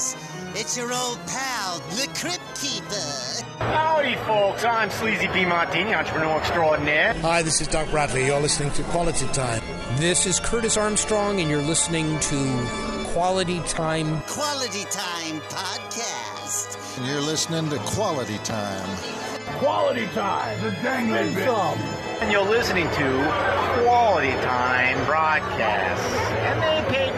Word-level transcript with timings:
guys. 0.00 0.16
It's 0.54 0.76
your 0.76 0.92
old 0.92 1.18
pal, 1.26 1.78
the 1.90 2.08
Crypt 2.14 2.60
Keeper. 2.60 3.46
Howdy, 3.58 4.16
folks. 4.26 4.64
I'm 4.64 4.90
Sleazy 4.90 5.28
P. 5.28 5.44
Martini, 5.44 5.94
entrepreneur 5.94 6.38
extraordinaire. 6.38 7.14
Hi, 7.20 7.42
this 7.42 7.60
is 7.60 7.68
Doc 7.68 7.88
Bradley. 7.90 8.26
You're 8.26 8.40
listening 8.40 8.72
to 8.72 8.82
Quality 8.84 9.26
Time. 9.28 9.62
This 9.96 10.26
is 10.26 10.40
Curtis 10.40 10.76
Armstrong, 10.76 11.40
and 11.40 11.48
you're 11.48 11.62
listening 11.62 12.18
to 12.20 12.66
Quality 13.12 13.60
Time. 13.68 14.20
Quality 14.22 14.84
Time 14.90 15.40
Podcast. 15.42 16.98
And 16.98 17.06
you're 17.06 17.20
listening 17.20 17.70
to 17.70 17.78
Quality 17.78 18.38
Time. 18.38 18.88
Quality 19.58 20.06
Time. 20.08 20.60
The 20.62 20.70
dangling 20.82 21.36
And 22.20 22.32
you're 22.32 22.48
listening 22.48 22.88
to 22.88 23.82
Quality 23.82 24.32
Time 24.42 25.04
broadcast. 25.06 26.02
And 26.40 26.60
they 26.62 26.94
paid 26.94 27.09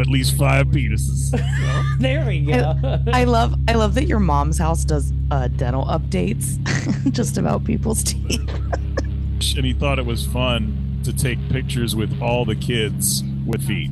have 0.00 0.08
at 0.08 0.12
least 0.12 0.36
five 0.36 0.66
penises. 0.68 1.30
There 2.00 2.24
we 2.26 2.40
go. 2.40 2.74
I 3.12 3.24
love 3.24 3.54
I 3.68 3.74
love 3.74 3.94
that 3.94 4.06
your 4.06 4.20
mom's 4.20 4.56
house 4.56 4.84
does 4.84 5.12
uh, 5.30 5.48
dental 5.48 5.84
updates 5.84 6.56
just 7.12 7.36
about 7.36 7.64
people's 7.64 8.02
teeth. 8.02 8.40
and 9.56 9.66
he 9.66 9.74
thought 9.74 9.98
it 9.98 10.06
was 10.06 10.26
fun 10.26 11.00
to 11.04 11.12
take 11.12 11.38
pictures 11.50 11.94
with 11.94 12.22
all 12.22 12.46
the 12.46 12.56
kids 12.56 13.22
with 13.44 13.66
feet. 13.66 13.90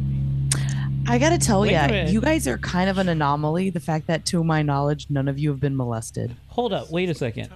I 1.07 1.19
gotta 1.19 1.37
tell 1.37 1.67
you, 1.67 1.79
you 2.11 2.23
guys 2.23 2.49
are 2.49 2.57
kind 2.57 2.89
of 2.89 2.97
an 2.97 3.11
anomaly. 3.11 3.69
The 3.71 3.81
fact 3.81 4.07
that, 4.07 4.25
to 4.27 4.43
my 4.43 4.63
knowledge, 4.63 5.07
none 5.11 5.29
of 5.29 5.39
you 5.39 5.51
have 5.51 5.61
been 5.61 5.77
molested. 5.77 6.35
Hold 6.49 6.73
up. 6.73 6.91
Wait 6.91 7.11
a 7.11 7.15
second. 7.15 7.51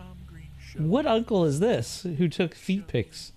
What 0.77 1.07
uncle 1.07 1.45
is 1.47 1.61
this 1.61 2.03
who 2.03 2.29
took 2.29 2.55
feet 2.55 2.89
pics? 2.89 3.33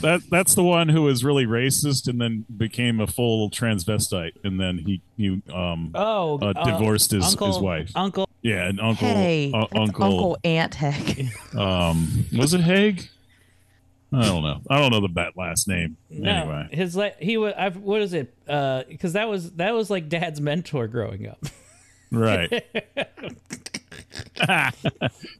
That 0.00 0.22
that's 0.30 0.54
the 0.54 0.62
one 0.64 0.88
who 0.88 1.02
was 1.02 1.24
really 1.24 1.46
racist 1.46 2.08
and 2.08 2.20
then 2.20 2.44
became 2.54 3.00
a 3.00 3.06
full 3.06 3.50
transvestite, 3.50 4.32
and 4.44 4.60
then 4.60 4.78
he 4.78 5.00
he 5.16 5.42
um 5.52 5.90
Oh, 5.94 6.38
uh, 6.40 6.52
uh, 6.56 6.64
divorced 6.64 7.12
his 7.12 7.24
Uncle- 7.24 7.46
his 7.48 7.58
wife. 7.58 7.90
Uncle. 7.94 8.28
Yeah, 8.42 8.66
and 8.68 8.80
uncle 8.80 9.08
hey, 9.08 9.50
uh, 9.52 9.66
uncle 9.74 10.04
Uncle 10.04 10.38
Aunt 10.44 10.74
Heck. 10.74 11.18
um 11.54 12.26
was 12.36 12.52
it 12.54 12.60
Haig? 12.60 13.08
I 14.12 14.22
don't 14.24 14.42
know. 14.42 14.60
I 14.70 14.78
don't 14.78 14.92
know 14.92 15.00
the 15.00 15.08
bat 15.08 15.32
last 15.36 15.66
name. 15.66 15.96
No, 16.10 16.30
Anyway, 16.30 16.68
his 16.70 16.94
la- 16.96 17.10
he 17.20 17.36
was. 17.36 17.54
I've, 17.58 17.76
what 17.76 18.02
is 18.02 18.12
it? 18.12 18.32
Uh 18.48 18.84
because 18.88 19.14
that 19.14 19.28
was 19.28 19.50
that 19.52 19.74
was 19.74 19.90
like 19.90 20.08
Dad's 20.08 20.40
mentor 20.40 20.86
growing 20.86 21.26
up. 21.28 21.44
right. 22.12 22.50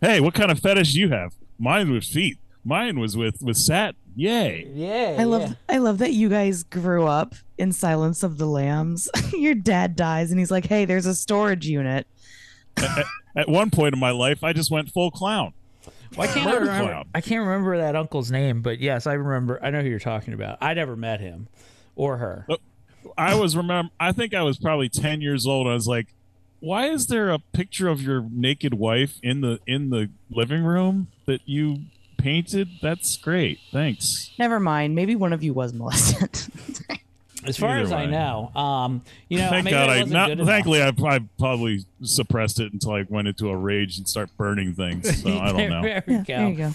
hey, 0.01 0.21
what 0.21 0.35
kind 0.35 0.51
of 0.51 0.59
fetish 0.59 0.95
do 0.95 1.01
you 1.01 1.11
have? 1.11 1.33
Mine 1.59 1.91
was 1.93 2.09
feet. 2.09 2.39
Mine 2.65 2.99
was 2.99 3.17
with 3.17 3.41
with 3.43 3.57
sat. 3.57 3.95
Yay! 4.17 4.67
Yeah, 4.73 5.17
I 5.19 5.25
love 5.25 5.55
I 5.69 5.77
love 5.77 5.99
that 5.99 6.13
you 6.13 6.31
guys 6.31 6.63
grew 6.63 7.07
up 7.07 7.35
in 7.59 7.71
Silence 7.71 8.23
of 8.23 8.39
the 8.39 8.47
Lambs. 8.47 9.11
your 9.35 9.55
dad 9.55 9.95
dies 9.95 10.31
and 10.31 10.41
he's 10.41 10.51
like, 10.51 10.65
"Hey, 10.65 10.87
there's 10.87 11.05
a 11.05 11.15
storage 11.15 11.67
unit." 11.67 12.07
at, 12.79 13.05
at 13.37 13.49
one 13.49 13.71
point 13.71 13.95
in 13.95 14.01
my 14.01 14.11
life, 14.11 14.43
I 14.43 14.55
just 14.55 14.71
went 14.71 14.91
full 14.91 15.11
clown. 15.11 15.53
Why 16.15 16.27
can't 16.29 16.49
I 16.49 16.55
remember? 16.55 16.89
clown. 16.89 17.09
I 17.15 17.21
can't 17.21 17.47
remember 17.47 17.77
that 17.77 17.95
uncle's 17.95 18.31
name, 18.31 18.63
but 18.63 18.81
yes, 18.81 19.07
I 19.07 19.15
remember. 19.15 19.63
I 19.63 19.69
know 19.69 19.83
who 19.83 19.89
you're 19.89 19.99
talking 19.99 20.33
about. 20.33 20.59
I 20.63 20.73
never 20.73 20.97
met 20.97 21.21
him 21.21 21.49
or 21.95 22.17
her. 22.17 22.47
Oh, 22.49 22.57
I 23.19 23.35
was 23.35 23.55
remember. 23.55 23.91
I 24.01 24.13
think 24.13 24.33
I 24.33 24.43
was 24.43 24.59
probably 24.59 24.89
ten 24.89 25.21
years 25.21 25.47
old. 25.47 25.67
I 25.67 25.75
was 25.75 25.87
like, 25.87 26.07
"Why 26.61 26.87
is 26.87 27.09
there 27.09 27.29
a 27.31 27.39
picture 27.39 27.89
of 27.89 28.01
your 28.01 28.27
naked 28.31 28.73
wife 28.73 29.19
in 29.23 29.43
the 29.43 29.61
in 29.67 29.91
the 29.91 30.09
living 30.31 30.65
room 30.65 31.09
that 31.27 31.41
you 31.45 31.81
painted? 32.27 32.69
That's 32.83 33.17
great. 33.17 33.61
Thanks." 33.73 34.31
Never 34.39 34.59
mind. 34.61 34.95
Maybe 34.95 35.15
one 35.17 35.33
of 35.33 35.43
you 35.45 35.55
was 35.55 35.73
molested. 35.73 36.41
As 37.45 37.57
far 37.57 37.71
Either 37.77 37.83
as 37.83 37.93
I 37.93 38.07
know, 38.07 38.51
um, 38.57 39.03
you 39.29 39.39
know, 39.39 39.51
Thank 39.51 39.67
maybe 39.67 39.75
God 39.77 39.89
I 39.89 39.93
I 39.93 39.99
wasn't 39.99 40.13
not. 40.15 40.29
good. 40.37 40.39
Thankfully, 40.47 40.83
I, 40.83 40.89
I 40.89 41.21
probably 41.39 41.85
suppressed 42.03 42.59
it 42.59 42.73
until 42.73 42.91
I 42.91 43.07
went 43.09 43.29
into 43.29 43.49
a 43.51 43.57
rage 43.57 43.99
and 43.99 44.09
start 44.09 44.31
burning 44.37 44.75
things. 44.75 45.23
So 45.23 45.29
I 45.39 45.53
don't 45.53 45.71
know. 45.71 45.83
There 45.83 46.03
we 46.09 46.15
Yeah, 46.15 46.23
go. 46.25 46.25
there 46.37 46.49
you 46.49 46.57
go. 46.57 46.73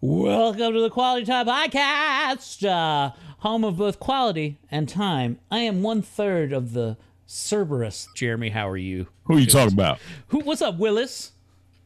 Welcome 0.00 0.74
to 0.74 0.80
the 0.82 0.90
Quality 0.90 1.26
Time 1.26 1.46
Podcast, 1.48 2.64
uh, 2.64 3.10
home 3.38 3.64
of 3.64 3.78
both 3.78 3.98
quality 3.98 4.56
and 4.70 4.88
time. 4.88 5.40
I 5.50 5.60
am 5.60 5.82
one 5.82 6.00
third 6.00 6.52
of 6.52 6.74
the 6.74 6.96
Cerberus. 7.26 8.06
Jeremy, 8.14 8.50
how 8.50 8.68
are 8.68 8.76
you? 8.76 9.08
Who 9.24 9.34
are 9.34 9.40
you 9.40 9.46
talking 9.46 9.72
about? 9.74 9.98
Who? 10.28 10.38
What's 10.40 10.62
up, 10.62 10.78
Willis? 10.78 11.32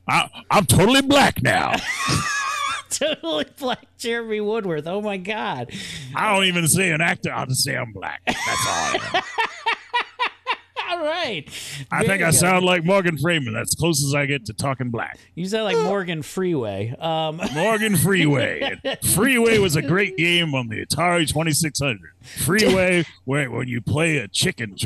I, 0.07 0.29
I'm 0.51 0.67
totally 0.67 1.01
black 1.01 1.43
now. 1.43 1.77
totally 2.99 3.47
black 3.59 3.87
Jeremy 3.99 4.41
Woodworth. 4.41 4.87
Oh 4.87 5.01
my 5.01 5.17
God! 5.17 5.73
I 6.15 6.35
don't 6.35 6.45
even 6.45 6.67
see 6.69 6.89
an 6.91 7.01
actor. 7.01 7.33
I'll 7.33 7.47
just 7.47 7.65
say 7.65 7.77
I'm 7.77 7.93
black. 7.93 8.21
That's 8.27 8.39
all 8.67 8.97
I. 9.17 9.23
All 10.91 10.99
right. 11.05 11.49
I 11.91 12.01
There 12.01 12.09
think 12.09 12.23
I 12.23 12.27
go. 12.27 12.37
sound 12.37 12.67
like 12.67 12.85
Morgan 12.85 13.17
Freeman. 13.17 13.55
That's 13.55 13.75
close 13.75 14.05
as 14.05 14.15
I 14.15 14.27
get 14.27 14.45
to 14.47 14.53
talking 14.53 14.91
black. 14.91 15.19
You 15.35 15.47
sound 15.47 15.65
like 15.65 15.79
Morgan 15.79 16.21
Freeway. 16.23 16.95
Um, 16.99 17.41
Morgan 17.55 17.97
Freeway. 17.97 18.79
Freeway 19.15 19.57
was 19.59 19.75
a 19.75 19.81
great 19.81 20.19
game 20.19 20.55
on 20.55 20.69
the 20.69 20.85
Atari 20.85 21.27
2600. 21.27 21.99
Freeway, 22.45 23.07
where 23.25 23.51
when 23.51 23.69
you 23.69 23.81
play 23.81 24.19
a 24.19 24.29
chicken 24.29 24.77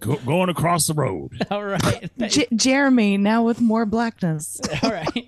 go, 0.00 0.16
going 0.16 0.48
across 0.48 0.86
the 0.86 0.94
road. 0.94 1.32
all 1.50 1.64
right. 1.64 2.10
J- 2.28 2.48
Jeremy, 2.54 3.16
now 3.16 3.42
with 3.42 3.60
more 3.60 3.86
blackness. 3.86 4.60
all 4.82 4.90
right. 4.90 5.26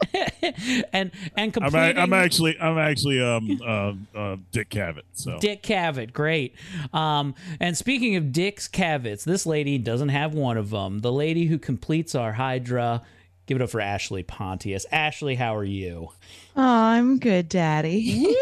and 0.92 1.10
and 1.36 1.56
I'm, 1.60 1.74
a, 1.74 1.78
I'm 2.00 2.12
actually 2.12 2.58
I'm 2.60 2.78
actually 2.78 3.20
um 3.20 3.60
uh, 3.64 4.18
uh, 4.18 4.36
Dick 4.52 4.70
Cavett. 4.70 5.02
So 5.12 5.38
Dick 5.38 5.62
Cavett, 5.62 6.12
great. 6.12 6.54
Um, 6.92 7.34
and 7.60 7.76
speaking 7.76 8.16
of 8.16 8.32
Dick's 8.32 8.68
Cavets, 8.68 9.24
this 9.24 9.46
lady 9.46 9.78
doesn't 9.78 10.10
have 10.10 10.34
one 10.34 10.56
of 10.56 10.70
them. 10.70 11.00
The 11.00 11.12
lady 11.12 11.46
who 11.46 11.58
completes 11.58 12.14
our 12.14 12.32
Hydra. 12.32 13.02
Give 13.46 13.56
it 13.56 13.62
up 13.62 13.70
for 13.70 13.80
Ashley 13.80 14.22
Pontius. 14.22 14.84
Ashley, 14.92 15.34
how 15.34 15.56
are 15.56 15.64
you? 15.64 16.10
Oh, 16.54 16.62
I'm 16.62 17.18
good, 17.18 17.48
Daddy. 17.48 18.36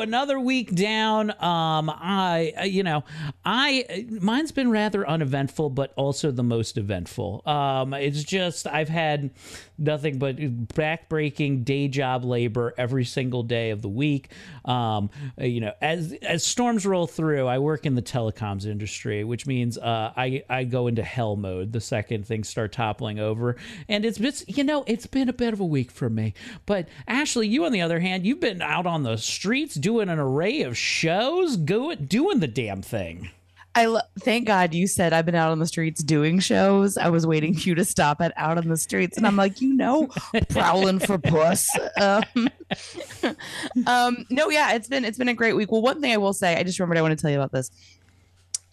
Another 0.00 0.38
week 0.40 0.74
down. 0.74 1.30
Um, 1.30 1.90
I, 1.90 2.52
uh, 2.58 2.64
you 2.64 2.82
know, 2.82 3.04
I 3.44 4.06
mine's 4.10 4.52
been 4.52 4.70
rather 4.70 5.08
uneventful, 5.08 5.70
but 5.70 5.92
also 5.96 6.30
the 6.30 6.42
most 6.42 6.76
eventful. 6.78 7.42
Um, 7.46 7.94
it's 7.94 8.24
just 8.24 8.66
I've 8.66 8.88
had 8.88 9.30
nothing 9.78 10.18
but 10.18 10.36
backbreaking 10.36 11.64
day 11.64 11.88
job 11.88 12.24
labor 12.24 12.74
every 12.76 13.04
single 13.04 13.42
day 13.42 13.70
of 13.70 13.82
the 13.82 13.88
week. 13.88 14.30
Um, 14.64 15.10
you 15.38 15.60
know, 15.60 15.72
as 15.80 16.12
as 16.22 16.44
storms 16.44 16.86
roll 16.86 17.06
through, 17.06 17.46
I 17.46 17.58
work 17.58 17.86
in 17.86 17.94
the 17.94 18.02
telecoms 18.02 18.66
industry, 18.66 19.24
which 19.24 19.46
means 19.46 19.78
uh, 19.78 20.12
I 20.16 20.44
I 20.48 20.64
go 20.64 20.86
into 20.86 21.02
hell 21.02 21.36
mode 21.36 21.72
the 21.72 21.80
second 21.80 22.26
things 22.26 22.48
start 22.48 22.72
toppling 22.72 23.18
over, 23.18 23.56
and 23.88 24.04
it's 24.04 24.18
been 24.18 24.32
you 24.46 24.64
know 24.64 24.84
it's 24.86 25.06
been 25.06 25.28
a 25.28 25.32
bit 25.32 25.52
of 25.52 25.60
a 25.60 25.66
week 25.66 25.90
for 25.90 26.08
me. 26.08 26.34
But 26.66 26.88
Ashley, 27.06 27.48
you 27.48 27.64
on 27.64 27.72
the 27.72 27.82
other 27.82 28.00
hand, 28.00 28.26
you've 28.26 28.40
been 28.40 28.62
out 28.62 28.86
on 28.86 29.02
the 29.02 29.16
streets 29.16 29.74
doing 29.74 30.08
an 30.08 30.18
array 30.18 30.62
of 30.62 30.76
shows, 30.76 31.56
go 31.56 31.94
doing 31.94 32.40
the 32.40 32.48
damn 32.48 32.82
thing. 32.82 33.30
I 33.76 33.86
lo- 33.86 34.00
thank 34.20 34.46
God 34.46 34.72
you 34.72 34.86
said 34.86 35.12
I've 35.12 35.26
been 35.26 35.34
out 35.34 35.50
on 35.50 35.58
the 35.58 35.66
streets 35.66 36.02
doing 36.02 36.38
shows. 36.38 36.96
I 36.96 37.08
was 37.08 37.26
waiting 37.26 37.54
for 37.54 37.68
you 37.68 37.74
to 37.74 37.84
stop 37.84 38.20
at 38.20 38.32
out 38.36 38.56
on 38.58 38.68
the 38.68 38.76
streets, 38.76 39.16
and 39.16 39.26
I'm 39.26 39.36
like, 39.36 39.60
you 39.60 39.74
know, 39.74 40.08
prowling 40.48 41.00
for 41.00 41.18
puss. 41.18 41.68
Um, 42.00 42.22
um, 43.86 44.24
no, 44.30 44.50
yeah, 44.50 44.74
it's 44.74 44.88
been 44.88 45.04
it's 45.04 45.18
been 45.18 45.28
a 45.28 45.34
great 45.34 45.54
week. 45.56 45.72
Well, 45.72 45.82
one 45.82 46.00
thing 46.00 46.12
I 46.12 46.16
will 46.18 46.32
say, 46.32 46.56
I 46.56 46.62
just 46.62 46.78
remembered 46.78 46.98
I 46.98 47.02
want 47.02 47.18
to 47.18 47.20
tell 47.22 47.30
you 47.30 47.36
about 47.38 47.52
this. 47.52 47.70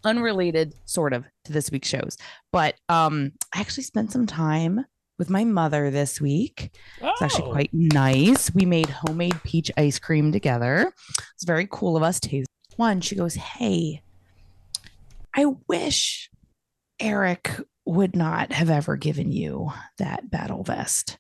Unrelated, 0.04 0.74
sort 0.86 1.14
of, 1.14 1.26
to 1.46 1.54
this 1.54 1.70
week's 1.70 1.88
shows, 1.88 2.18
but 2.52 2.76
um, 2.90 3.34
I 3.54 3.60
actually 3.60 3.84
spent 3.84 4.12
some 4.12 4.26
time 4.26 4.84
with 5.20 5.30
my 5.30 5.44
mother 5.44 5.92
this 5.92 6.20
week. 6.20 6.76
It's 7.00 7.22
actually 7.22 7.50
Oh. 7.50 7.52
quite 7.52 7.70
nice. 7.72 8.52
We 8.56 8.66
made 8.66 8.90
homemade 8.90 9.40
peach 9.44 9.70
ice 9.78 10.00
cream 10.00 10.32
together. 10.32 10.92
It's 11.36 11.44
very 11.46 11.68
cool 11.70 11.96
of 11.96 12.02
us. 12.02 12.20
Taste 12.20 12.50
one. 12.78 13.02
She 13.02 13.16
goes, 13.16 13.36
"Hey, 13.36 14.02
I 15.36 15.46
wish 15.68 16.30
Erik 17.00 17.52
would 17.86 18.16
not 18.16 18.52
have 18.52 18.70
ever 18.70 18.96
given 18.96 19.32
you 19.32 19.72
that 19.98 20.30
battle 20.30 20.64
vest." 20.64 21.18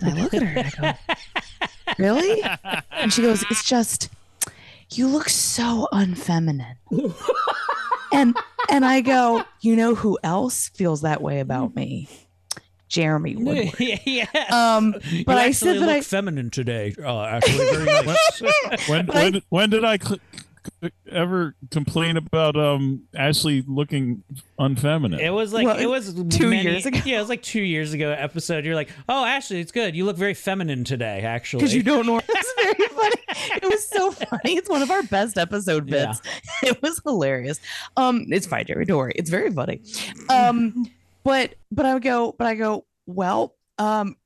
And 0.00 0.18
I 0.18 0.22
look 0.22 0.34
at 0.34 0.42
her 0.42 0.58
and 0.60 0.72
I 0.78 0.94
go, 0.94 1.94
"Really?" 1.98 2.42
And 2.90 3.12
she 3.12 3.22
goes, 3.22 3.44
"It's 3.50 3.64
just." 3.64 4.08
"You 4.92 5.08
look 5.08 5.28
so 5.28 5.88
unfeminine." 5.92 6.76
and 8.12 8.36
and 8.70 8.84
I 8.84 9.00
go, 9.00 9.44
"You 9.60 9.76
know 9.76 9.94
who 9.94 10.18
else 10.22 10.68
feels 10.68 11.02
that 11.02 11.22
way 11.22 11.40
about 11.40 11.74
me?" 11.74 12.08
Jeremy 12.88 13.36
Woodworth. 13.38 13.80
yeah. 14.06 14.26
Um, 14.50 14.94
You 15.08 15.24
but 15.24 15.38
I 15.38 15.52
said 15.52 15.76
that 15.76 15.80
look 15.80 15.88
I 15.88 16.00
feminine 16.02 16.50
today. 16.50 16.94
Uh, 17.02 17.22
actually, 17.24 17.64
very 17.70 17.84
nice. 17.86 18.88
When 18.88 19.06
But 19.06 19.16
I- 19.16 19.22
when 19.30 19.42
when 19.48 19.70
did 19.70 19.82
I 19.84 19.96
cl- 19.96 20.18
ever 21.10 21.54
complain 21.70 22.16
about 22.16 22.56
um 22.56 23.04
Ashley 23.16 23.64
looking 23.66 24.22
unfeminine? 24.58 25.20
It 25.20 25.30
was 25.30 25.52
like 25.52 25.66
Well, 25.66 25.78
it 25.78 25.86
was 25.86 26.14
two 26.30 26.50
many- 26.50 26.62
years 26.62 26.86
ago. 26.86 26.98
Yeah, 27.04 27.16
it 27.16 27.20
was 27.20 27.28
like 27.28 27.42
two 27.42 27.62
years 27.62 27.92
ago 27.92 28.10
episode. 28.10 28.64
You're 28.64 28.74
like, 28.74 28.90
oh, 29.08 29.24
Ashley, 29.24 29.60
it's 29.60 29.72
good. 29.72 29.94
You 29.96 30.04
look 30.04 30.16
very 30.16 30.34
feminine 30.34 30.84
today. 30.84 31.20
Actually, 31.22 31.60
because 31.60 31.74
you 31.74 31.82
don't 31.82 32.06
know. 32.06 32.20
It's 32.28 32.54
very 32.56 32.88
funny. 32.88 33.56
It 33.62 33.64
was 33.64 33.88
so 33.88 34.10
funny. 34.10 34.56
It's 34.56 34.68
one 34.68 34.82
of 34.82 34.90
our 34.90 35.02
best 35.04 35.38
episode 35.38 35.86
bits. 35.86 36.20
It 36.62 36.80
was 36.82 37.00
hilarious. 37.04 37.60
Um, 37.96 38.26
it's 38.28 38.46
fine, 38.46 38.66
Jerry. 38.66 38.84
Don't 38.84 38.98
worry. 38.98 39.12
It's 39.16 39.30
very 39.30 39.50
funny. 39.50 39.80
Um, 40.28 40.86
but 41.24 41.54
but 41.72 41.86
I 41.86 41.94
would 41.94 42.02
go, 42.02 42.34
but 42.38 42.46
I 42.46 42.54
go, 42.54 42.84
well, 43.06 43.54
um, 43.78 44.16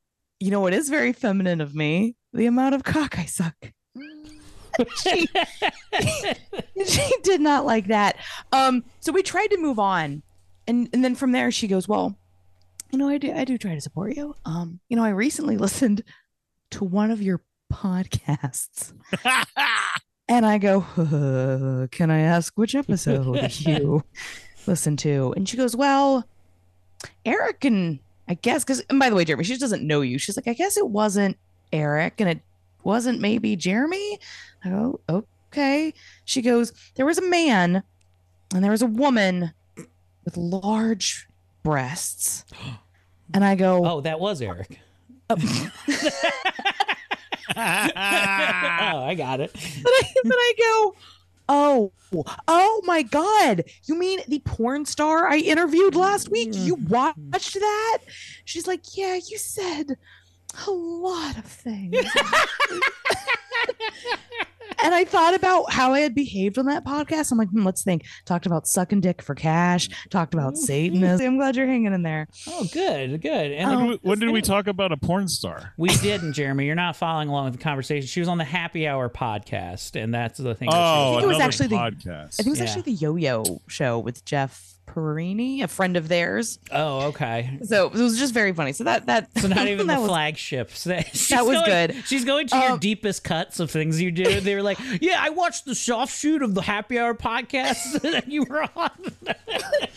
you 0.40 0.50
know 0.50 0.60
what 0.60 0.74
is 0.74 0.88
very 0.90 1.12
feminine 1.12 1.60
of 1.62 1.74
me? 1.74 2.14
The 2.34 2.46
amount 2.46 2.74
of 2.74 2.84
cock 2.84 3.18
I 3.18 3.24
suck. 3.24 3.54
she, 4.96 5.28
she 6.86 7.12
did 7.22 7.40
not 7.40 7.64
like 7.64 7.86
that. 7.88 8.16
Um, 8.52 8.84
so 9.00 9.12
we 9.12 9.22
tried 9.22 9.48
to 9.48 9.58
move 9.58 9.78
on, 9.78 10.22
and 10.66 10.88
and 10.92 11.04
then 11.04 11.14
from 11.14 11.32
there 11.32 11.50
she 11.50 11.68
goes, 11.68 11.88
well, 11.88 12.16
you 12.90 12.98
know, 12.98 13.08
I 13.08 13.18
do 13.18 13.32
I 13.32 13.44
do 13.44 13.58
try 13.58 13.74
to 13.74 13.80
support 13.80 14.16
you. 14.16 14.34
Um, 14.44 14.80
you 14.88 14.96
know, 14.96 15.04
I 15.04 15.10
recently 15.10 15.56
listened 15.58 16.02
to 16.70 16.84
one 16.84 17.10
of 17.10 17.22
your 17.22 17.42
podcasts. 17.72 18.92
and 20.28 20.46
I 20.46 20.58
go, 20.58 20.84
"Uh, 20.96 21.86
Can 21.90 22.10
I 22.10 22.20
ask 22.20 22.56
which 22.56 22.74
episode 22.74 23.50
you 23.60 24.02
listen 24.66 24.96
to? 24.98 25.32
And 25.36 25.48
she 25.48 25.56
goes, 25.56 25.76
Well, 25.76 26.28
Erik 27.24 27.64
and 27.64 28.00
I 28.28 28.34
guess, 28.34 28.64
because, 28.64 28.80
and 28.90 28.98
by 28.98 29.08
the 29.08 29.16
way, 29.16 29.24
Jeremy, 29.24 29.44
she 29.44 29.52
just 29.52 29.60
doesn't 29.60 29.86
know 29.86 30.00
you. 30.00 30.18
She's 30.18 30.36
like, 30.36 30.48
I 30.48 30.52
guess 30.52 30.76
it 30.76 30.88
wasn't 30.88 31.36
Erik 31.72 32.20
and 32.20 32.30
it 32.30 32.40
wasn't 32.86 33.20
maybe 33.20 33.56
Jeremy. 33.56 34.18
I 34.64 34.70
go, 34.70 35.00
Okay. 35.08 35.92
She 36.24 36.40
goes, 36.40 36.72
There 36.94 37.04
was 37.04 37.18
a 37.18 37.28
man 37.28 37.82
and 38.54 38.64
there 38.64 38.70
was 38.70 38.82
a 38.82 38.86
woman 38.86 39.52
with 40.24 40.36
large 40.36 41.28
breasts. 41.62 42.44
And 43.34 43.44
I 43.44 43.56
go, 43.56 43.84
Oh, 43.84 44.00
that 44.02 44.20
was 44.20 44.40
Erik. 44.40 44.78
Oh. 45.28 45.34
oh, 47.56 47.58
I 47.58 49.14
got 49.16 49.40
it. 49.40 49.50
but 49.52 49.92
I, 49.92 50.02
but 50.22 50.36
I 50.36 50.52
go, 50.56 50.94
oh, 51.48 51.92
oh 52.46 52.82
my 52.84 53.02
God. 53.02 53.64
You 53.86 53.98
mean 53.98 54.20
the 54.28 54.38
porn 54.40 54.84
star 54.84 55.26
I 55.26 55.38
interviewed 55.38 55.96
last 55.96 56.28
week? 56.28 56.50
You 56.52 56.76
mm. 56.76 56.88
watched 56.88 57.54
that? 57.54 57.98
She's 58.44 58.68
like, 58.68 58.96
yeah, 58.96 59.14
you 59.16 59.36
said 59.38 59.96
a 60.66 60.70
lot 60.70 61.36
of 61.38 61.44
things. 61.44 61.94
and 64.84 64.94
I 64.94 65.04
thought 65.04 65.34
about 65.34 65.72
how 65.72 65.92
I 65.94 66.00
had 66.00 66.14
behaved 66.14 66.58
on 66.58 66.66
that 66.66 66.84
podcast. 66.84 67.32
I'm 67.32 67.38
like, 67.38 67.48
hmm, 67.50 67.64
let's 67.64 67.82
think. 67.82 68.04
Talked 68.24 68.46
about 68.46 68.66
sucking 68.68 69.00
dick 69.00 69.22
for 69.22 69.34
cash, 69.34 69.88
talked 70.10 70.34
about 70.34 70.56
Satanism. 70.56 71.26
I'm 71.26 71.36
glad 71.36 71.56
you're 71.56 71.66
hanging 71.66 71.92
in 71.92 72.02
there. 72.02 72.28
Oh, 72.48 72.66
good, 72.72 73.20
good. 73.22 73.52
And 73.52 73.68
when, 73.70 73.78
did 73.78 73.88
we, 74.02 74.08
when 74.08 74.18
did 74.18 74.30
we 74.30 74.42
talk 74.42 74.66
about 74.66 74.92
a 74.92 74.96
porn 74.96 75.28
star? 75.28 75.72
we 75.76 75.88
didn't, 75.96 76.34
Jeremy. 76.34 76.66
You're 76.66 76.74
not 76.74 76.96
following 76.96 77.28
along 77.28 77.46
with 77.46 77.54
the 77.54 77.62
conversation. 77.62 78.06
She 78.06 78.20
was 78.20 78.28
on 78.28 78.38
the 78.38 78.44
Happy 78.44 78.86
Hour 78.86 79.08
podcast, 79.08 80.00
and 80.00 80.12
that's 80.14 80.38
the 80.38 80.54
thing. 80.54 80.68
that 80.70 80.76
she 80.76 80.80
Oh, 80.82 81.12
think 81.14 81.22
it 81.22 81.26
was 81.26 81.36
another 81.36 81.48
actually 81.48 81.68
the- 81.68 81.76
podcast. 81.76 82.34
I 82.40 82.42
think 82.42 82.46
it 82.46 82.50
was 82.50 82.58
Yeah. 82.60 82.64
actually 82.66 82.82
the 82.82 82.92
Yo 82.92 83.16
Yo 83.16 83.62
show 83.68 83.98
with 83.98 84.24
Jeff 84.24 84.74
Perini, 84.86 85.60
a 85.62 85.68
friend 85.68 85.96
of 85.96 86.08
theirs. 86.08 86.58
Oh, 86.72 87.08
okay. 87.08 87.58
So 87.64 87.86
it 87.86 87.92
was 87.92 88.18
just 88.18 88.32
very 88.32 88.52
funny. 88.54 88.72
So 88.72 88.84
that 88.84 89.06
that 89.06 89.28
So 89.38 89.48
not 89.48 89.68
even 89.68 89.86
that 89.88 89.96
the 89.96 90.00
was- 90.00 90.08
flagships. 90.10 90.82
She's 91.12 91.28
That 91.28 91.44
was 91.44 91.56
going- 91.58 91.66
good. 91.90 92.04
She's 92.06 92.24
going 92.24 92.46
to 92.48 92.56
your 92.56 92.70
Um, 92.72 92.78
deepest 92.78 93.22
cuts 93.24 93.60
of 93.60 93.70
things 93.70 94.00
you 94.00 94.10
do. 94.10 94.40
They 94.40 94.54
were 94.54 94.62
like, 94.62 94.78
"Yeah, 95.00 95.18
I 95.20 95.30
watched 95.30 95.64
the 95.66 95.74
soft 95.74 96.16
shoot 96.16 96.42
of 96.42 96.54
the 96.54 96.62
Happy 96.62 96.98
Hour 96.98 97.14
podcast 97.14 98.00
that 98.02 98.28
you 98.30 98.44
were 98.44 98.62
on." 98.76 98.90
I 99.26 99.34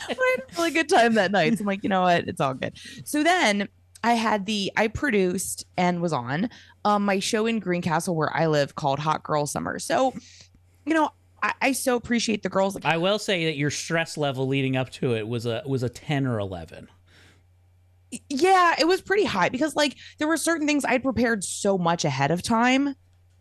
had 0.08 0.40
a 0.40 0.44
really 0.58 0.72
good 0.72 0.90
time 0.90 1.14
that 1.14 1.32
night. 1.32 1.58
So 1.58 1.62
I'm 1.62 1.68
like, 1.68 1.84
you 1.84 1.90
know 1.90 2.02
what? 2.02 2.28
It's 2.28 2.42
all 2.42 2.54
good. 2.54 2.74
So 3.06 3.24
then 3.24 3.70
I 4.04 4.14
had 4.14 4.46
the 4.46 4.72
I 4.76 4.88
produced 4.88 5.66
and 5.78 6.02
was 6.02 6.14
on 6.14 6.50
um 6.86 7.06
my 7.06 7.20
show 7.20 7.46
in 7.46 7.60
Greencastle 7.60 8.16
where 8.16 8.36
I 8.36 8.48
live 8.48 8.76
called 8.76 9.00
Hot 9.00 9.24
Girl 9.24 9.46
Summer. 9.46 9.80
So, 9.80 10.14
you 10.86 10.94
know, 10.94 11.12
I, 11.42 11.54
I 11.62 11.72
so 11.74 11.96
appreciate 11.96 12.44
the 12.44 12.50
girls. 12.50 12.78
I 12.84 12.98
will 12.98 13.20
say 13.20 13.46
that 13.46 13.56
your 13.58 13.72
stress 13.72 14.18
level 14.18 14.48
leading 14.48 14.76
up 14.78 14.90
to 14.92 15.16
it 15.16 15.28
was 15.28 15.46
a 15.46 15.62
was 15.66 15.84
a 15.84 15.90
ten 15.90 16.26
or 16.28 16.40
eleven. 16.40 16.88
yeah, 18.30 18.76
it 18.80 18.88
was 18.88 19.02
pretty 19.02 19.26
high 19.26 19.50
because 19.50 19.76
like 19.76 19.96
there 20.18 20.28
were 20.28 20.38
certain 20.38 20.66
things 20.66 20.84
I'd 20.86 21.04
prepared 21.04 21.44
so 21.44 21.78
much 21.78 22.06
ahead 22.06 22.32
of 22.32 22.42
time. 22.42 22.96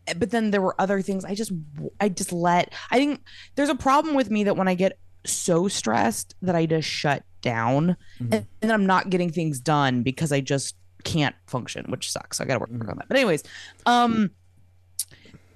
eh, 0.07 0.15
But 0.17 0.31
then 0.31 0.51
there 0.51 0.61
were 0.61 0.79
other 0.81 1.01
things 1.01 1.25
I 1.25 1.35
just 1.35 1.53
I 2.01 2.09
just 2.11 2.33
let 2.33 2.73
I 2.91 2.99
think 2.99 3.23
there's 3.55 3.71
a 3.71 3.75
problem 3.75 4.15
with 4.15 4.31
me 4.31 4.45
that 4.45 4.57
when 4.57 4.69
I 4.69 4.75
get 4.75 4.99
so 5.25 5.69
stressed 5.69 6.35
that 6.43 6.55
I 6.55 6.67
just 6.67 6.89
shut 6.89 7.23
down 7.41 7.97
and, 8.19 8.33
and 8.35 8.47
then 8.61 8.71
I'm 8.73 8.87
not 8.87 9.11
getting 9.11 9.31
things 9.31 9.59
done 9.61 10.03
because 10.03 10.33
I 10.33 10.41
just 10.41 10.75
can't 11.05 11.35
function, 11.47 11.87
which 11.89 12.11
sucks. 12.11 12.39
So 12.39 12.45
I 12.45 12.47
gotta 12.47 12.61
work 12.61 12.71
on 12.71 12.79
that. 12.99 13.09
But 13.09 13.17
anyways, 13.17 13.43
um 13.87 14.31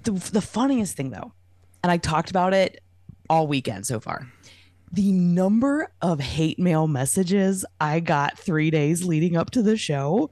the 0.04 0.12
the 0.12 0.40
funniest 0.40 0.96
thing 0.96 1.10
though, 1.10 1.32
and 1.82 1.90
I 1.90 1.96
talked 1.96 2.30
about 2.30 2.54
it 2.54 2.82
all 3.28 3.46
weekend 3.46 3.86
so 3.86 4.00
far. 4.00 4.26
The 4.92 5.10
number 5.12 5.90
of 6.02 6.20
hate 6.20 6.58
mail 6.58 6.86
messages 6.86 7.64
I 7.80 8.00
got 8.00 8.38
three 8.38 8.70
days 8.70 9.04
leading 9.04 9.36
up 9.36 9.50
to 9.52 9.62
the 9.62 9.76
show 9.76 10.30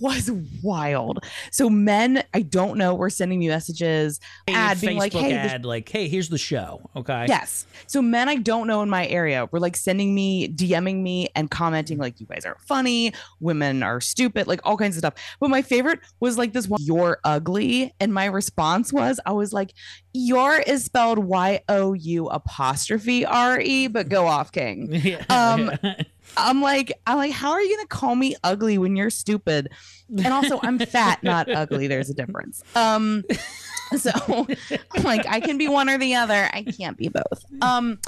was 0.00 0.30
wild. 0.62 1.24
So 1.50 1.68
men, 1.70 2.22
I 2.34 2.42
don't 2.42 2.78
know, 2.78 2.94
were 2.94 3.10
sending 3.10 3.38
me 3.38 3.48
messages, 3.48 4.20
ad 4.48 4.80
being 4.80 4.96
Facebook 4.96 5.00
like, 5.00 5.12
"Hey, 5.12 5.32
this- 5.32 5.52
ad, 5.52 5.64
like, 5.64 5.88
"Hey, 5.88 6.08
here's 6.08 6.28
the 6.28 6.38
show." 6.38 6.88
Okay. 6.96 7.26
Yes. 7.28 7.66
So 7.86 8.02
men 8.02 8.28
I 8.28 8.36
don't 8.36 8.66
know 8.66 8.82
in 8.82 8.90
my 8.90 9.06
area 9.06 9.48
were 9.50 9.60
like 9.60 9.76
sending 9.76 10.14
me, 10.14 10.48
DMing 10.48 11.02
me, 11.02 11.28
and 11.34 11.50
commenting 11.50 11.98
like, 11.98 12.20
"You 12.20 12.26
guys 12.26 12.44
are 12.44 12.56
funny. 12.66 13.12
Women 13.40 13.82
are 13.82 14.00
stupid." 14.00 14.46
Like 14.46 14.60
all 14.64 14.76
kinds 14.76 14.96
of 14.96 15.00
stuff. 15.00 15.14
But 15.40 15.50
my 15.50 15.62
favorite 15.62 16.00
was 16.20 16.36
like 16.38 16.52
this 16.52 16.68
one, 16.68 16.80
"You're 16.82 17.18
ugly," 17.24 17.92
and 18.00 18.12
my 18.12 18.26
response 18.26 18.92
was, 18.92 19.18
I 19.26 19.32
was 19.32 19.52
like, 19.52 19.72
"Your 20.12 20.58
is 20.60 20.84
spelled 20.84 21.18
Y 21.18 21.60
O 21.68 21.92
U 21.94 22.26
apostrophe 22.28 23.24
R 23.24 23.60
E, 23.60 23.86
but 23.88 24.08
go 24.08 24.26
off, 24.26 24.52
King." 24.52 24.88
Yeah. 25.06 25.22
Um, 25.28 25.70
I'm 26.36 26.60
like, 26.62 26.92
I'm 27.06 27.16
like, 27.16 27.32
how 27.32 27.50
are 27.50 27.60
you 27.60 27.76
gonna 27.76 27.88
call 27.88 28.14
me 28.14 28.36
ugly 28.44 28.78
when 28.78 28.96
you're 28.96 29.10
stupid? 29.10 29.70
And 30.08 30.28
also, 30.28 30.60
I'm 30.62 30.78
fat, 30.78 31.22
not 31.22 31.50
ugly. 31.54 31.86
There's 31.86 32.10
a 32.10 32.14
difference. 32.14 32.62
Um, 32.74 33.24
so 33.96 34.46
I'm 34.94 35.02
like, 35.02 35.26
I 35.26 35.40
can 35.40 35.58
be 35.58 35.68
one 35.68 35.88
or 35.88 35.98
the 35.98 36.14
other. 36.14 36.48
I 36.52 36.62
can't 36.62 36.96
be 36.96 37.08
both. 37.08 37.44
Um, 37.62 37.98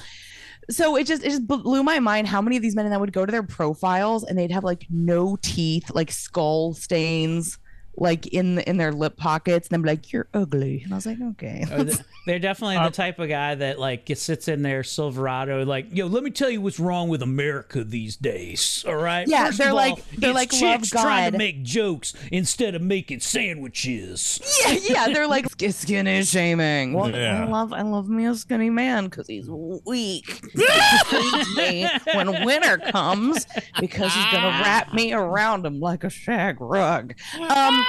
so 0.71 0.97
it 0.97 1.07
just 1.07 1.25
it 1.25 1.31
just 1.31 1.47
blew 1.47 1.83
my 1.83 1.99
mind 1.99 2.27
how 2.27 2.43
many 2.43 2.57
of 2.57 2.63
these 2.63 2.77
men 2.77 2.85
and 2.85 2.95
I 2.95 2.99
would 2.99 3.13
go 3.13 3.25
to 3.25 3.33
their 3.33 3.43
profiles 3.43 4.25
and 4.25 4.39
they'd 4.39 4.51
have 4.53 4.65
like 4.65 4.87
no 4.91 5.37
teeth, 5.41 5.91
like 5.95 6.11
skull 6.11 6.75
stains, 6.75 7.59
like 8.01 8.27
in 8.29 8.59
in 8.61 8.77
their 8.77 8.93
lip 8.93 9.17
pockets, 9.17 9.69
and 9.69 9.73
then 9.75 9.83
be 9.83 9.89
like, 9.91 10.13
"You're 10.13 10.29
ugly," 10.33 10.83
and 10.85 10.93
I 10.93 10.97
was 10.97 11.07
like, 11.07 11.21
"Okay." 11.21 11.65
They're 12.27 12.39
definitely 12.39 12.77
Uh, 12.77 12.89
the 12.91 12.95
type 12.95 13.19
of 13.19 13.29
guy 13.29 13.55
that 13.55 13.79
like 13.79 14.11
sits 14.15 14.49
in 14.49 14.63
their 14.63 14.83
Silverado, 14.85 15.65
like, 15.65 15.87
yo, 15.97 16.07
let 16.07 16.23
me 16.23 16.31
tell 16.31 16.51
you 16.51 16.61
what's 16.61 16.79
wrong 16.79 17.09
with 17.09 17.23
America 17.23 17.83
these 17.85 18.17
days. 18.17 18.85
All 18.87 18.97
right, 18.97 19.27
Yeah, 19.27 19.47
First 19.47 19.59
they're 19.59 19.69
of 19.71 19.75
like- 19.75 20.11
they're 20.11 20.31
it's 20.31 20.35
like, 20.37 20.51
chicks 20.51 20.93
love 20.95 21.05
trying 21.05 21.33
to 21.33 21.39
make 21.39 21.63
jokes 21.63 22.13
instead 22.31 22.75
of 22.75 22.83
making 22.83 23.21
sandwiches. 23.21 24.41
yeah, 24.67 24.79
yeah, 24.89 25.07
they're 25.13 25.27
like 25.27 25.49
sk- 25.51 25.71
skinny 25.71 26.23
shaming. 26.25 26.93
Well, 26.93 27.11
Yeah. 27.11 27.45
I 27.45 27.49
love 27.49 27.73
I 27.73 27.83
love 27.83 28.09
me 28.09 28.27
a 28.27 28.35
skinny 28.35 28.71
man 28.71 29.05
because 29.07 29.27
he's 29.27 29.49
weak. 29.49 30.43
Me 31.57 31.89
when 32.15 32.45
winter 32.45 32.79
comes 32.79 33.47
because 33.81 34.13
he's 34.15 34.25
gonna 34.33 34.49
wrap 34.63 34.93
me 34.93 35.13
around 35.13 35.65
him 35.67 35.81
like 35.81 36.05
a 36.05 36.11
shag 36.11 36.61
rug. 36.61 37.15
Um, 37.49 37.85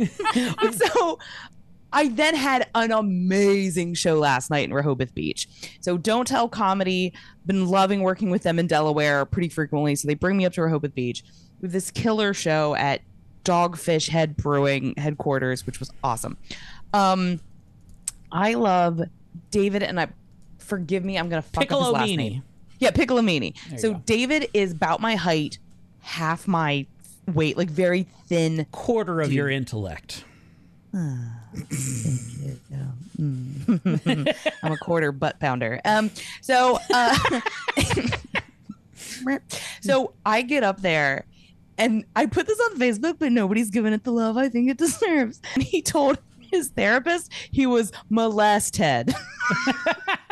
so 0.72 1.18
I 1.92 2.08
then 2.08 2.34
had 2.34 2.68
an 2.74 2.92
amazing 2.92 3.94
show 3.94 4.18
last 4.18 4.50
night 4.50 4.64
in 4.64 4.72
Rehoboth 4.72 5.14
Beach. 5.14 5.48
So 5.80 5.98
don't 5.98 6.26
tell 6.26 6.48
comedy. 6.48 7.12
Been 7.46 7.66
loving 7.66 8.02
working 8.02 8.30
with 8.30 8.42
them 8.42 8.58
in 8.58 8.66
Delaware 8.66 9.24
pretty 9.24 9.48
frequently. 9.48 9.94
So 9.96 10.06
they 10.06 10.14
bring 10.14 10.36
me 10.36 10.46
up 10.46 10.52
to 10.54 10.62
Rehoboth 10.62 10.94
Beach 10.94 11.24
with 11.60 11.72
this 11.72 11.90
killer 11.90 12.32
show 12.32 12.74
at 12.76 13.02
Dogfish 13.44 14.08
Head 14.08 14.36
Brewing 14.36 14.94
headquarters, 14.96 15.66
which 15.66 15.80
was 15.80 15.90
awesome. 16.04 16.36
Um, 16.92 17.40
I 18.30 18.54
love 18.54 19.02
David, 19.50 19.82
and 19.82 20.00
I 20.00 20.08
forgive 20.58 21.04
me, 21.04 21.18
I'm 21.18 21.28
gonna 21.28 21.42
fuck 21.42 21.70
up 21.72 21.78
his 21.78 21.88
last 21.88 22.08
Piccolomini. 22.08 22.16
name. 22.16 22.42
Yeah, 22.78 22.90
Piccolomini. 22.90 23.78
So. 23.78 23.94
David 24.06 24.48
is 24.54 24.72
about 24.72 25.00
my 25.00 25.16
height, 25.16 25.58
half 26.00 26.46
my 26.46 26.86
weight, 27.26 27.56
like 27.56 27.70
very 27.70 28.06
thin. 28.26 28.66
Quarter 28.72 29.20
of 29.20 29.32
your 29.32 29.48
intellect. 29.48 30.24
Mm. 30.94 31.30
I'm 34.62 34.72
a 34.72 34.76
quarter 34.78 35.12
butt 35.12 35.38
pounder. 35.40 35.80
Um, 35.84 36.10
so, 36.40 36.78
uh, 36.92 37.40
so 39.80 40.14
I 40.24 40.42
get 40.42 40.64
up 40.64 40.80
there 40.80 41.26
and 41.78 42.04
I 42.16 42.26
put 42.26 42.46
this 42.46 42.60
on 42.60 42.78
Facebook, 42.78 43.18
but 43.18 43.32
nobody's 43.32 43.70
giving 43.70 43.92
it 43.92 44.04
the 44.04 44.12
love 44.12 44.36
I 44.36 44.48
think 44.48 44.70
it 44.70 44.78
deserves. 44.78 45.40
And 45.54 45.62
he 45.62 45.82
told 45.82 46.18
his 46.40 46.68
therapist 46.68 47.32
he 47.50 47.66
was 47.66 47.92
molested. 48.08 49.14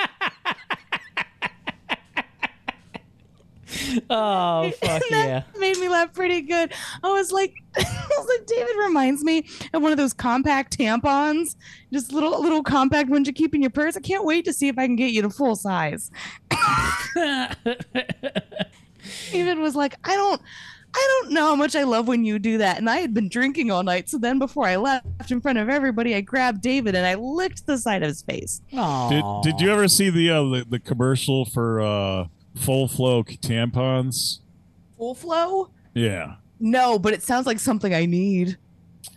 oh 4.11 4.71
fuck 4.83 5.03
yeah! 5.11 5.43
made 5.59 5.79
me 5.79 5.89
laugh 5.89 6.13
pretty 6.15 6.43
good. 6.43 6.73
I 7.03 7.09
was 7.09 7.33
like, 7.33 7.55
I 7.77 8.09
was 8.11 8.29
like, 8.29 8.47
David 8.47 8.77
reminds 8.77 9.23
me 9.23 9.47
of 9.73 9.83
one 9.83 9.93
of 9.93 9.99
those 9.99 10.13
compact 10.13 10.79
tampons, 10.79 11.57
just 11.93 12.13
little 12.13 12.41
little 12.41 12.63
compact 12.63 13.11
ones 13.11 13.27
you 13.27 13.33
keep 13.33 13.55
in 13.55 13.61
your 13.61 13.71
purse. 13.71 13.97
I 13.97 14.01
can't 14.01 14.25
wait 14.25 14.45
to 14.47 14.53
see 14.53 14.69
if 14.69 14.79
I 14.79 14.87
can 14.87 14.97
get 14.97 15.13
you 15.13 15.23
to 15.23 15.31
full 15.31 15.57
size. 15.57 16.11
David 19.31 19.59
was 19.59 19.75
like, 19.77 19.97
I 20.05 20.15
don't. 20.15 20.41
I 20.95 21.21
don't 21.23 21.33
know 21.33 21.49
how 21.49 21.55
much 21.55 21.77
I 21.77 21.83
love 21.83 22.09
when 22.09 22.25
you 22.25 22.39
do 22.39 22.57
that. 22.59 22.79
And 22.79 22.89
I 22.89 22.97
had 22.97 23.13
been 23.13 23.29
drinking 23.29 23.71
all 23.71 23.83
night. 23.83 24.09
So 24.09 24.17
then 24.17 24.39
before 24.39 24.67
I 24.67 24.77
left 24.77 25.31
in 25.31 25.39
front 25.43 25.59
of 25.59 25.69
everybody, 25.69 26.15
I 26.15 26.23
grabbed 26.23 26.63
David 26.63 26.95
and 26.95 27.07
I 27.07 27.15
licked 27.15 27.67
the 27.67 27.77
side 27.77 28.03
of 28.03 28.09
his 28.09 28.23
face. 28.23 28.63
Did, 28.73 29.23
did 29.43 29.61
you 29.61 29.71
ever 29.71 29.87
see 29.87 30.09
the, 30.09 30.31
uh, 30.31 30.43
the 30.45 30.67
the 30.69 30.79
commercial 30.81 31.45
for 31.45 31.83
uh, 31.83 32.25
full 32.59 32.89
flow 32.89 33.23
tampons? 33.23 34.39
Full 34.97 35.15
flow? 35.15 35.71
Yeah. 35.95 36.37
No, 36.61 36.99
but 36.99 37.13
it 37.15 37.23
sounds 37.23 37.47
like 37.47 37.59
something 37.59 37.95
I 37.95 38.07
need. 38.07 38.57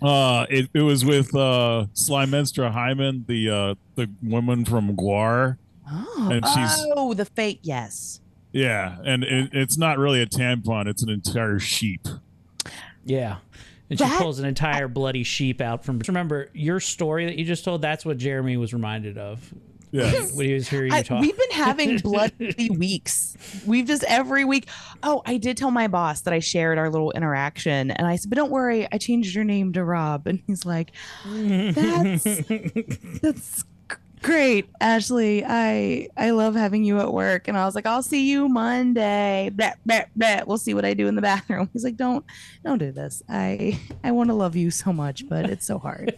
Uh, 0.02 0.46
it, 0.50 0.70
it 0.74 0.82
was 0.82 1.04
with 1.04 1.36
uh, 1.36 1.86
Slymenstra 1.94 2.72
Hymen, 2.72 3.26
the 3.28 3.50
uh, 3.50 3.76
the 3.96 4.10
woman 4.24 4.64
from 4.66 4.96
GWAR, 4.96 5.58
Oh, 5.92 6.30
and 6.32 6.46
she's 6.46 6.86
oh 6.96 7.14
the 7.14 7.26
fake, 7.26 7.60
yes. 7.64 8.22
yeah, 8.54 8.98
and 9.04 9.24
it, 9.24 9.50
it's 9.54 9.78
not 9.78 9.98
really 9.98 10.22
a 10.22 10.26
tampon; 10.28 10.88
it's 10.88 11.04
an 11.04 11.10
entire 11.10 11.60
sheep. 11.60 12.08
Yeah. 13.04 13.38
And 13.90 14.00
she 14.00 14.06
That- 14.06 14.22
pulls 14.22 14.40
an 14.40 14.46
entire 14.46 14.88
bloody 14.88 15.24
sheep 15.24 15.60
out 15.60 15.84
from. 15.84 16.00
Remember 16.08 16.50
your 16.54 16.80
story 16.80 17.26
that 17.26 17.38
you 17.38 17.44
just 17.44 17.66
told? 17.66 17.82
That's 17.82 18.06
what 18.06 18.18
Jeremy 18.18 18.56
was 18.58 18.74
reminded 18.74 19.18
of. 19.18 19.54
Yeah. 19.92 20.12
when 20.34 20.46
he 20.48 20.54
was 20.54 20.68
hearing 20.70 20.92
you 20.92 20.98
I, 20.98 21.02
talk. 21.02 21.22
we've 21.22 21.38
been 21.38 21.52
having 21.52 21.98
bloody 22.04 22.70
weeks. 22.78 23.36
We've 23.66 23.86
just 23.86 24.04
every 24.06 24.46
week. 24.46 24.68
Oh, 25.04 25.22
I 25.26 25.38
did 25.38 25.58
tell 25.58 25.72
my 25.72 25.88
boss 25.88 26.22
that 26.22 26.34
I 26.34 26.40
shared 26.40 26.78
our 26.78 26.90
little 26.90 27.12
interaction, 27.12 27.92
and 27.92 28.08
I 28.08 28.16
said, 28.16 28.30
"But 28.30 28.38
don't 28.38 28.52
worry, 28.52 28.88
I 28.92 28.98
changed 28.98 29.36
your 29.36 29.44
name 29.44 29.74
to 29.74 29.84
Rob." 29.84 30.28
And 30.28 30.42
he's 30.48 30.66
like, 30.66 30.92
"That's 31.26 32.24
that's 33.22 33.64
great, 34.22 34.70
Ashley. 34.80 35.44
I 35.46 36.08
I 36.16 36.30
love 36.32 36.56
having 36.56 36.84
you 36.84 37.00
at 37.00 37.12
work." 37.12 37.48
And 37.48 37.58
I 37.58 37.66
was 37.66 37.76
like, 37.76 37.86
"I'll 37.86 38.04
see 38.04 38.30
you 38.30 38.48
Monday." 38.48 39.50
Blah, 39.54 39.72
blah, 39.86 40.04
blah. 40.16 40.42
We'll 40.48 40.58
see 40.58 40.74
what 40.74 40.86
I 40.86 40.94
do 40.94 41.08
in 41.08 41.16
the 41.16 41.22
bathroom. 41.32 41.70
He's 41.74 41.84
like, 41.84 41.98
"Don't 41.98 42.24
don't 42.64 42.78
do 42.78 42.92
this. 42.92 43.22
I 43.28 43.80
I 44.04 44.12
want 44.12 44.30
to 44.30 44.36
love 44.36 44.56
you 44.56 44.72
so 44.72 44.94
much, 44.94 45.28
but 45.28 45.50
it's 45.50 45.66
so 45.66 45.80
hard." 45.80 46.18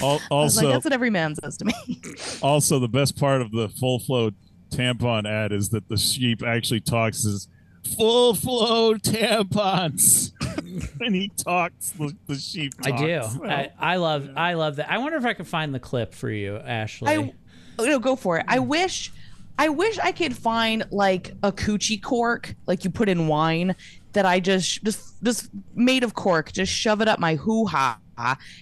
Al- 0.00 0.08
I 0.08 0.12
like, 0.12 0.22
Also, 0.30 0.68
"That's 0.68 0.84
what 0.84 0.92
every 0.92 1.10
man 1.10 1.34
says 1.36 1.56
to 1.58 1.64
me." 1.64 1.74
also 2.42 2.78
the 2.78 2.88
best 2.88 3.18
part 3.18 3.42
of 3.42 3.52
the 3.52 3.68
full 3.68 3.98
flow 3.98 4.30
tampon 4.70 5.26
ad 5.26 5.52
is 5.52 5.70
that 5.70 5.88
the 5.88 5.96
sheep 5.96 6.42
actually 6.42 6.80
talks 6.80 7.24
as 7.24 7.48
full 7.96 8.34
flow 8.34 8.94
tampons, 8.94 10.32
and 11.00 11.14
he 11.14 11.30
talks. 11.36 11.90
The, 11.90 12.16
the 12.26 12.36
sheep. 12.36 12.74
I 12.84 12.90
do. 12.92 13.18
talks. 13.20 13.38
I, 13.44 13.70
I 13.78 13.96
love. 13.96 14.30
I 14.36 14.54
love 14.54 14.76
that. 14.76 14.90
I 14.90 14.98
wonder 14.98 15.18
if 15.18 15.24
I 15.24 15.34
can 15.34 15.44
find 15.44 15.74
the 15.74 15.80
clip 15.80 16.14
for 16.14 16.30
you, 16.30 16.56
Ashley. 16.56 17.08
I 17.08 17.32
oh, 17.78 17.84
no, 17.84 17.98
go 17.98 18.16
for 18.16 18.38
it. 18.38 18.44
I 18.48 18.58
wish 18.58 19.12
I 19.58 19.68
wish 19.68 19.98
I 19.98 20.12
could 20.12 20.36
find 20.36 20.84
like 20.90 21.32
a 21.42 21.52
coochie 21.52 22.02
cork, 22.02 22.54
like 22.66 22.84
you 22.84 22.90
put 22.90 23.08
in 23.08 23.28
wine, 23.28 23.76
that 24.12 24.26
I 24.26 24.40
just 24.40 24.82
just 24.84 25.22
just 25.22 25.50
made 25.74 26.02
of 26.02 26.14
cork, 26.14 26.52
just 26.52 26.72
shove 26.72 27.00
it 27.00 27.08
up 27.08 27.18
my 27.18 27.36
hoo 27.36 27.66
ha, 27.66 27.98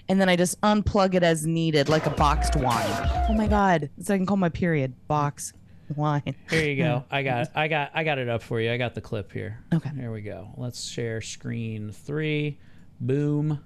and 0.08 0.20
then 0.20 0.28
I 0.28 0.36
just 0.36 0.60
unplug 0.60 1.14
it 1.14 1.22
as 1.22 1.46
needed, 1.46 1.88
like 1.88 2.06
a 2.06 2.10
boxed 2.10 2.56
wine. 2.56 3.10
Oh 3.28 3.34
my 3.34 3.46
god, 3.46 3.90
so 4.00 4.14
I 4.14 4.16
can 4.16 4.26
call 4.26 4.36
my 4.36 4.48
period 4.48 4.94
box 5.08 5.52
wine. 5.96 6.34
Here 6.50 6.68
you 6.68 6.76
go. 6.76 7.04
I 7.10 7.22
got. 7.22 7.48
I 7.54 7.68
got. 7.68 7.90
I 7.94 8.04
got 8.04 8.18
it 8.18 8.28
up 8.28 8.42
for 8.42 8.60
you. 8.60 8.72
I 8.72 8.76
got 8.76 8.94
the 8.94 9.00
clip 9.00 9.32
here. 9.32 9.58
Okay. 9.72 9.90
Here 9.96 10.12
we 10.12 10.22
go. 10.22 10.48
Let's 10.56 10.84
share 10.84 11.20
screen 11.20 11.92
three. 11.92 12.58
Boom. 13.00 13.62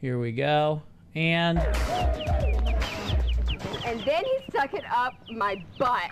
Here 0.00 0.18
we 0.18 0.32
go. 0.32 0.82
And 1.14 1.58
And 3.84 4.00
then 4.00 4.24
he 4.24 4.38
stuck 4.50 4.74
it 4.74 4.84
up 4.90 5.14
my 5.30 5.62
butt. 5.78 6.10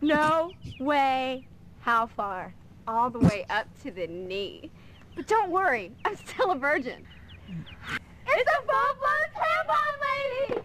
No 0.00 0.52
way. 0.80 1.46
How 1.80 2.06
far? 2.06 2.54
All 2.88 3.10
the 3.10 3.20
way 3.20 3.44
up 3.50 3.66
to 3.82 3.90
the 3.90 4.06
knee. 4.06 4.70
But 5.14 5.26
don't 5.26 5.50
worry, 5.50 5.92
I'm 6.04 6.16
still 6.16 6.52
a 6.52 6.56
virgin. 6.56 7.06
It's 8.26 8.50
a 8.50 8.62
full-blown 8.68 9.28
tampon 9.36 9.94
lady! 10.06 10.62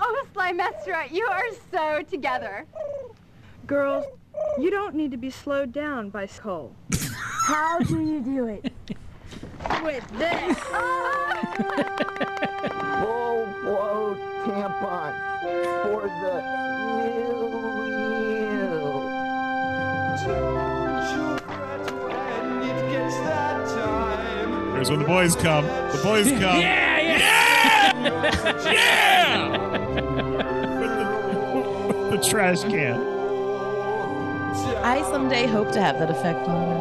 Oh, 0.00 0.26
Slymenstra, 0.34 1.10
you 1.10 1.26
are 1.26 1.50
so 1.70 2.02
together. 2.02 2.66
Girls, 3.66 4.04
you 4.58 4.70
don't 4.70 4.94
need 4.94 5.10
to 5.10 5.16
be 5.16 5.30
slowed 5.30 5.72
down 5.72 6.10
by 6.10 6.26
Cole. 6.26 6.74
How 7.46 7.78
do 7.78 8.00
you 8.00 8.20
do 8.20 8.46
it? 8.48 8.72
With 9.82 10.08
this. 10.18 10.58
Full 13.04 13.46
flow 13.62 14.16
tampon 14.44 15.12
for 15.82 16.02
the 16.02 16.64
Here's 24.74 24.90
when 24.90 24.98
the 25.00 25.06
boys 25.06 25.36
come. 25.36 25.64
The 25.64 26.00
boys 26.02 26.28
come. 26.30 26.60
yeah, 26.60 27.00
yeah, 27.00 27.18
yeah. 28.72 29.56
the 32.10 32.18
trash 32.28 32.62
can. 32.62 33.00
I 34.82 35.02
someday 35.10 35.46
hope 35.46 35.72
to 35.72 35.80
have 35.80 35.98
that 35.98 36.10
effect 36.10 36.46
on 36.48 36.68
her. 36.68 36.74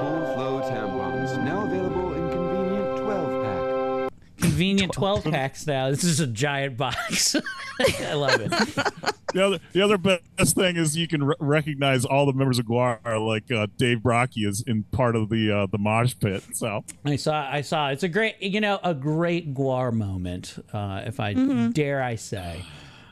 Full 0.00 0.34
flow 0.34 0.60
tampons 0.70 1.42
now 1.42 1.64
available 1.64 2.12
in 2.14 2.30
convenient 2.30 2.98
12 2.98 3.44
pack. 3.44 4.40
convenient 4.40 4.92
twelve 4.92 5.24
packs 5.24 5.66
now. 5.66 5.90
This 5.90 6.04
is 6.04 6.20
a 6.20 6.26
giant 6.26 6.76
box. 6.76 7.34
I 7.80 8.12
love 8.14 8.40
it. 8.40 8.52
The 9.36 9.44
other, 9.44 9.58
the 9.72 9.82
other 9.82 9.98
best 9.98 10.54
thing 10.56 10.76
is 10.76 10.96
you 10.96 11.06
can 11.06 11.22
re- 11.22 11.34
recognize 11.38 12.06
all 12.06 12.24
the 12.24 12.32
members 12.32 12.58
of 12.58 12.64
GWAR, 12.64 12.98
like 13.26 13.50
uh, 13.52 13.66
Dave 13.76 13.98
Brockie 13.98 14.46
is 14.48 14.64
in 14.66 14.84
part 14.84 15.14
of 15.14 15.28
the 15.28 15.52
uh, 15.52 15.66
the 15.70 15.76
mosh 15.76 16.14
pit. 16.18 16.42
So 16.54 16.84
I 17.04 17.16
saw. 17.16 17.46
I 17.50 17.60
saw. 17.60 17.90
It's 17.90 18.02
a 18.02 18.08
great, 18.08 18.40
you 18.40 18.62
know, 18.62 18.80
a 18.82 18.94
great 18.94 19.52
GWAR 19.54 19.92
moment, 19.92 20.56
uh, 20.72 21.02
if 21.04 21.20
I 21.20 21.34
Mhm. 21.34 21.74
dare 21.74 22.02
I 22.02 22.14
say. 22.14 22.62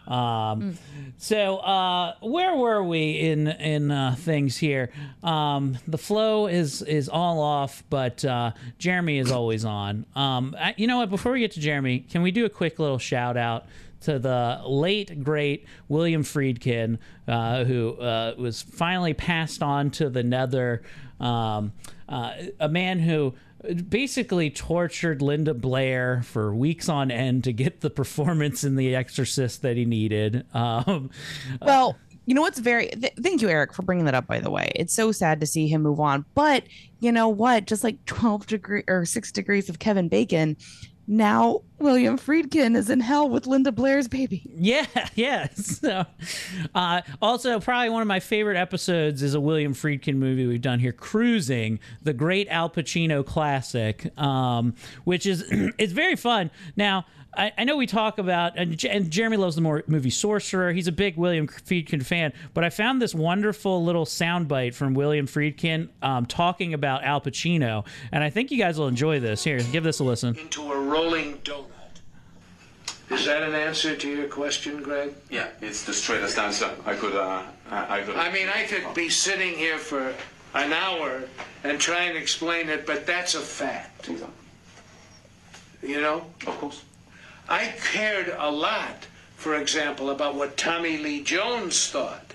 Um, 0.08 0.78
So 1.18 1.58
uh, 1.58 2.14
where 2.20 2.54
were 2.56 2.82
we 2.82 3.18
in 3.20 3.48
in 3.48 3.90
uh, 3.90 4.14
things 4.18 4.56
here? 4.56 4.90
Um, 5.22 5.76
the 5.86 5.98
flow 5.98 6.46
is 6.46 6.80
is 6.82 7.08
all 7.10 7.40
off, 7.40 7.82
but 7.90 8.24
uh, 8.24 8.52
Jeremy 8.78 9.18
is 9.18 9.30
always 9.30 9.64
on. 9.66 10.06
Um, 10.16 10.56
I, 10.58 10.74
you 10.78 10.86
know 10.86 10.98
what? 10.98 11.10
Before 11.10 11.32
we 11.32 11.40
get 11.40 11.52
to 11.52 11.60
Jeremy, 11.60 12.00
can 12.00 12.22
we 12.22 12.30
do 12.30 12.44
a 12.46 12.50
quick 12.50 12.78
little 12.78 12.98
shout 12.98 13.36
out? 13.36 13.66
To 14.04 14.18
the 14.18 14.60
late 14.66 15.24
great 15.24 15.66
William 15.88 16.22
Friedkin, 16.22 16.98
uh, 17.26 17.64
who 17.64 17.94
uh, 17.94 18.34
was 18.36 18.62
finally 18.62 19.14
passed 19.14 19.62
on 19.62 19.90
to 19.92 20.10
the 20.10 20.22
nether, 20.22 20.82
um, 21.20 21.72
uh, 22.08 22.32
a 22.60 22.68
man 22.68 22.98
who 22.98 23.34
basically 23.88 24.50
tortured 24.50 25.22
Linda 25.22 25.54
Blair 25.54 26.22
for 26.22 26.54
weeks 26.54 26.88
on 26.88 27.10
end 27.10 27.44
to 27.44 27.52
get 27.52 27.80
the 27.80 27.90
performance 27.90 28.62
in 28.62 28.76
The 28.76 28.94
Exorcist 28.94 29.62
that 29.62 29.76
he 29.76 29.84
needed. 29.84 30.44
Um, 30.54 31.10
Well, 31.62 31.96
you 32.26 32.34
know 32.34 32.40
what's 32.40 32.58
very 32.58 32.88
th- 32.88 33.12
thank 33.20 33.42
you 33.42 33.48
Erik 33.48 33.74
for 33.74 33.82
bringing 33.82 34.06
that 34.06 34.14
up 34.14 34.26
by 34.26 34.40
the 34.40 34.50
way. 34.50 34.72
It's 34.74 34.94
so 34.94 35.12
sad 35.12 35.40
to 35.40 35.46
see 35.46 35.68
him 35.68 35.82
move 35.82 36.00
on, 36.00 36.24
but 36.34 36.64
you 37.00 37.12
know 37.12 37.28
what? 37.28 37.66
Just 37.66 37.84
like 37.84 38.04
12 38.06 38.46
degree 38.46 38.82
or 38.88 39.04
6 39.04 39.32
degrees 39.32 39.68
of 39.68 39.78
Kevin 39.78 40.08
Bacon, 40.08 40.56
now 41.06 41.62
William 41.78 42.18
Friedkin 42.18 42.76
is 42.76 42.88
in 42.88 43.00
hell 43.00 43.28
with 43.28 43.46
Linda 43.46 43.72
Blair's 43.72 44.08
baby. 44.08 44.42
Yeah, 44.54 44.86
yeah. 45.14 45.48
So, 45.54 46.04
uh, 46.74 47.02
also, 47.20 47.60
probably 47.60 47.90
one 47.90 48.02
of 48.02 48.08
my 48.08 48.20
favorite 48.20 48.56
episodes 48.56 49.22
is 49.22 49.34
a 49.34 49.40
William 49.40 49.74
Friedkin 49.74 50.16
movie 50.16 50.46
we've 50.46 50.60
done 50.60 50.78
here, 50.78 50.92
Cruising, 50.92 51.78
the 52.02 52.12
great 52.12 52.48
Al 52.48 52.70
Pacino 52.70 53.24
classic, 53.24 54.16
um, 54.18 54.74
which 55.04 55.26
is 55.26 55.44
it's 55.78 55.92
very 55.92 56.16
fun. 56.16 56.50
Now, 56.76 57.06
I, 57.36 57.52
I 57.58 57.64
know 57.64 57.76
we 57.76 57.86
talk 57.86 58.18
about 58.18 58.56
and, 58.56 58.76
J- 58.76 58.90
and 58.90 59.10
Jeremy 59.10 59.36
loves 59.36 59.56
the 59.56 59.62
more 59.62 59.82
movie 59.86 60.10
Sorcerer. 60.10 60.72
He's 60.72 60.86
a 60.88 60.92
big 60.92 61.16
William 61.16 61.46
Friedkin 61.48 62.04
fan, 62.04 62.32
but 62.52 62.64
I 62.64 62.70
found 62.70 63.00
this 63.00 63.14
wonderful 63.14 63.84
little 63.84 64.04
soundbite 64.04 64.74
from 64.74 64.94
William 64.94 65.26
Friedkin 65.26 65.88
um, 66.02 66.26
talking 66.26 66.74
about 66.74 67.04
Al 67.04 67.20
Pacino, 67.20 67.86
and 68.12 68.22
I 68.22 68.30
think 68.30 68.50
you 68.50 68.58
guys 68.58 68.78
will 68.78 68.88
enjoy 68.88 69.20
this. 69.20 69.44
Here, 69.44 69.60
give 69.72 69.84
this 69.84 70.00
a 70.00 70.04
listen. 70.04 70.36
into 70.36 70.72
a 70.72 70.78
rolling 70.80 71.38
donut. 71.38 71.66
Is 73.10 73.26
that 73.26 73.42
an 73.42 73.54
answer 73.54 73.94
to 73.94 74.08
your 74.08 74.28
question, 74.28 74.82
Greg? 74.82 75.12
Yeah, 75.30 75.48
it's 75.60 75.84
the 75.84 75.92
straightest 75.92 76.38
answer 76.38 76.70
I 76.86 76.94
could. 76.94 77.14
Uh, 77.14 77.42
I 77.70 77.98
I 77.98 78.02
could. 78.02 78.16
I 78.16 78.32
mean, 78.32 78.48
I 78.48 78.64
could 78.64 78.94
be 78.94 79.10
sitting 79.10 79.54
here 79.54 79.78
for 79.78 80.14
an 80.54 80.72
hour 80.72 81.22
and 81.64 81.78
try 81.78 82.04
and 82.04 82.16
explain 82.16 82.68
it, 82.68 82.86
but 82.86 83.06
that's 83.06 83.34
a 83.34 83.40
fact. 83.40 84.08
You 85.82 86.00
know? 86.00 86.26
Of 86.46 86.58
course. 86.58 86.82
I 87.48 87.74
cared 87.92 88.34
a 88.38 88.50
lot, 88.50 89.06
for 89.36 89.54
example, 89.56 90.10
about 90.10 90.34
what 90.34 90.56
Tommy 90.56 90.96
Lee 90.96 91.22
Jones 91.22 91.88
thought. 91.88 92.34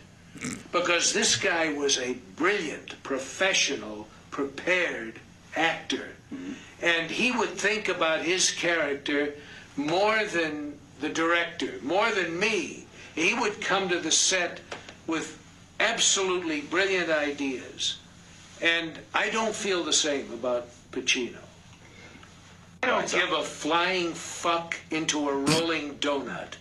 Because 0.71 1.13
this 1.13 1.35
guy 1.35 1.73
was 1.73 1.97
a 1.97 2.17
brilliant, 2.35 3.01
professional, 3.03 4.07
prepared 4.31 5.19
actor. 5.55 6.09
And 6.81 7.11
he 7.11 7.31
would 7.31 7.49
think 7.49 7.89
about 7.89 8.21
his 8.21 8.51
character 8.51 9.33
more 9.75 10.23
than 10.25 10.77
the 11.01 11.09
director, 11.09 11.73
more 11.81 12.11
than 12.11 12.39
me. 12.39 12.85
He 13.15 13.33
would 13.33 13.59
come 13.59 13.89
to 13.89 13.99
the 13.99 14.11
set 14.11 14.61
with 15.07 15.37
absolutely 15.79 16.61
brilliant 16.61 17.09
ideas. 17.09 17.97
And 18.61 18.99
I 19.13 19.29
don't 19.29 19.55
feel 19.55 19.83
the 19.83 19.93
same 19.93 20.31
about 20.31 20.67
Pacino. 20.91 21.39
I 22.83 22.87
don't 22.87 23.11
give 23.11 23.31
a 23.31 23.43
flying 23.43 24.13
fuck 24.13 24.75
into 24.91 25.29
a 25.29 25.35
rolling 25.35 25.95
donut 25.95 26.53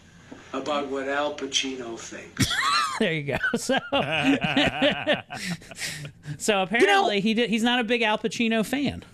about 0.52 0.88
what 0.88 1.08
Al 1.08 1.34
Pacino 1.34 1.98
thinks. 1.98 2.52
there 2.98 3.12
you 3.12 3.22
go. 3.22 3.36
So, 3.56 3.78
so 6.38 6.62
apparently 6.62 7.20
he 7.20 7.34
did, 7.34 7.50
he's 7.50 7.62
not 7.62 7.80
a 7.80 7.84
big 7.84 8.02
Al 8.02 8.18
Pacino 8.18 8.64
fan. 8.64 9.04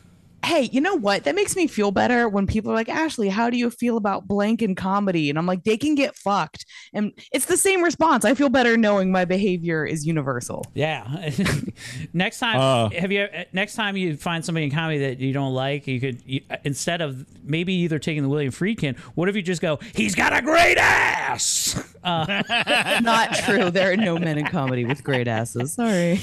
Hey, 0.44 0.68
you 0.72 0.80
know 0.80 0.94
what? 0.94 1.24
That 1.24 1.34
makes 1.34 1.56
me 1.56 1.66
feel 1.66 1.90
better 1.90 2.28
when 2.28 2.46
people 2.46 2.70
are 2.70 2.74
like, 2.74 2.88
Ashley, 2.88 3.28
how 3.28 3.50
do 3.50 3.56
you 3.56 3.70
feel 3.70 3.96
about 3.96 4.28
blank 4.28 4.62
in 4.62 4.74
comedy? 4.74 5.30
And 5.30 5.38
I'm 5.38 5.46
like, 5.46 5.64
they 5.64 5.76
can 5.76 5.94
get 5.94 6.14
fucked. 6.16 6.66
And 6.92 7.12
it's 7.32 7.46
the 7.46 7.56
same 7.56 7.82
response. 7.82 8.24
I 8.24 8.34
feel 8.34 8.48
better 8.50 8.76
knowing 8.76 9.10
my 9.10 9.24
behavior 9.24 9.84
is 9.86 10.06
universal. 10.06 10.64
Yeah. 10.74 11.30
next 12.12 12.38
time, 12.38 12.58
Uh. 12.60 12.90
have 13.00 13.10
you? 13.10 13.26
Next 13.52 13.74
time 13.74 13.96
you 13.96 14.16
find 14.16 14.44
somebody 14.44 14.66
in 14.66 14.70
comedy 14.72 14.98
that 15.00 15.18
you 15.18 15.32
don't 15.32 15.54
like, 15.54 15.86
you 15.86 16.00
could 16.00 16.22
you, 16.26 16.40
instead 16.64 17.00
of 17.00 17.24
maybe 17.42 17.72
either 17.74 17.98
taking 17.98 18.22
the 18.22 18.28
William 18.28 18.52
Friedkin, 18.52 18.98
what 19.14 19.28
if 19.28 19.36
you 19.36 19.42
just 19.42 19.62
go, 19.62 19.78
he's 19.94 20.14
got 20.14 20.32
a 20.36 20.42
great 20.42 20.76
ass. 20.78 21.82
Uh, 22.02 22.42
Not 23.02 23.34
true. 23.34 23.70
There 23.70 23.92
are 23.92 23.96
no 23.96 24.18
men 24.18 24.38
in 24.38 24.46
comedy 24.46 24.84
with 24.84 25.02
great 25.02 25.26
asses. 25.28 25.72
Sorry. 25.74 26.20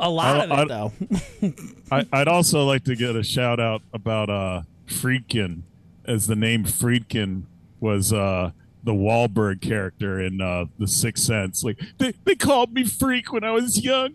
A 0.00 0.10
lot 0.10 0.44
of 0.44 0.52
I- 0.52 0.62
it 0.62 0.68
though. 0.68 0.92
I, 1.90 2.06
I'd 2.12 2.28
also 2.28 2.64
like 2.64 2.84
to 2.84 2.96
get 2.96 3.16
a 3.16 3.22
shout 3.22 3.60
out 3.62 3.82
about 3.94 4.28
uh, 4.28 4.62
Friedkin, 4.86 5.62
as 6.04 6.26
the 6.26 6.36
name 6.36 6.64
Friedkin 6.64 7.44
was 7.80 8.12
uh, 8.12 8.50
the 8.84 8.92
Wahlberg 8.92 9.60
character 9.62 10.20
in 10.20 10.40
uh, 10.40 10.66
The 10.78 10.86
Sixth 10.88 11.24
Sense. 11.24 11.62
Like 11.64 11.80
they, 11.98 12.12
they 12.24 12.34
called 12.34 12.72
me 12.74 12.84
freak 12.84 13.32
when 13.32 13.44
I 13.44 13.52
was 13.52 13.82
young. 13.82 14.14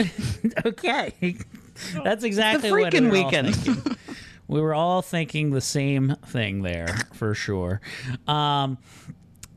okay, 0.66 1.36
that's 2.02 2.24
exactly 2.24 2.70
The 2.70 2.76
what 2.76 2.92
we 2.92 2.98
freaking 2.98 3.10
were 3.10 3.16
all 3.18 3.24
weekend. 3.24 3.56
thinking. 3.56 3.96
we 4.48 4.60
were 4.60 4.74
all 4.74 5.02
thinking 5.02 5.50
the 5.50 5.60
same 5.60 6.16
thing 6.26 6.62
there 6.62 6.96
for 7.14 7.34
sure. 7.34 7.80
Um, 8.26 8.78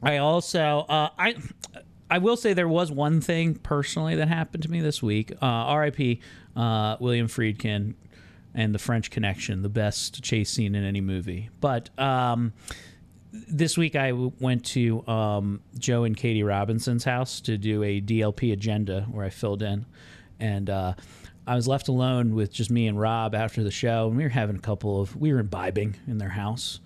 I 0.03 0.17
also 0.17 0.85
uh, 0.89 1.09
I. 1.17 1.35
I 2.09 2.17
will 2.17 2.35
say 2.35 2.51
there 2.51 2.67
was 2.67 2.91
one 2.91 3.21
thing 3.21 3.55
personally 3.55 4.15
that 4.17 4.27
happened 4.27 4.63
to 4.63 4.69
me 4.69 4.81
this 4.81 5.01
week. 5.01 5.31
Uh, 5.41 5.45
R.I.P. 5.45 6.19
Uh, 6.57 6.97
William 6.99 7.27
Friedkin 7.29 7.93
and 8.53 8.75
the 8.75 8.79
French 8.79 9.09
Connection, 9.09 9.61
the 9.61 9.69
best 9.69 10.21
chase 10.23 10.49
scene 10.49 10.75
in 10.75 10.83
any 10.83 11.01
movie. 11.01 11.49
But 11.59 11.89
um, 11.99 12.53
this 13.31 13.77
week 13.77 13.95
I 13.95 14.09
w- 14.09 14.31
went 14.39 14.65
to 14.67 15.07
um, 15.07 15.61
Joe 15.77 16.03
and 16.03 16.15
Katie 16.15 16.43
Robinson's 16.43 17.03
house 17.03 17.41
to 17.41 17.57
do 17.57 17.83
a 17.83 18.01
DLP 18.01 18.51
agenda 18.51 19.07
where 19.11 19.25
I 19.25 19.29
filled 19.29 19.61
in, 19.63 19.85
and 20.39 20.69
uh, 20.69 20.93
I 21.47 21.55
was 21.55 21.67
left 21.67 21.87
alone 21.87 22.35
with 22.35 22.51
just 22.51 22.69
me 22.69 22.87
and 22.87 22.99
Rob 22.99 23.33
after 23.33 23.63
the 23.63 23.71
show, 23.71 24.07
and 24.07 24.17
we 24.17 24.23
were 24.23 24.29
having 24.29 24.55
a 24.55 24.59
couple 24.59 25.01
of 25.01 25.15
we 25.15 25.33
were 25.33 25.39
imbibing 25.39 25.95
in 26.07 26.17
their 26.17 26.29
house, 26.29 26.79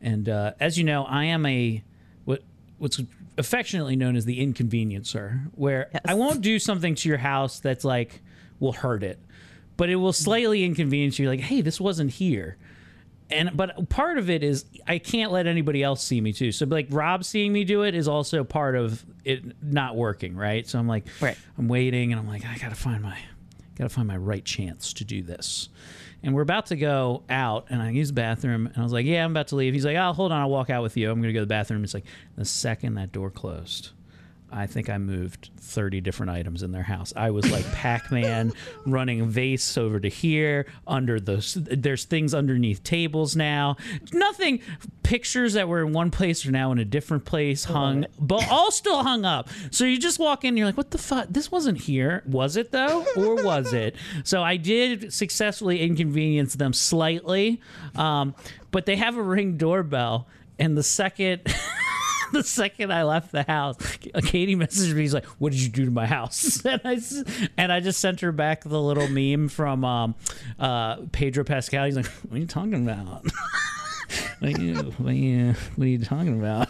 and 0.00 0.28
uh, 0.28 0.52
as 0.60 0.76
you 0.76 0.84
know, 0.84 1.04
I 1.04 1.26
am 1.26 1.46
a 1.46 1.82
what 2.24 2.42
what's 2.78 3.00
affectionately 3.38 3.96
known 3.96 4.16
as 4.16 4.24
the 4.24 4.40
inconveniencer, 4.40 5.42
where 5.54 5.90
I 6.04 6.14
won't 6.14 6.40
do 6.40 6.58
something 6.58 6.94
to 6.96 7.08
your 7.08 7.18
house 7.18 7.60
that's 7.60 7.84
like 7.84 8.20
will 8.60 8.72
hurt 8.72 9.02
it, 9.02 9.18
but 9.76 9.90
it 9.90 9.96
will 9.96 10.12
slightly 10.12 10.64
inconvenience 10.64 11.18
you. 11.18 11.28
Like, 11.28 11.40
hey, 11.40 11.60
this 11.60 11.80
wasn't 11.80 12.12
here 12.12 12.56
and 13.30 13.56
but 13.56 13.88
part 13.88 14.18
of 14.18 14.28
it 14.28 14.42
is 14.42 14.64
I 14.86 14.98
can't 14.98 15.32
let 15.32 15.46
anybody 15.46 15.82
else 15.82 16.02
see 16.02 16.20
me 16.20 16.32
too. 16.32 16.52
So 16.52 16.66
like 16.66 16.86
Rob 16.90 17.24
seeing 17.24 17.52
me 17.52 17.64
do 17.64 17.82
it 17.82 17.94
is 17.94 18.06
also 18.06 18.44
part 18.44 18.76
of 18.76 19.04
it 19.24 19.42
not 19.62 19.96
working, 19.96 20.36
right? 20.36 20.66
So 20.66 20.78
I'm 20.78 20.88
like, 20.88 21.04
right. 21.20 21.36
I'm 21.58 21.68
waiting, 21.68 22.12
and 22.12 22.20
I'm 22.20 22.28
like, 22.28 22.44
I 22.44 22.58
gotta 22.58 22.74
find 22.74 23.02
my, 23.02 23.18
gotta 23.76 23.88
find 23.90 24.06
my 24.06 24.16
right 24.16 24.44
chance 24.44 24.92
to 24.94 25.04
do 25.04 25.22
this. 25.22 25.68
And 26.22 26.34
we're 26.34 26.42
about 26.42 26.66
to 26.66 26.76
go 26.76 27.22
out, 27.28 27.66
and 27.70 27.82
I 27.82 27.90
use 27.90 28.08
the 28.08 28.14
bathroom, 28.14 28.66
and 28.66 28.76
I 28.76 28.82
was 28.82 28.92
like, 28.92 29.06
Yeah, 29.06 29.24
I'm 29.24 29.30
about 29.30 29.48
to 29.48 29.56
leave. 29.56 29.74
He's 29.74 29.84
like, 29.84 29.96
Oh, 29.96 30.12
hold 30.12 30.32
on, 30.32 30.40
I'll 30.40 30.50
walk 30.50 30.70
out 30.70 30.82
with 30.82 30.96
you. 30.96 31.10
I'm 31.10 31.20
gonna 31.20 31.32
go 31.32 31.40
to 31.40 31.46
the 31.46 31.48
bathroom. 31.48 31.82
It's 31.82 31.94
like 31.94 32.06
the 32.36 32.44
second 32.44 32.94
that 32.94 33.12
door 33.12 33.30
closed. 33.30 33.90
I 34.54 34.68
think 34.68 34.88
I 34.88 34.98
moved 34.98 35.50
30 35.58 36.00
different 36.00 36.30
items 36.30 36.62
in 36.62 36.70
their 36.70 36.84
house. 36.84 37.12
I 37.16 37.30
was 37.30 37.50
like 37.50 37.70
Pac 37.72 38.12
Man 38.12 38.52
running 38.86 39.20
a 39.20 39.24
vase 39.24 39.76
over 39.76 39.98
to 39.98 40.08
here. 40.08 40.66
Under 40.86 41.18
the 41.18 41.34
there's 41.76 42.04
things 42.04 42.34
underneath 42.34 42.84
tables 42.84 43.34
now. 43.34 43.76
Nothing. 44.12 44.60
Pictures 45.02 45.54
that 45.54 45.68
were 45.68 45.84
in 45.84 45.92
one 45.92 46.10
place 46.10 46.46
are 46.46 46.52
now 46.52 46.70
in 46.70 46.78
a 46.78 46.84
different 46.84 47.24
place, 47.24 47.64
hung, 47.64 48.06
but 48.18 48.48
all 48.48 48.70
still 48.70 49.02
hung 49.02 49.24
up. 49.24 49.48
So 49.70 49.84
you 49.84 49.98
just 49.98 50.18
walk 50.18 50.44
in, 50.44 50.48
and 50.48 50.58
you're 50.58 50.66
like, 50.66 50.76
what 50.76 50.92
the 50.92 50.98
fuck? 50.98 51.26
This 51.28 51.50
wasn't 51.50 51.78
here, 51.78 52.22
was 52.24 52.56
it 52.56 52.70
though, 52.70 53.04
or 53.16 53.42
was 53.42 53.72
it? 53.72 53.96
So 54.24 54.42
I 54.42 54.56
did 54.56 55.12
successfully 55.12 55.82
inconvenience 55.82 56.54
them 56.54 56.72
slightly, 56.72 57.60
um, 57.94 58.34
but 58.70 58.86
they 58.86 58.96
have 58.96 59.16
a 59.16 59.22
ring 59.22 59.56
doorbell, 59.56 60.28
and 60.58 60.76
the 60.76 60.82
second. 60.82 61.42
the 62.34 62.42
second 62.42 62.92
I 62.92 63.04
left 63.04 63.32
the 63.32 63.42
house, 63.44 63.76
Katie 64.24 64.56
messaged 64.56 64.94
me. 64.94 65.02
He's 65.02 65.14
like, 65.14 65.24
"What 65.38 65.52
did 65.52 65.60
you 65.60 65.68
do 65.70 65.84
to 65.86 65.90
my 65.90 66.06
house?" 66.06 66.62
And 66.74 66.80
I 66.84 66.98
and 67.56 67.72
I 67.72 67.80
just 67.80 68.00
sent 68.00 68.20
her 68.20 68.32
back 68.32 68.64
the 68.64 68.80
little 68.80 69.08
meme 69.08 69.48
from 69.48 69.84
um, 69.84 70.14
uh, 70.58 70.96
Pedro 71.12 71.44
Pascal. 71.44 71.84
He's 71.86 71.96
like, 71.96 72.06
"What 72.06 72.36
are 72.36 72.38
you 72.38 72.46
talking 72.46 72.88
about? 72.88 73.24
what, 74.38 74.58
are 74.58 74.60
you, 74.60 74.74
what, 74.74 75.14
you, 75.14 75.54
what 75.76 75.84
are 75.84 75.88
you 75.88 75.98
talking 76.04 76.38
about?" 76.38 76.68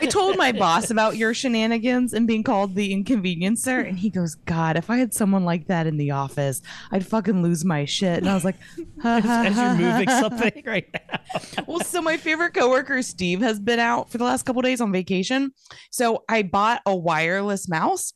I 0.00 0.06
told 0.06 0.36
my 0.36 0.52
boss 0.52 0.90
about 0.90 1.16
your 1.16 1.34
shenanigans 1.34 2.12
and 2.12 2.26
being 2.26 2.42
called 2.42 2.74
the 2.74 2.92
inconveniencer, 2.92 3.80
and 3.80 3.98
he 3.98 4.10
goes, 4.10 4.34
"God, 4.34 4.76
if 4.76 4.90
I 4.90 4.96
had 4.96 5.14
someone 5.14 5.44
like 5.44 5.66
that 5.66 5.86
in 5.86 5.96
the 5.96 6.10
office, 6.10 6.62
I'd 6.90 7.06
fucking 7.06 7.42
lose 7.42 7.64
my 7.64 7.84
shit." 7.84 8.18
And 8.18 8.28
I 8.28 8.34
was 8.34 8.44
like, 8.44 8.56
ha, 9.02 9.20
ha, 9.20 9.44
As 9.46 9.54
ha, 9.54 9.76
you're 9.78 9.90
moving 9.90 10.08
something 10.08 10.62
right 10.66 10.88
now. 10.92 11.18
well, 11.66 11.80
so 11.80 12.00
my 12.00 12.16
favorite 12.16 12.54
coworker 12.54 13.02
Steve 13.02 13.40
has 13.40 13.58
been 13.58 13.78
out 13.78 14.10
for 14.10 14.18
the 14.18 14.24
last 14.24 14.44
couple 14.44 14.62
days 14.62 14.80
on 14.80 14.92
vacation. 14.92 15.52
So 15.90 16.24
I 16.28 16.42
bought 16.42 16.82
a 16.86 16.94
wireless 16.94 17.68
mouse 17.68 18.12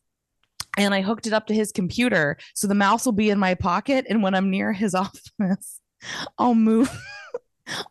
and 0.78 0.94
I 0.94 1.02
hooked 1.02 1.26
it 1.26 1.32
up 1.32 1.46
to 1.48 1.54
his 1.54 1.72
computer. 1.72 2.38
So 2.54 2.66
the 2.66 2.74
mouse 2.74 3.04
will 3.04 3.12
be 3.12 3.30
in 3.30 3.38
my 3.38 3.54
pocket. 3.54 4.06
And 4.08 4.22
when 4.22 4.34
I'm 4.34 4.50
near 4.50 4.72
his 4.72 4.94
office, 4.94 5.80
I'll 6.38 6.54
move. 6.54 6.90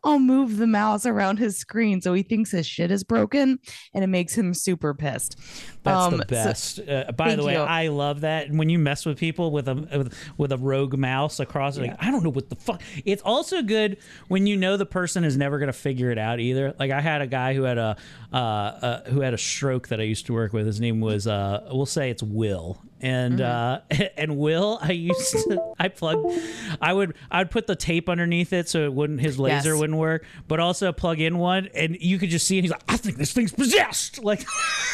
I'll 0.04 0.20
move 0.20 0.58
the 0.58 0.68
mouse 0.68 1.06
around 1.06 1.38
his 1.38 1.58
screen 1.58 2.02
so 2.02 2.14
he 2.14 2.24
thinks 2.24 2.52
his 2.52 2.66
shit 2.66 2.92
is 2.92 3.04
broken 3.04 3.60
and 3.94 4.04
it 4.04 4.08
makes 4.08 4.38
him 4.38 4.54
super 4.54 4.94
pissed. 4.94 5.38
That's 5.84 6.14
Um, 6.14 6.18
the 6.18 6.24
so- 6.24 6.26
best. 6.30 6.80
uh, 6.88 7.12
by 7.14 7.36
the 7.36 7.44
way, 7.44 7.54
you. 7.54 7.60
I 7.60 7.88
love 7.88 8.22
that. 8.22 8.48
And 8.48 8.60
when 8.60 8.70
you 8.70 8.78
mess 8.78 9.04
with 9.06 9.18
people 9.18 9.50
with 9.52 9.68
a 9.68 9.74
with, 9.76 10.14
with 10.38 10.52
a 10.52 10.58
rogue 10.58 10.96
mouse 10.96 11.40
across, 11.40 11.78
like 11.80 11.96
I 12.00 12.12
don't 12.12 12.24
know 12.24 12.30
what 12.30 12.50
the 12.50 12.56
fuck. 12.56 12.82
It's 13.04 13.24
also 13.24 13.62
good 13.64 13.98
when 14.28 14.46
you 14.46 14.58
know 14.58 14.78
the 14.78 14.86
person 14.86 15.24
is 15.24 15.38
never 15.38 15.58
gonna 15.58 15.74
figure 15.74 16.12
it 16.12 16.20
out 16.20 16.40
either. 16.40 16.76
Like 16.78 16.92
I 16.92 17.02
had 17.02 17.22
a 17.22 17.28
guy 17.28 17.56
who 17.56 17.64
had 17.64 17.80
a 17.80 17.98
uh, 18.32 18.36
uh, 18.38 19.10
who 19.10 19.22
had 19.22 19.34
a 19.34 19.38
stroke 19.40 19.88
that 19.88 20.00
I 20.00 20.04
used 20.04 20.28
to 20.28 20.34
work 20.34 20.54
with. 20.54 20.66
His 20.68 20.80
name 20.80 21.02
was 21.02 21.26
uh, 21.26 21.68
we'll 21.72 21.86
say 21.88 22.10
it's 22.12 22.22
Will. 22.24 22.80
And 23.04 23.42
uh, 23.42 23.80
and 24.18 24.38
Will, 24.38 24.78
I 24.80 24.92
used 24.92 25.32
to 25.32 25.74
I 25.80 25.88
plugged, 25.88 26.32
I 26.80 26.94
would 26.94 27.16
I'd 27.32 27.50
put 27.50 27.66
the 27.66 27.76
tape 27.76 28.08
underneath 28.08 28.54
it 28.54 28.70
so 28.70 28.84
it 28.86 28.94
wouldn't 28.94 29.20
his 29.22 29.40
laser 29.40 29.72
Yes. 29.72 29.80
wouldn't 29.80 29.98
work, 29.98 30.26
but 30.48 30.60
also 30.60 30.92
plug 30.92 31.20
in 31.20 31.40
one, 31.40 31.70
and 31.74 31.98
you 32.00 32.20
could 32.20 32.30
just 32.30 32.46
see 32.46 32.60
it. 32.60 32.62
He's 32.62 32.70
like, 32.70 32.84
I 32.88 32.98
think 32.98 33.18
this 33.18 33.34
thing's 33.34 33.52
possessed. 33.52 34.24
Like 34.24 34.46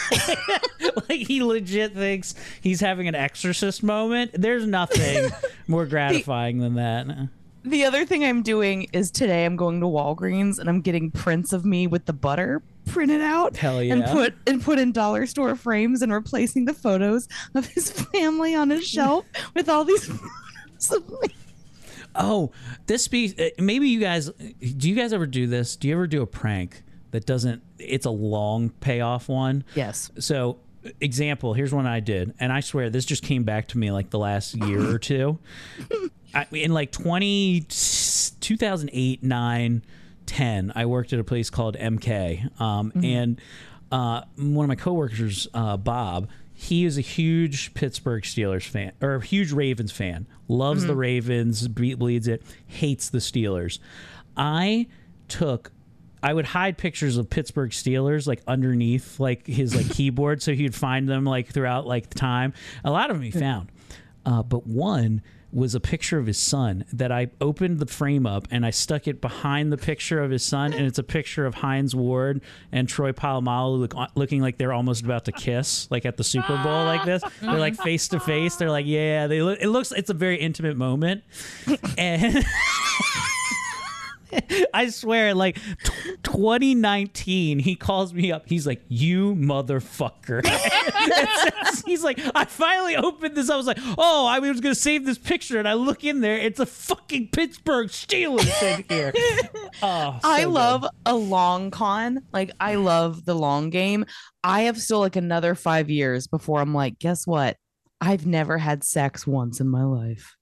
like 1.09 1.27
he 1.27 1.43
legit 1.43 1.93
thinks 1.93 2.35
he's 2.61 2.81
having 2.81 3.07
an 3.07 3.15
exorcist 3.15 3.83
moment. 3.83 4.31
There's 4.33 4.65
nothing 4.65 5.31
more 5.67 5.85
gratifying 5.85 6.59
than 6.59 6.75
that. 6.75 7.29
The 7.63 7.85
other 7.85 8.05
thing 8.05 8.23
I'm 8.23 8.43
doing 8.43 8.87
is 8.93 9.11
today 9.11 9.45
I'm 9.45 9.55
going 9.55 9.81
to 9.81 9.87
Walgreens 9.87 10.59
and 10.59 10.69
I'm 10.69 10.81
getting 10.81 11.11
prints 11.11 11.51
of 11.51 11.65
me 11.65 11.87
with 11.87 12.05
the 12.05 12.13
butter 12.13 12.61
printed 12.85 13.19
out 13.19 13.57
Hell 13.57 13.83
yeah. 13.83 13.95
and 13.95 14.05
put 14.05 14.33
and 14.47 14.63
put 14.63 14.79
in 14.79 14.93
dollar 14.93 15.25
store 15.25 15.55
frames 15.55 16.01
and 16.01 16.13
replacing 16.13 16.63
the 16.65 16.73
photos 16.73 17.27
of 17.53 17.65
his 17.67 17.91
family 17.91 18.55
on 18.55 18.69
his 18.69 18.87
shelf 18.87 19.25
with 19.53 19.67
all 19.67 19.83
these 19.83 20.05
photos 20.05 20.91
of 20.91 21.09
me. 21.21 21.35
Oh, 22.15 22.51
this 22.85 23.07
be 23.09 23.35
uh, 23.37 23.61
maybe 23.61 23.89
you 23.89 23.99
guys. 23.99 24.29
Do 24.29 24.89
you 24.89 24.95
guys 24.95 25.11
ever 25.11 25.27
do 25.27 25.45
this? 25.45 25.75
Do 25.75 25.89
you 25.89 25.93
ever 25.95 26.07
do 26.07 26.21
a 26.21 26.27
prank 26.27 26.83
that 27.11 27.25
doesn't. 27.25 27.61
It's 27.79 28.05
a 28.05 28.11
long 28.11 28.69
payoff 28.69 29.29
one. 29.29 29.63
Yes. 29.75 30.11
So, 30.19 30.59
example, 31.01 31.53
here's 31.53 31.73
one 31.73 31.85
I 31.87 31.99
did, 31.99 32.33
and 32.39 32.51
I 32.51 32.59
swear 32.61 32.89
this 32.89 33.05
just 33.05 33.23
came 33.23 33.43
back 33.43 33.67
to 33.69 33.77
me 33.77 33.91
like 33.91 34.09
the 34.09 34.19
last 34.19 34.55
year 34.55 34.81
or 34.93 34.99
two. 34.99 35.39
I, 36.33 36.45
in 36.51 36.73
like 36.73 36.91
20, 36.91 37.61
2008, 38.41 39.23
9, 39.23 39.81
10, 40.25 40.71
I 40.75 40.85
worked 40.85 41.13
at 41.13 41.19
a 41.19 41.23
place 41.23 41.49
called 41.49 41.75
MK. 41.77 42.49
Um, 42.59 42.91
Mhm. 42.91 43.05
And 43.05 43.41
uh, 43.91 44.21
one 44.37 44.65
of 44.65 44.67
my 44.67 44.75
coworkers, 44.75 45.47
uh, 45.53 45.77
Bob, 45.77 46.27
he 46.53 46.85
is 46.85 46.97
a 46.97 47.01
huge 47.01 47.73
Pittsburgh 47.73 48.23
Steelers 48.23 48.63
fan 48.67 48.91
or 49.01 49.15
a 49.15 49.25
huge 49.25 49.51
Ravens 49.51 49.91
fan. 49.91 50.25
Loves 50.47 50.85
the 50.85 50.93
Mhm. 50.93 50.97
Ravens, 50.97 51.67
ble- 51.67 51.95
bleeds 51.95 52.27
it, 52.27 52.41
hates 52.65 53.09
the 53.09 53.19
Steelers. 53.19 53.79
I 54.35 54.87
took 55.27 55.71
I 56.21 56.33
would 56.33 56.45
hide 56.45 56.77
pictures 56.77 57.17
of 57.17 57.29
Pittsburgh 57.29 57.71
Steelers 57.71 58.27
like 58.27 58.41
underneath 58.47 59.19
like 59.19 59.45
his 59.45 59.75
like 59.75 59.89
keyboard 59.95 60.41
so 60.41 60.53
he'd 60.53 60.75
find 60.75 61.07
them 61.07 61.25
like 61.25 61.47
throughout 61.47 61.85
like 61.85 62.09
the 62.09 62.19
time. 62.19 62.53
A 62.83 62.91
lot 62.91 63.09
of 63.09 63.17
them 63.17 63.23
he 63.23 63.31
found. 63.31 63.69
Uh, 64.25 64.43
but 64.43 64.67
one 64.67 65.21
was 65.53 65.73
a 65.73 65.79
picture 65.79 66.19
of 66.19 66.27
his 66.27 66.37
son 66.37 66.83
that 66.91 67.09
I 67.09 67.29
opened 67.39 67.79
the 67.79 67.85
frame 67.85 68.27
up 68.27 68.47
and 68.51 68.65
I 68.65 68.69
stuck 68.69 69.07
it 69.07 69.21
behind 69.21 69.71
the 69.71 69.77
picture 69.77 70.21
of 70.21 70.29
his 70.29 70.43
son 70.43 70.73
and 70.73 70.85
it's 70.85 70.99
a 70.99 71.03
picture 71.03 71.45
of 71.45 71.55
Hines 71.55 71.95
Ward 71.95 72.41
and 72.73 72.87
Troy 72.89 73.13
Polamalu 73.13 73.79
look, 73.79 73.95
looking 74.15 74.41
like 74.41 74.57
they're 74.57 74.73
almost 74.73 75.05
about 75.05 75.23
to 75.25 75.31
kiss 75.31 75.89
like 75.89 76.05
at 76.05 76.17
the 76.17 76.23
Super 76.23 76.61
Bowl 76.61 76.83
like 76.83 77.05
this. 77.05 77.23
They're 77.41 77.57
like 77.57 77.75
face 77.77 78.09
to 78.09 78.19
face. 78.19 78.57
They're 78.57 78.69
like, 78.69 78.85
yeah, 78.85 79.27
they 79.27 79.41
look 79.41 79.59
it 79.61 79.69
looks 79.69 79.93
it's 79.93 80.09
a 80.09 80.13
very 80.13 80.37
intimate 80.37 80.75
moment. 80.75 81.23
And 81.97 82.45
I 84.73 84.89
swear, 84.89 85.33
like 85.33 85.55
t- 85.83 86.15
2019, 86.23 87.59
he 87.59 87.75
calls 87.75 88.13
me 88.13 88.31
up. 88.31 88.43
He's 88.47 88.65
like, 88.67 88.81
"You 88.87 89.35
motherfucker." 89.35 90.45
Says- 91.65 91.83
he's 91.85 92.03
like, 92.03 92.19
"I 92.35 92.45
finally 92.45 92.95
opened 92.95 93.35
this. 93.35 93.49
I 93.49 93.55
was 93.55 93.67
like, 93.67 93.79
oh, 93.97 94.25
I 94.25 94.39
was 94.39 94.59
gonna 94.61 94.75
save 94.75 95.05
this 95.05 95.17
picture, 95.17 95.59
and 95.59 95.67
I 95.67 95.73
look 95.73 96.03
in 96.03 96.21
there. 96.21 96.37
It's 96.37 96.59
a 96.59 96.65
fucking 96.65 97.29
Pittsburgh 97.29 97.87
Steelers 97.87 98.61
in 98.63 98.85
here." 98.89 99.13
Oh, 99.83 100.19
I 100.23 100.45
love 100.45 100.81
good. 100.81 100.89
a 101.05 101.15
long 101.15 101.69
con. 101.69 102.23
Like 102.33 102.49
I 102.59 102.75
love 102.75 103.25
the 103.25 103.35
long 103.35 103.69
game. 103.69 104.05
I 104.43 104.61
have 104.61 104.79
still 104.81 104.99
like 105.01 105.15
another 105.15 105.53
five 105.53 105.89
years 105.91 106.25
before 106.25 106.61
I'm 106.61 106.73
like, 106.73 106.97
guess 106.97 107.27
what? 107.27 107.57
I've 108.01 108.25
never 108.25 108.57
had 108.57 108.83
sex 108.83 109.27
once 109.27 109.59
in 109.59 109.67
my 109.67 109.83
life. 109.83 110.35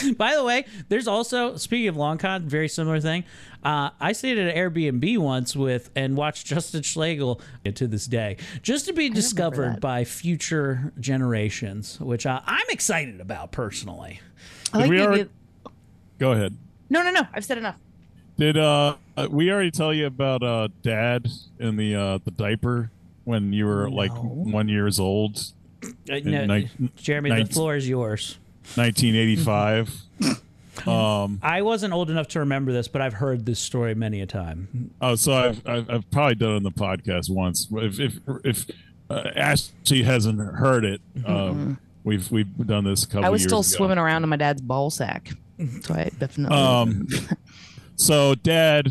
By 0.16 0.34
the 0.36 0.44
way, 0.44 0.64
there's 0.88 1.06
also 1.08 1.56
speaking 1.56 1.88
of 1.88 1.96
long 1.96 2.18
con, 2.18 2.42
very 2.48 2.68
similar 2.68 3.00
thing. 3.00 3.24
Uh, 3.64 3.90
I 4.00 4.12
stayed 4.12 4.38
at 4.38 4.48
an 4.48 4.56
Airbnb 4.56 5.18
once 5.18 5.54
with 5.54 5.90
and 5.94 6.16
watched 6.16 6.46
Justin 6.46 6.82
Schlegel 6.82 7.40
to 7.74 7.86
this 7.86 8.06
day, 8.06 8.36
just 8.62 8.86
to 8.86 8.92
be 8.92 9.08
discovered 9.08 9.80
by 9.80 10.04
future 10.04 10.92
generations, 10.98 12.00
which 12.00 12.26
uh, 12.26 12.40
I'm 12.44 12.66
excited 12.70 13.20
about 13.20 13.52
personally. 13.52 14.20
I 14.72 14.78
like 14.78 14.90
we 14.90 14.96
the 14.98 15.04
already- 15.04 15.20
idea- 15.22 15.32
Go 16.18 16.32
ahead. 16.32 16.56
No, 16.90 17.02
no, 17.02 17.10
no. 17.10 17.22
I've 17.32 17.44
said 17.44 17.58
enough. 17.58 17.76
Did 18.38 18.56
uh 18.56 18.96
uh, 19.16 19.28
we 19.30 19.50
already 19.50 19.70
tell 19.70 19.92
you 19.92 20.06
about 20.06 20.42
uh 20.42 20.68
dad 20.82 21.28
in 21.58 21.76
the 21.76 21.94
uh 21.94 22.18
the 22.24 22.30
diaper 22.30 22.90
when 23.24 23.52
you 23.52 23.66
were 23.66 23.90
like 23.90 24.12
one 24.12 24.68
years 24.68 24.98
old? 25.00 25.52
Uh, 25.84 26.20
no, 26.24 26.46
ni- 26.46 26.70
Jeremy, 26.96 27.30
nine- 27.30 27.46
the 27.46 27.52
floor 27.52 27.74
is 27.76 27.88
yours. 27.88 28.38
1985. 28.76 30.02
um 30.86 31.38
I 31.42 31.62
wasn't 31.62 31.92
old 31.92 32.10
enough 32.10 32.28
to 32.28 32.40
remember 32.40 32.72
this, 32.72 32.88
but 32.88 33.02
I've 33.02 33.14
heard 33.14 33.44
this 33.46 33.60
story 33.60 33.94
many 33.94 34.20
a 34.20 34.26
time. 34.26 34.90
oh 35.00 35.14
so 35.14 35.32
I've, 35.32 35.66
I've 35.66 35.90
I've 35.90 36.10
probably 36.10 36.34
done 36.36 36.52
it 36.52 36.56
on 36.56 36.62
the 36.62 36.70
podcast 36.70 37.30
once. 37.30 37.68
If 37.72 38.00
if 38.00 38.18
if 38.44 38.70
uh, 39.10 39.30
Ashley 39.36 40.02
hasn't 40.02 40.38
heard 40.40 40.84
it, 40.84 41.00
um 41.26 41.78
we've 42.04 42.30
we've 42.30 42.66
done 42.66 42.84
this 42.84 43.04
a 43.04 43.08
couple 43.08 43.24
I 43.26 43.28
was 43.28 43.42
years 43.42 43.50
still 43.50 43.60
ago. 43.60 43.68
swimming 43.68 43.98
around 43.98 44.22
in 44.22 44.28
my 44.28 44.36
dad's 44.36 44.60
ball 44.62 44.90
sack. 44.90 45.32
So 45.82 45.94
I 45.94 46.10
definitely. 46.18 46.56
Um, 46.56 47.06
so 47.96 48.34
dad 48.34 48.88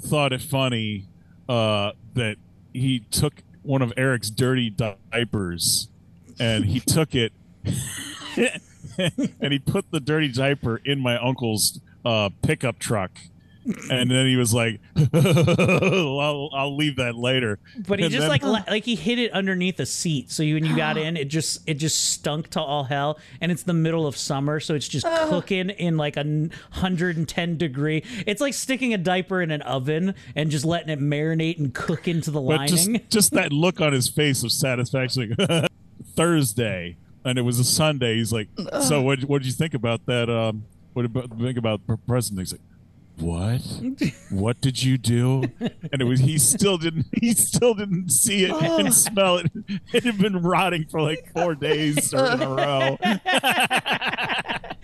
thought 0.00 0.32
it 0.32 0.40
funny 0.40 1.06
uh, 1.48 1.90
that 2.14 2.36
he 2.72 3.00
took 3.10 3.42
one 3.62 3.82
of 3.82 3.92
Erik's 3.96 4.30
dirty 4.30 4.70
diapers 4.70 5.88
and 6.38 6.64
he 6.64 6.80
took 6.80 7.14
it 7.14 7.32
and 9.40 9.52
he 9.52 9.58
put 9.58 9.90
the 9.90 10.00
dirty 10.00 10.28
diaper 10.28 10.80
in 10.84 11.00
my 11.00 11.16
uncle's 11.18 11.80
uh, 12.04 12.30
pickup 12.42 12.78
truck. 12.78 13.10
And 13.90 14.10
then 14.10 14.26
he 14.26 14.36
was 14.36 14.52
like, 14.52 14.78
I'll, 15.14 16.50
I'll 16.52 16.76
leave 16.76 16.96
that 16.96 17.14
later. 17.16 17.58
But 17.88 17.98
he 17.98 18.04
And 18.04 18.12
just 18.12 18.20
then- 18.20 18.28
like 18.28 18.42
la- 18.42 18.62
like 18.68 18.84
he 18.84 18.94
hid 18.94 19.18
it 19.18 19.32
underneath 19.32 19.80
a 19.80 19.86
seat, 19.86 20.30
so 20.30 20.42
you, 20.42 20.52
when 20.56 20.66
you 20.66 20.76
got 20.76 20.98
in, 21.04 21.16
it 21.16 21.28
just 21.28 21.62
it 21.66 21.74
just 21.74 22.10
stunk 22.12 22.50
to 22.50 22.60
all 22.60 22.84
hell. 22.84 23.18
And 23.40 23.50
it's 23.50 23.62
the 23.62 23.72
middle 23.72 24.06
of 24.06 24.18
summer, 24.18 24.60
so 24.60 24.74
it's 24.74 24.86
just 24.86 25.06
cooking 25.06 25.70
in 25.70 25.96
like 25.96 26.18
a 26.18 26.24
110 26.24 27.56
degree. 27.56 28.04
It's 28.26 28.42
like 28.42 28.52
sticking 28.52 28.92
a 28.92 28.98
diaper 28.98 29.40
in 29.40 29.50
an 29.50 29.62
oven 29.62 30.14
and 30.36 30.50
just 30.50 30.66
letting 30.66 30.90
it 30.90 31.00
marinate 31.00 31.58
and 31.58 31.72
cook 31.72 32.06
into 32.06 32.30
the 32.30 32.42
But 32.42 32.66
just, 32.68 32.86
lining. 32.88 33.00
just 33.08 33.32
that 33.32 33.50
look 33.50 33.80
on 33.80 33.94
his 33.94 34.10
face 34.10 34.44
of 34.44 34.52
satisfaction. 34.52 35.34
Thursday, 36.16 36.96
and 37.24 37.38
it 37.38 37.42
was 37.42 37.58
a 37.58 37.64
Sunday. 37.64 38.16
He's 38.16 38.32
like, 38.32 38.48
"So 38.82 39.02
what? 39.02 39.22
What 39.24 39.42
did 39.42 39.46
you 39.46 39.54
think 39.54 39.74
about 39.74 40.06
that? 40.06 40.28
Um, 40.28 40.64
what 40.92 41.04
about 41.04 41.30
think 41.38 41.58
about 41.58 41.86
the 41.86 41.96
president?" 42.06 42.40
He's 42.40 42.52
like, 42.52 42.60
"What? 43.18 43.60
what 44.30 44.60
did 44.60 44.82
you 44.82 44.98
do?" 44.98 45.44
And 45.92 46.00
it 46.00 46.04
was 46.04 46.20
he 46.20 46.38
still 46.38 46.78
didn't 46.78 47.06
he 47.20 47.32
still 47.32 47.74
didn't 47.74 48.10
see 48.10 48.44
it 48.44 48.52
and 48.52 48.92
smell 48.94 49.38
it. 49.38 49.50
It 49.92 50.04
had 50.04 50.18
been 50.18 50.42
rotting 50.42 50.86
for 50.86 51.00
like 51.00 51.32
four 51.32 51.54
days 51.54 52.12
in 52.12 52.18
a 52.18 52.48
row. 52.48 52.98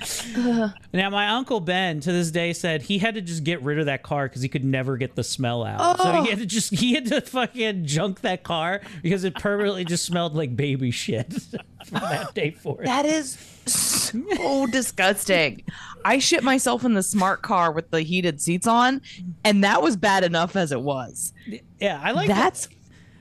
Now, 0.93 1.11
my 1.11 1.29
uncle 1.29 1.61
Ben 1.61 2.01
to 2.01 2.13
this 2.13 2.31
day 2.31 2.53
said 2.53 2.83
he 2.83 2.99
had 2.99 3.15
to 3.15 3.21
just 3.21 3.45
get 3.45 3.63
rid 3.63 3.79
of 3.79 3.87
that 3.87 4.03
car 4.03 4.29
because 4.29 4.43
he 4.43 4.49
could 4.49 4.65
never 4.65 4.97
get 4.97 5.15
the 5.15 5.23
smell 5.25 5.65
out. 5.65 5.99
So 5.99 6.05
Oh. 6.05 6.23
he 6.23 6.31
had 6.31 6.39
to 6.39 6.45
oh. 6.45 6.47
just 6.47 6.73
he 6.75 6.95
had 6.95 7.07
to 7.07 7.21
fucking 7.21 7.87
junk 7.87 8.21
that 8.23 8.43
car 8.43 8.81
because 9.03 9.25
it 9.25 9.35
permanently 9.35 9.85
just 9.85 10.05
smelled 10.05 10.35
like 10.35 10.57
baby 10.57 10.91
shit 10.91 11.33
from 11.87 12.01
that 12.01 12.35
day 12.35 12.51
forward. 12.51 12.87
That 12.87 13.07
is 13.07 13.39
so 13.67 14.67
disgusting. 14.67 15.63
I 16.05 16.19
shit 16.19 16.43
myself 16.43 16.85
in 16.85 16.95
the 16.95 17.03
smart 17.03 17.43
car 17.43 17.71
with 17.73 17.91
the 17.91 18.01
heated 18.03 18.41
seats 18.41 18.67
on, 18.67 19.03
and 19.45 19.63
that 19.65 19.83
was 19.83 19.97
bad 19.97 20.25
enough 20.25 20.57
as 20.57 20.73
it 20.73 20.81
was. 20.81 21.33
Yeah, 21.79 22.01
I 22.03 22.13
like 22.13 22.29
that's 22.29 22.69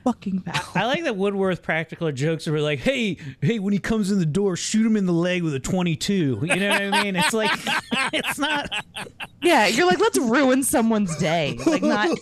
fucking 0.04 0.38
bad. 0.38 0.60
I 0.74 0.86
like 0.86 1.04
that 1.04 1.16
Woodworth 1.16 1.62
practical 1.62 2.10
jokes 2.12 2.46
were 2.46 2.60
like, 2.60 2.78
"Hey, 2.80 3.16
hey, 3.40 3.58
when 3.58 3.72
he 3.72 3.78
comes 3.78 4.10
in 4.10 4.18
the 4.18 4.26
door, 4.26 4.56
shoot 4.56 4.84
him 4.86 4.96
in 4.96 5.06
the 5.06 5.12
leg 5.12 5.42
with 5.42 5.54
a 5.54 5.60
22." 5.60 6.14
You 6.14 6.46
know 6.56 6.68
what 6.70 6.82
I 6.82 7.02
mean? 7.02 7.16
It's 7.16 7.32
like 7.32 7.50
it's 8.12 8.38
not. 8.38 8.68
Yeah, 9.42 9.68
you're 9.68 9.86
like, 9.86 9.98
let's 9.98 10.18
ruin 10.18 10.62
someone's 10.62 11.16
day. 11.16 11.56
Like 11.64 11.80
not. 11.82 12.08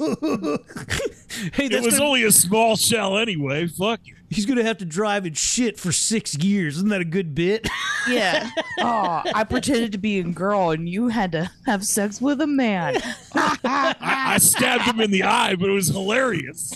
Hey, 1.53 1.67
It 1.67 1.83
was 1.83 1.95
gonna- 1.95 2.05
only 2.09 2.23
a 2.25 2.31
small 2.33 2.77
shell 2.77 3.19
anyway. 3.19 3.67
Fuck. 3.67 4.01
you. 4.05 4.15
He's 4.31 4.47
gonna 4.47 4.63
have 4.63 4.79
to 4.79 4.85
drive 4.85 5.25
and 5.27 5.37
shit 5.37 5.79
for 5.81 5.91
six 5.91 6.37
years. 6.37 6.77
Isn't 6.77 6.91
that 6.91 7.01
a 7.01 7.05
good 7.05 7.35
bit? 7.35 7.67
Yeah. 8.09 8.49
Oh, 8.79 9.23
I 9.35 9.45
pretended 9.45 9.93
to 9.93 9.99
be 9.99 10.19
a 10.21 10.23
girl, 10.23 10.71
and 10.71 10.89
you 10.89 11.09
had 11.09 11.33
to 11.33 11.51
have 11.67 11.85
sex 11.85 12.21
with 12.21 12.41
a 12.41 12.47
man. 12.47 12.97
I, 13.35 13.95
I 14.01 14.39
stabbed 14.39 14.85
him 14.85 15.01
in 15.01 15.11
the 15.11 15.25
eye, 15.25 15.55
but 15.57 15.69
it 15.69 15.73
was 15.73 15.89
hilarious. 15.89 16.75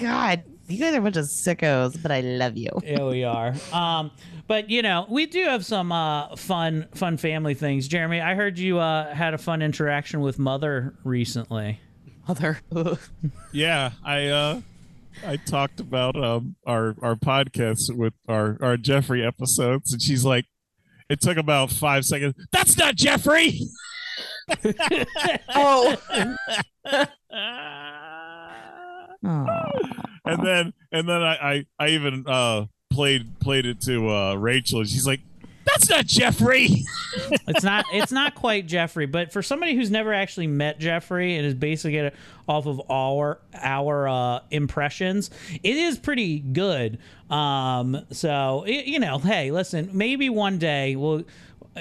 God, 0.00 0.42
you 0.68 0.78
guys 0.78 0.94
are 0.94 0.98
a 0.98 1.02
bunch 1.02 1.16
of 1.16 1.26
sickos, 1.26 2.00
but 2.00 2.10
I 2.10 2.20
love 2.20 2.56
you. 2.56 2.70
yeah, 2.84 3.04
we 3.04 3.24
are. 3.24 3.54
Um, 3.72 4.10
but 4.46 4.70
you 4.70 4.82
know, 4.82 5.06
we 5.08 5.26
do 5.26 5.44
have 5.44 5.64
some 5.66 5.92
uh, 5.92 6.34
fun, 6.36 6.88
fun 6.94 7.16
family 7.16 7.54
things. 7.54 7.86
Jeremy, 7.88 8.20
I 8.20 8.34
heard 8.34 8.58
you 8.58 8.78
uh, 8.78 9.14
had 9.14 9.34
a 9.34 9.38
fun 9.38 9.62
interaction 9.62 10.20
with 10.20 10.38
Mother 10.38 10.94
recently. 11.04 11.80
Mother. 12.28 12.60
Yeah, 13.52 13.90
I 14.04 14.26
uh 14.28 14.60
I 15.26 15.36
talked 15.36 15.80
about 15.80 16.14
um 16.16 16.54
our 16.64 16.94
our 17.02 17.16
podcast 17.16 17.94
with 17.94 18.14
our 18.28 18.56
our 18.60 18.76
Jeffrey 18.76 19.26
episodes 19.26 19.92
and 19.92 20.00
she's 20.00 20.24
like 20.24 20.44
it 21.08 21.20
took 21.20 21.36
about 21.36 21.72
5 21.72 22.04
seconds. 22.04 22.34
That's 22.52 22.78
not 22.78 22.94
Jeffrey. 22.94 23.58
oh. 25.54 25.96
And 29.22 30.46
then 30.46 30.72
and 30.92 31.08
then 31.08 31.22
I 31.22 31.34
I, 31.34 31.66
I 31.78 31.88
even 31.90 32.24
uh 32.26 32.66
played 32.90 33.38
played 33.40 33.66
it 33.66 33.80
to 33.82 34.08
uh 34.08 34.34
Rachel 34.34 34.80
and 34.80 34.88
she's 34.88 35.06
like 35.06 35.20
that's 35.64 35.88
not 35.90 36.06
Jeffrey. 36.06 36.68
It's 37.48 37.64
not. 37.64 37.84
It's 37.92 38.12
not 38.12 38.36
quite 38.36 38.66
Jeffrey, 38.68 39.06
but 39.06 39.32
for 39.32 39.42
somebody 39.42 39.74
who's 39.74 39.90
never 39.90 40.14
actually 40.14 40.46
met 40.46 40.78
Jeffrey 40.78 41.36
and 41.36 41.44
is 41.44 41.54
basing 41.54 41.94
it 41.94 42.14
off 42.48 42.66
of 42.66 42.80
our 42.88 43.40
our 43.54 44.06
uh, 44.06 44.40
impressions, 44.52 45.28
it 45.62 45.76
is 45.76 45.98
pretty 45.98 46.38
good. 46.38 46.98
Um, 47.28 48.06
so 48.12 48.62
it, 48.64 48.86
you 48.86 49.00
know, 49.00 49.18
hey, 49.18 49.50
listen, 49.50 49.90
maybe 49.92 50.30
one 50.30 50.58
day 50.58 50.94
we'll. 50.94 51.24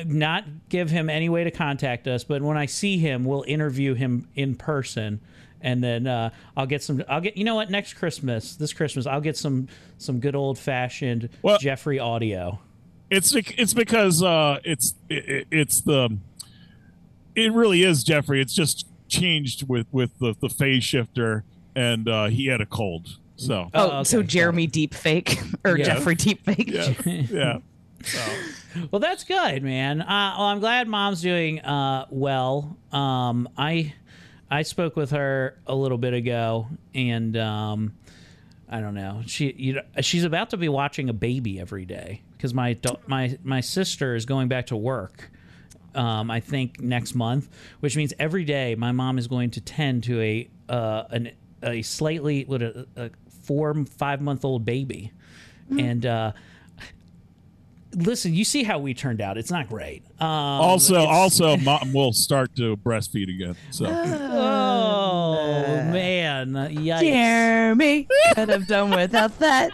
not 0.06 0.45
give 0.69 0.89
him 0.89 1.10
any 1.10 1.30
way 1.30 1.43
to 1.43 1.52
contact 1.52 2.08
us, 2.08 2.23
but 2.23 2.41
when 2.41 2.58
I 2.58 2.65
see 2.65 2.97
him, 2.97 3.23
we'll 3.23 3.45
interview 3.47 3.93
him 3.93 4.28
in 4.36 4.56
person. 4.56 5.19
And 5.62 5.84
then 5.84 6.08
uh, 6.08 6.30
I'll 6.56 6.65
get 6.65 6.82
some. 6.84 7.04
I'll 7.10 7.22
get. 7.22 7.36
You 7.36 7.43
know 7.43 7.56
what? 7.56 7.69
Next 7.69 7.93
Christmas, 7.95 8.56
this 8.56 8.72
Christmas, 8.74 9.06
I'll 9.06 9.19
get 9.22 9.36
some 9.38 9.67
some 9.98 10.19
good 10.19 10.36
old 10.36 10.58
fashioned 10.58 11.30
Jeffrey 11.60 12.00
audio. 12.00 12.60
It's 13.10 13.34
bec- 13.34 13.58
it's 13.60 13.74
because 13.74 14.24
uh, 14.24 14.60
it's 14.63 14.95
it, 15.10 15.48
it's 15.52 15.82
the 15.82 16.17
it 17.36 17.52
really 17.52 17.84
is 17.84 18.04
Jeffrey. 18.04 18.41
It's 18.41 18.54
just 18.54 18.88
changed 19.08 19.67
with 19.67 19.88
with 19.91 20.17
the 20.19 20.36
the 20.39 20.50
phase 20.50 20.84
shifter, 20.84 21.43
and 21.76 22.08
uh, 22.08 22.26
he 22.28 22.48
had 22.48 22.62
a 22.62 22.65
cold. 22.65 23.17
So 23.36 23.69
Oh, 23.74 24.04
so 24.04 24.22
Jeremy 24.22 24.67
deep 24.67 24.93
fake 24.93 25.39
or 25.65 25.78
Yeah. 25.78 25.86
Jeffrey 25.86 26.15
deep 26.15 26.43
fake. 26.45 26.69
yeah. 27.32 27.60
Well, 28.91 29.00
that's 29.00 29.24
good, 29.24 29.63
man. 29.63 30.00
Uh, 30.02 30.36
well, 30.38 30.48
I'm 30.48 30.60
glad 30.60 30.88
mom's 30.88 31.22
doing 31.22 31.60
uh, 31.62 32.06
well. 32.12 32.78
Um, 32.91 33.50
I 33.58 33.95
I 34.52 34.64
spoke 34.64 34.96
with 34.96 35.12
her 35.12 35.58
a 35.68 35.76
little 35.76 35.98
bit 35.98 36.14
ago, 36.14 36.68
and 36.96 37.38
um, 37.38 37.94
I 38.70 38.82
don't 38.82 38.96
know. 38.96 39.22
She 39.26 39.54
you 39.54 39.74
know, 39.74 39.82
she's 40.02 40.24
about 40.24 40.52
to 40.52 40.58
be 40.58 40.70
watching 40.70 41.10
a 41.10 41.14
baby 41.14 41.60
every 41.60 41.86
day 41.86 42.22
because 42.34 42.54
my 42.54 42.78
my 43.08 43.38
my 43.44 43.62
sister 43.62 44.16
is 44.16 44.26
going 44.26 44.48
back 44.48 44.68
to 44.68 44.78
work. 44.78 45.32
Um, 45.96 46.30
I 46.30 46.40
think 46.40 46.80
next 46.80 47.16
month, 47.16 47.50
which 47.80 47.96
means 47.96 48.14
every 48.20 48.44
day 48.44 48.76
my 48.76 48.92
mom 48.92 49.18
is 49.18 49.28
going 49.28 49.52
to 49.52 49.62
tend 49.62 50.04
to 50.06 50.22
a 50.22 50.50
uh, 50.68 51.04
an, 51.10 51.32
a 51.64 51.82
slightly 51.82 52.44
what 52.46 52.62
a, 52.62 52.88
a 52.96 53.10
four 53.44 53.74
five 53.86 54.22
month 54.22 54.44
old 54.46 54.66
baby, 54.66 55.12
and. 55.70 56.06
Uh, 56.06 56.32
Listen, 57.95 58.34
you 58.34 58.45
see 58.45 58.63
how 58.63 58.78
we 58.80 58.93
turned 58.93 59.19
out. 59.19 59.38
It's 59.38 59.49
not 59.52 59.67
great. 59.67 60.04
Um, 60.19 60.28
also, 60.28 60.97
also, 61.06 61.58
mom 61.65 61.91
will 61.93 62.13
start 62.13 62.56
to 62.58 62.78
breastfeed 62.78 63.34
again. 63.34 63.56
So 63.71 63.86
Oh 63.89 65.36
man, 65.91 66.54
yikes! 66.54 66.99
Jeremy 67.02 68.08
could 68.36 68.49
have 68.49 68.67
done 68.67 68.91
without 68.91 69.38
that. 69.39 69.71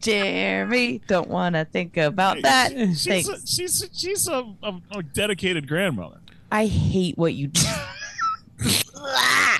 Jeremy, 0.00 1.00
don't 1.06 1.28
want 1.28 1.54
to 1.54 1.64
think 1.64 1.96
about 1.96 2.42
that. 2.42 2.72
she's 2.72 3.04
Thanks. 3.06 3.28
a, 3.28 3.46
she's 3.46 3.88
she's 3.94 4.28
a, 4.28 4.54
a, 4.62 4.80
a 4.92 5.02
dedicated 5.02 5.66
grandmother. 5.66 6.18
I 6.52 6.66
hate 6.66 7.16
what 7.16 7.34
you 7.34 7.48
do. 7.48 7.62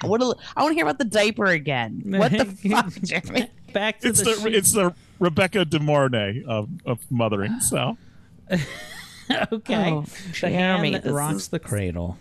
What 0.02 0.22
a, 0.22 0.34
I 0.56 0.62
want 0.62 0.72
to 0.72 0.74
hear 0.74 0.84
about 0.84 0.98
the 0.98 1.04
diaper 1.04 1.46
again. 1.46 2.02
What 2.04 2.32
the 2.32 2.44
fuck, 2.44 2.92
Jeremy? 3.02 3.50
Back 3.72 4.00
to 4.00 4.08
It's 4.08 4.20
the, 4.20 4.32
the, 4.34 4.40
sheet. 4.40 4.54
it's 4.54 4.72
the 4.72 4.94
Rebecca 5.18 5.64
De 5.64 5.78
Mornay 5.78 6.44
of, 6.46 6.68
of 6.84 6.98
mothering. 7.10 7.60
So 7.60 7.96
okay. 9.52 9.92
Oh, 9.92 10.02
the 10.02 10.32
Jeremy, 10.32 10.92
hand 10.92 11.04
that 11.04 11.12
rocks 11.12 11.36
is- 11.36 11.48
the 11.48 11.58
cradle. 11.58 12.18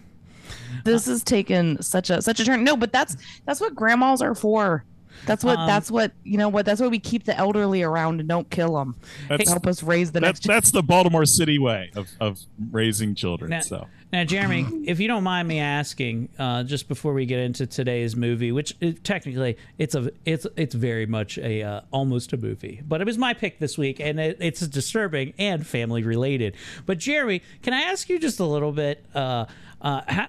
This 0.84 1.06
has 1.06 1.24
taken 1.24 1.82
such 1.82 2.10
a 2.10 2.22
such 2.22 2.40
a 2.40 2.46
turn. 2.46 2.64
No, 2.64 2.76
but 2.78 2.92
that's 2.92 3.16
that's 3.46 3.60
what 3.62 3.74
grandmas 3.76 4.22
are 4.22 4.36
for. 4.36 4.84
That's 5.26 5.44
what 5.44 5.58
Um, 5.58 5.68
that's 5.68 5.90
what 5.90 6.12
you 6.24 6.38
know 6.38 6.50
what 6.50 6.66
that's 6.66 6.82
why 6.82 6.88
we 6.88 7.00
keep 7.00 7.24
the 7.24 7.36
elderly 7.38 7.82
around 7.82 8.20
and 8.20 8.28
don't 8.30 8.50
kill 8.50 8.76
them. 8.76 8.96
That's- 9.30 9.50
help 9.50 9.66
us 9.68 9.82
raise 9.82 10.12
the 10.12 10.20
that's 10.20 10.40
next. 10.46 10.48
that's 10.48 10.72
the 10.72 10.84
Baltimore 10.84 11.26
City 11.26 11.58
way 11.58 11.92
of, 11.96 12.10
of 12.20 12.40
raising 12.72 13.16
children. 13.16 13.52
Now, 13.52 13.62
so 13.62 13.88
now, 14.16 14.24
Jeremy, 14.24 14.66
if 14.86 15.00
you 15.00 15.08
don't 15.08 15.24
mind 15.24 15.48
me 15.48 15.60
asking, 15.60 16.30
uh, 16.40 16.64
just 16.64 16.88
before 16.88 17.14
we 17.14 17.26
get 17.26 17.40
into 17.40 17.68
today's 17.68 18.16
movie, 18.16 18.52
which 18.52 18.76
is, 18.80 18.96
technically 19.04 19.58
it's 19.78 19.94
a 19.94 20.10
it's 20.24 20.48
it's 20.56 20.74
very 20.74 21.06
much 21.06 21.38
a 21.38 21.64
uh, 21.64 21.82
almost 21.92 22.32
a 22.34 22.38
movie, 22.38 22.82
but 22.88 23.02
it 23.02 23.06
was 23.06 23.18
my 23.18 23.34
pick 23.34 23.60
this 23.60 23.78
week, 23.78 24.00
and 24.00 24.20
it, 24.20 24.38
it's 24.40 24.66
disturbing 24.68 25.34
and 25.38 25.68
family 25.68 26.02
related. 26.04 26.56
But 26.86 26.98
Jeremy, 26.98 27.42
can 27.62 27.74
I 27.74 27.82
ask 27.82 28.08
you 28.08 28.18
just 28.18 28.40
a 28.40 28.46
little 28.46 28.72
bit? 28.72 29.06
Uh, 29.14 29.46
uh, 29.82 30.02
how, 30.08 30.28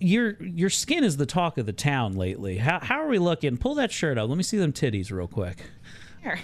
your 0.00 0.42
your 0.42 0.70
skin 0.70 1.04
is 1.04 1.16
the 1.16 1.26
talk 1.26 1.58
of 1.58 1.66
the 1.66 1.72
town 1.72 2.14
lately. 2.14 2.58
How 2.58 2.80
how 2.80 3.00
are 3.02 3.08
we 3.08 3.18
looking? 3.18 3.56
Pull 3.58 3.74
that 3.76 3.92
shirt 3.92 4.18
up. 4.18 4.28
Let 4.28 4.38
me 4.38 4.44
see 4.44 4.58
them 4.58 4.72
titties 4.72 5.10
real 5.10 5.28
quick. 5.28 5.62
Here. 6.22 6.38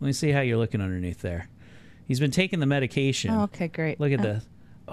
Let 0.00 0.06
me 0.06 0.12
see 0.12 0.32
how 0.32 0.40
you're 0.40 0.58
looking 0.58 0.80
underneath 0.80 1.20
there. 1.20 1.48
He's 2.06 2.20
been 2.20 2.30
taking 2.30 2.60
the 2.60 2.66
medication. 2.66 3.30
Oh, 3.30 3.42
okay, 3.42 3.68
great. 3.68 4.00
Look 4.00 4.12
at 4.12 4.24
Uh, 4.24 4.40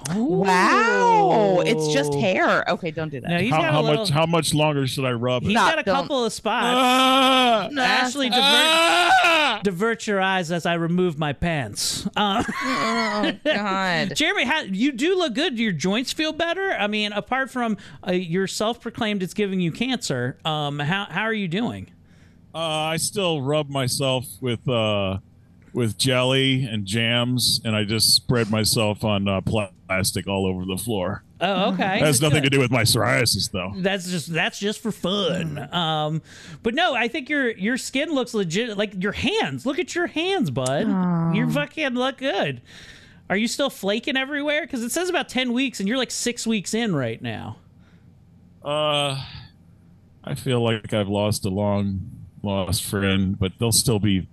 this. 0.06 0.16
Wow, 0.16 1.62
it's 1.66 1.94
just 1.94 2.14
hair. 2.14 2.70
Okay, 2.70 2.92
don't 2.92 3.10
do 3.10 3.20
that. 3.22 3.30
No, 3.30 3.40
he's 3.40 3.52
how, 3.52 3.62
got 3.62 3.70
a 3.70 3.72
how 3.72 3.82
little- 3.82 3.98
much 4.04 4.10
how 4.10 4.26
much 4.26 4.54
longer 4.54 4.88
should 4.88 5.06
I 5.06 5.12
rub 5.12 5.44
it? 5.44 5.48
He's 5.48 5.56
got 5.56 5.80
a 5.80 5.84
couple 5.84 6.26
of 6.26 6.34
spots. 6.34 6.76
Ah! 6.78 7.70
Ashley, 7.78 8.30
divert, 8.30 8.44
Ah! 8.44 9.60
divert 9.64 10.08
your 10.08 10.22
eyes 10.22 10.52
as 10.52 10.66
I 10.66 10.76
remove 10.76 11.18
my 11.18 11.34
pants. 11.34 12.08
Uh, 12.16 12.44
oh 12.64 13.32
God, 13.46 14.16
Jeremy, 14.16 14.46
how, 14.46 14.62
you 14.62 14.92
do 14.92 15.18
look 15.18 15.34
good. 15.34 15.58
Your 15.60 15.72
joints 15.72 16.14
feel 16.14 16.34
better. 16.34 16.72
I 16.72 16.88
mean, 16.88 17.12
apart 17.14 17.50
from 17.50 17.78
uh, 18.08 18.12
your 18.12 18.48
self-proclaimed 18.48 19.24
it's 19.24 19.34
giving 19.34 19.60
you 19.60 19.72
cancer, 19.72 20.38
um, 20.46 20.80
how 20.80 21.06
how 21.10 21.24
are 21.24 21.34
you 21.34 21.48
doing? 21.48 21.92
Uh, 22.56 22.60
I 22.60 22.98
still 22.98 23.42
rub 23.42 23.70
myself 23.70 24.26
with 24.42 24.68
uh, 24.68 25.20
with 25.78 25.96
jelly 25.96 26.64
and 26.64 26.88
jams, 26.88 27.62
and 27.64 27.76
I 27.76 27.84
just 27.84 28.16
spread 28.16 28.50
myself 28.50 29.04
on 29.04 29.28
uh, 29.28 29.42
plastic 29.42 30.28
all 30.28 30.48
over 30.48 30.66
the 30.66 30.76
floor. 30.76 31.22
Oh, 31.40 31.74
okay. 31.74 32.00
That 32.00 32.02
has 32.02 32.20
nothing 32.20 32.42
to 32.42 32.50
do 32.50 32.60
with 32.60 32.72
my 32.72 32.82
psoriasis, 32.82 33.52
though. 33.52 33.74
That's 33.78 34.10
just 34.10 34.34
that's 34.34 34.58
just 34.58 34.82
for 34.82 34.92
fun. 34.92 35.72
Um, 35.72 36.24
but 36.64 36.74
no, 36.74 36.96
I 36.96 37.08
think 37.08 37.30
your 37.30 37.52
your 37.52 37.78
skin 37.78 38.12
looks 38.12 38.34
legit. 38.34 38.76
Like 38.76 39.04
your 39.04 39.12
hands. 39.12 39.68
Look 39.68 39.78
at 39.78 39.94
your 39.94 40.08
hands, 40.08 40.50
bud. 40.50 40.88
You 41.36 41.48
fucking 41.52 41.94
look 41.94 42.18
good. 42.18 42.64
Are 43.30 43.38
you 43.38 43.48
still 43.48 43.70
flaking 43.70 44.18
everywhere? 44.18 44.62
Because 44.62 44.82
it 44.82 44.92
says 44.92 45.10
about 45.10 45.30
ten 45.30 45.54
weeks, 45.54 45.80
and 45.80 45.88
you're 45.88 46.00
like 46.00 46.10
six 46.10 46.48
weeks 46.48 46.74
in 46.74 46.96
right 46.96 47.22
now. 47.22 47.58
Uh, 48.66 49.24
I 50.24 50.34
feel 50.34 50.64
like 50.64 50.92
I've 50.92 51.08
lost 51.08 51.46
a 51.46 51.50
long 51.50 52.10
lost 52.42 52.84
friend, 52.84 53.38
but 53.38 53.52
they'll 53.60 53.72
still 53.72 54.00
be 54.00 54.28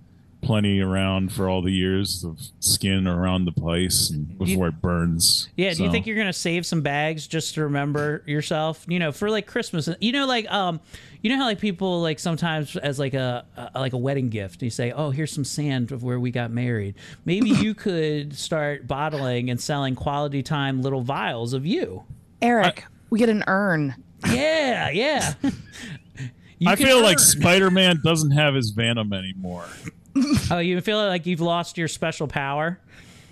plenty 0.45 0.79
around 0.79 1.33
for 1.33 1.49
all 1.49 1.61
the 1.61 1.71
years 1.71 2.23
of 2.23 2.39
skin 2.59 3.07
around 3.07 3.45
the 3.45 3.51
place 3.51 4.11
and 4.11 4.37
before 4.37 4.67
it 4.67 4.79
burns. 4.81 5.49
Yeah, 5.57 5.73
do 5.73 5.83
you 5.83 5.91
think 5.91 6.05
you're 6.05 6.15
gonna 6.15 6.31
save 6.31 6.65
some 6.65 6.81
bags 6.81 7.27
just 7.27 7.55
to 7.55 7.63
remember 7.63 8.23
yourself? 8.27 8.85
You 8.87 8.99
know, 8.99 9.11
for 9.11 9.29
like 9.29 9.47
Christmas. 9.47 9.89
You 9.99 10.11
know, 10.11 10.27
like 10.27 10.49
um, 10.51 10.79
you 11.21 11.29
know 11.31 11.37
how 11.37 11.45
like 11.45 11.59
people 11.59 12.01
like 12.01 12.19
sometimes 12.19 12.77
as 12.77 12.99
like 12.99 13.15
a, 13.15 13.45
a 13.73 13.79
like 13.79 13.93
a 13.93 13.97
wedding 13.97 14.29
gift, 14.29 14.61
you 14.61 14.69
say, 14.69 14.91
"Oh, 14.91 15.09
here's 15.09 15.31
some 15.31 15.45
sand 15.45 15.91
of 15.91 16.03
where 16.03 16.19
we 16.19 16.29
got 16.31 16.51
married." 16.51 16.95
Maybe 17.25 17.49
you 17.65 17.73
could 17.73 18.37
start 18.37 18.87
bottling 18.87 19.49
and 19.49 19.59
selling 19.59 19.95
quality 19.95 20.43
time 20.43 20.81
little 20.83 21.01
vials 21.01 21.53
of 21.53 21.65
you. 21.65 22.03
Erik, 22.41 22.85
we 23.09 23.17
get 23.17 23.29
an 23.29 23.43
urn. 23.47 23.95
Yeah, 24.31 24.89
yeah. 24.91 25.33
You 26.57 26.69
I 26.69 26.77
can 26.77 26.85
feel 26.85 27.01
like. 27.01 27.19
Spider 27.19 27.69
Man 27.69 27.99
doesn't 28.01 28.31
have 28.31 28.55
his 28.55 28.69
Venom 28.69 29.11
anymore. 29.11 29.65
oh, 30.51 30.59
you 30.59 30.79
feel 30.81 30.97
like 30.97 31.25
you've 31.25 31.41
lost 31.41 31.77
your 31.77 31.87
special 31.87 32.27
power. 32.27 32.79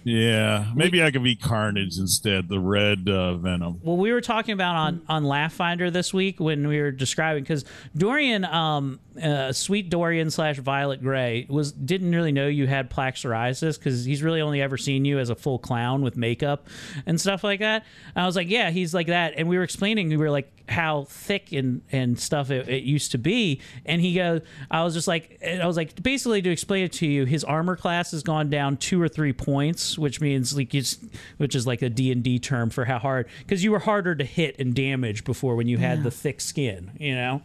Yeah, 0.05 0.69
maybe 0.75 1.01
I 1.01 1.11
could 1.11 1.23
be 1.23 1.35
Carnage 1.35 1.97
instead, 1.97 2.49
the 2.49 2.59
red 2.59 3.07
uh, 3.07 3.35
Venom. 3.35 3.79
Well, 3.83 3.95
we 3.95 4.11
were 4.11 4.19
talking 4.19 4.53
about 4.53 4.75
on 4.75 5.01
on 5.07 5.23
Laugh 5.23 5.53
Finder 5.53 5.89
this 5.89 6.13
week 6.13 6.41
when 6.41 6.67
we 6.67 6.81
were 6.81 6.91
describing 6.91 7.43
because 7.43 7.63
Dorian, 7.95 8.43
um, 8.43 8.99
uh, 9.21 9.51
sweet 9.51 9.89
Dorian 9.89 10.29
slash 10.31 10.57
Violet 10.57 11.01
Gray 11.01 11.45
was 11.49 11.71
didn't 11.71 12.13
really 12.15 12.31
know 12.31 12.47
you 12.47 12.65
had 12.67 12.89
plaque 12.89 13.15
psoriasis 13.15 13.77
because 13.77 14.05
he's 14.05 14.23
really 14.23 14.41
only 14.41 14.61
ever 14.61 14.77
seen 14.77 15.05
you 15.05 15.19
as 15.19 15.29
a 15.29 15.35
full 15.35 15.59
clown 15.59 16.01
with 16.01 16.17
makeup 16.17 16.67
and 17.05 17.19
stuff 17.21 17.43
like 17.43 17.59
that. 17.59 17.85
And 18.15 18.23
I 18.23 18.25
was 18.25 18.35
like, 18.35 18.49
yeah, 18.49 18.71
he's 18.71 18.93
like 18.93 19.07
that, 19.07 19.33
and 19.37 19.47
we 19.47 19.57
were 19.57 19.63
explaining 19.63 20.09
we 20.09 20.17
were 20.17 20.31
like 20.31 20.49
how 20.69 21.03
thick 21.09 21.51
and 21.51 21.81
and 21.91 22.17
stuff 22.19 22.49
it, 22.49 22.67
it 22.69 22.83
used 22.83 23.11
to 23.11 23.17
be, 23.17 23.61
and 23.85 24.01
he 24.01 24.15
goes, 24.15 24.41
I 24.71 24.83
was 24.83 24.93
just 24.93 25.07
like, 25.07 25.37
I 25.45 25.67
was 25.67 25.77
like, 25.77 26.01
basically 26.01 26.41
to 26.41 26.49
explain 26.49 26.85
it 26.85 26.93
to 26.93 27.05
you, 27.07 27.25
his 27.25 27.43
armor 27.43 27.75
class 27.75 28.11
has 28.11 28.23
gone 28.23 28.49
down 28.49 28.77
two 28.77 29.01
or 29.01 29.09
three 29.09 29.33
points, 29.33 29.97
which 29.97 30.21
means 30.21 30.55
like 30.55 30.73
it's 30.73 30.97
which 31.37 31.53
is 31.55 31.67
like 31.67 31.81
a 31.81 31.89
D 31.89 32.11
and 32.11 32.23
D 32.23 32.39
term 32.39 32.69
for 32.69 32.85
how 32.85 32.97
hard 32.97 33.27
because 33.39 33.63
you 33.63 33.71
were 33.71 33.79
harder 33.79 34.15
to 34.15 34.23
hit 34.23 34.55
and 34.59 34.73
damage 34.73 35.23
before 35.23 35.55
when 35.55 35.67
you 35.67 35.77
had 35.77 35.99
Yeah. 35.99 36.03
the 36.05 36.11
thick 36.11 36.41
skin, 36.41 36.91
you 36.99 37.13
know. 37.15 37.41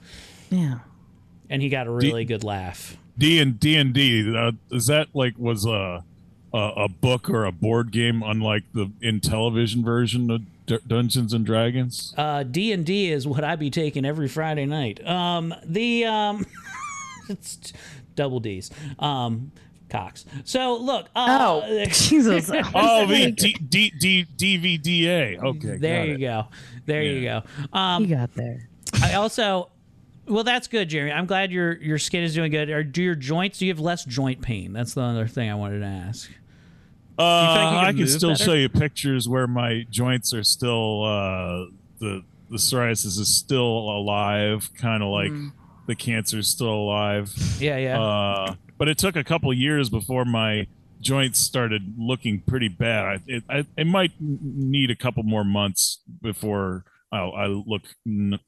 Yeah. 0.50 0.78
And 1.50 1.62
he 1.62 1.68
got 1.68 1.87
a 1.87 1.90
really 1.90 2.24
good 2.24 2.44
laugh. 2.44 2.96
D 3.16 3.38
and 3.40 3.58
D 3.58 3.76
and 3.76 3.92
D. 3.92 4.34
uh, 4.37 4.52
Is 4.70 4.87
that 4.87 5.08
like 5.14 5.38
was 5.38 5.64
a, 5.66 6.04
a 6.52 6.58
a 6.58 6.88
book 6.88 7.28
or 7.30 7.44
a 7.44 7.52
board 7.52 7.90
game, 7.90 8.22
unlike 8.22 8.64
the 8.74 8.90
in 9.02 9.20
television 9.20 9.82
version 9.84 10.30
of 10.30 10.42
D- 10.66 10.78
Dungeons 10.87 11.32
and 11.32 11.44
Dragons? 11.46 12.14
Uh, 12.16 12.42
D 12.42 12.72
and 12.72 12.84
D 12.87 13.11
is 13.11 13.26
what 13.26 13.42
I 13.44 13.56
be 13.56 13.70
taking 13.70 14.04
every 14.04 14.28
Friday 14.28 14.66
night. 14.66 15.04
Um, 15.06 15.54
the 15.64 16.04
um, 16.04 16.46
it's 17.28 17.56
t- 17.56 17.74
double 18.14 18.40
D's. 18.40 18.70
Um, 18.98 19.50
Cox. 19.90 20.26
So 20.44 20.76
look. 20.76 21.06
Uh, 21.16 21.38
Oh, 21.40 21.84
Jesus. 21.90 22.50
oh, 22.74 23.06
the 23.06 23.30
D, 23.32 23.54
D, 23.54 23.90
D, 23.98 24.26
DVDA. 24.37 25.42
Okay, 25.42 25.76
There 25.78 26.00
got 26.02 26.08
you 26.08 26.14
it. 26.14 26.18
go. 26.20 26.46
There 26.87 27.02
you 27.02 27.22
go. 27.22 27.42
Um, 27.72 28.04
you 28.04 28.14
got 28.14 28.34
there. 28.34 28.68
I 29.02 29.14
also, 29.14 29.70
well, 30.28 30.44
that's 30.44 30.68
good, 30.68 30.88
Jeremy. 30.88 31.12
I'm 31.12 31.26
glad 31.26 31.50
your 31.52 31.80
your 31.82 31.98
skin 31.98 32.22
is 32.22 32.34
doing 32.34 32.50
good. 32.50 32.70
Or 32.70 32.82
do 32.82 33.02
your 33.02 33.14
joints? 33.14 33.58
Do 33.58 33.66
you 33.66 33.72
have 33.72 33.80
less 33.80 34.04
joint 34.04 34.42
pain? 34.42 34.72
That's 34.72 34.94
the 34.94 35.02
other 35.02 35.26
thing 35.26 35.50
I 35.50 35.54
wanted 35.54 35.80
to 35.80 35.86
ask. 35.86 36.30
Uh, 37.18 37.22
You 37.22 37.62
you 37.62 37.68
can 37.68 37.84
I 37.84 37.92
can 37.92 38.06
still 38.06 38.30
better? 38.30 38.44
show 38.44 38.52
you 38.54 38.68
pictures 38.68 39.28
where 39.28 39.46
my 39.46 39.84
joints 39.90 40.32
are 40.32 40.44
still 40.44 41.04
uh, 41.04 41.64
the 41.98 42.22
the 42.50 42.56
psoriasis 42.56 43.18
is 43.18 43.36
still 43.36 43.62
alive, 43.90 44.70
kind 44.74 45.02
of 45.02 45.08
like 45.10 45.30
Mm. 45.30 45.52
the 45.86 45.94
is 46.38 46.48
still 46.48 46.72
alive. 46.72 47.32
Yeah, 47.60 47.76
yeah. 47.76 48.00
Uh, 48.00 48.54
but 48.78 48.88
it 48.88 48.98
took 48.98 49.16
a 49.16 49.24
couple 49.24 49.52
years 49.52 49.90
before 49.90 50.24
my 50.24 50.66
joints 51.00 51.38
started 51.40 51.94
looking 51.98 52.40
pretty 52.40 52.68
bad. 52.68 53.04
I, 53.04 53.18
it, 53.26 53.44
I, 53.48 53.66
it 53.76 53.86
might 53.86 54.12
need 54.20 54.90
a 54.90 54.96
couple 54.96 55.22
more 55.22 55.44
months 55.44 56.00
before 56.22 56.84
I, 57.12 57.18
I 57.18 57.46
look 57.46 57.82
n- 58.06 58.38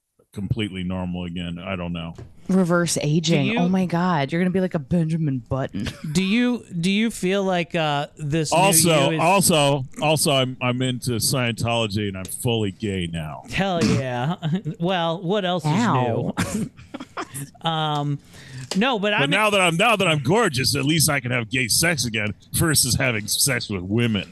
completely 0.40 0.84
normal 0.84 1.24
again. 1.24 1.58
I 1.58 1.76
don't 1.76 1.92
know. 1.92 2.14
Reverse 2.48 2.98
aging. 3.00 3.46
you- 3.46 3.58
oh 3.58 3.68
my 3.68 3.86
God, 3.86 4.30
you're 4.32 4.40
gonna 4.40 4.50
be 4.50 4.60
like 4.60 4.74
a 4.74 4.78
Benjamin 4.80 5.38
Button. 5.38 5.88
Do 6.12 6.22
you 6.22 6.64
do 6.80 6.90
you 6.90 7.10
feel 7.10 7.44
like 7.44 7.74
uh, 7.74 8.08
this? 8.16 8.52
Also, 8.52 9.10
you 9.10 9.16
is- 9.16 9.20
also, 9.20 9.84
also, 10.02 10.32
I'm 10.32 10.56
I'm 10.60 10.82
into 10.82 11.12
Scientology 11.12 12.08
and 12.08 12.16
I'm 12.16 12.24
fully 12.24 12.72
gay 12.72 13.08
now. 13.12 13.42
Hell 13.52 13.84
yeah. 13.84 14.36
well, 14.80 15.20
what 15.22 15.44
else 15.44 15.64
Ow. 15.64 16.32
is 16.38 16.54
new? 16.56 16.70
um, 17.68 18.18
no, 18.76 18.98
but, 18.98 19.10
But 19.12 19.22
I'm 19.22 19.30
now 19.30 19.50
that 19.50 19.60
I'm 19.60 19.76
now 19.76 19.94
that 19.96 20.06
I'm 20.08 20.20
gorgeous, 20.22 20.74
at 20.76 20.84
least 20.84 21.08
I 21.08 21.20
can 21.20 21.30
have 21.30 21.50
gay 21.50 21.68
sex 21.68 22.04
again 22.04 22.34
versus 22.52 22.94
having 22.96 23.26
sex 23.28 23.68
with 23.68 23.82
women. 23.82 24.24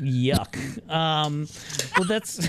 yuck. 0.00 0.56
Um, 0.90 1.48
well, 1.96 2.06
that's 2.06 2.48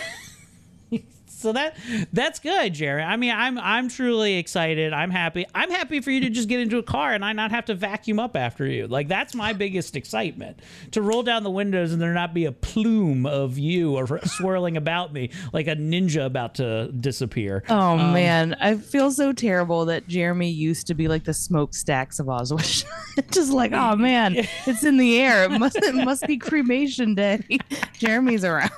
so 1.45 1.53
that 1.53 1.77
that's 2.11 2.39
good, 2.39 2.73
Jerry. 2.73 3.03
I 3.03 3.17
mean, 3.17 3.31
I'm 3.31 3.59
I'm 3.59 3.87
truly 3.87 4.37
excited. 4.37 4.93
I'm 4.93 5.11
happy. 5.11 5.45
I'm 5.53 5.69
happy 5.69 6.01
for 6.01 6.09
you 6.09 6.21
to 6.21 6.29
just 6.31 6.49
get 6.49 6.59
into 6.59 6.79
a 6.79 6.83
car 6.83 7.13
and 7.13 7.23
I 7.23 7.33
not 7.33 7.51
have 7.51 7.65
to 7.65 7.75
vacuum 7.75 8.19
up 8.19 8.35
after 8.35 8.65
you. 8.65 8.87
Like 8.87 9.07
that's 9.07 9.35
my 9.35 9.53
biggest 9.53 9.95
excitement 9.95 10.59
to 10.91 11.03
roll 11.03 11.21
down 11.21 11.43
the 11.43 11.51
windows 11.51 11.93
and 11.93 12.01
there 12.01 12.13
not 12.13 12.33
be 12.33 12.45
a 12.45 12.51
plume 12.51 13.27
of 13.27 13.59
you 13.59 13.95
or 13.95 14.19
swirling 14.25 14.75
about 14.75 15.13
me 15.13 15.29
like 15.53 15.67
a 15.67 15.75
ninja 15.75 16.25
about 16.25 16.55
to 16.55 16.91
disappear. 16.91 17.63
Oh 17.69 17.99
Um, 17.99 18.11
man, 18.13 18.55
I 18.59 18.77
feel 18.77 19.11
so 19.11 19.31
terrible 19.31 19.85
that 19.85 20.07
Jeremy 20.07 20.49
used 20.49 20.87
to 20.87 20.95
be 20.95 21.07
like 21.07 21.25
the 21.25 21.33
smokestacks 21.33 22.19
of 22.19 22.25
Auschwitz. 22.25 22.85
Just 23.31 23.51
like, 23.51 23.71
oh 23.71 23.95
man, 23.95 24.35
it's 24.65 24.83
in 24.83 24.97
the 24.97 25.19
air. 25.19 25.43
It 25.43 25.59
must 25.59 25.75
it 25.75 25.93
must 25.93 26.25
be 26.25 26.37
cremation 26.37 27.13
day. 27.13 27.43
Jeremy's 27.99 28.43
around. 28.43 28.71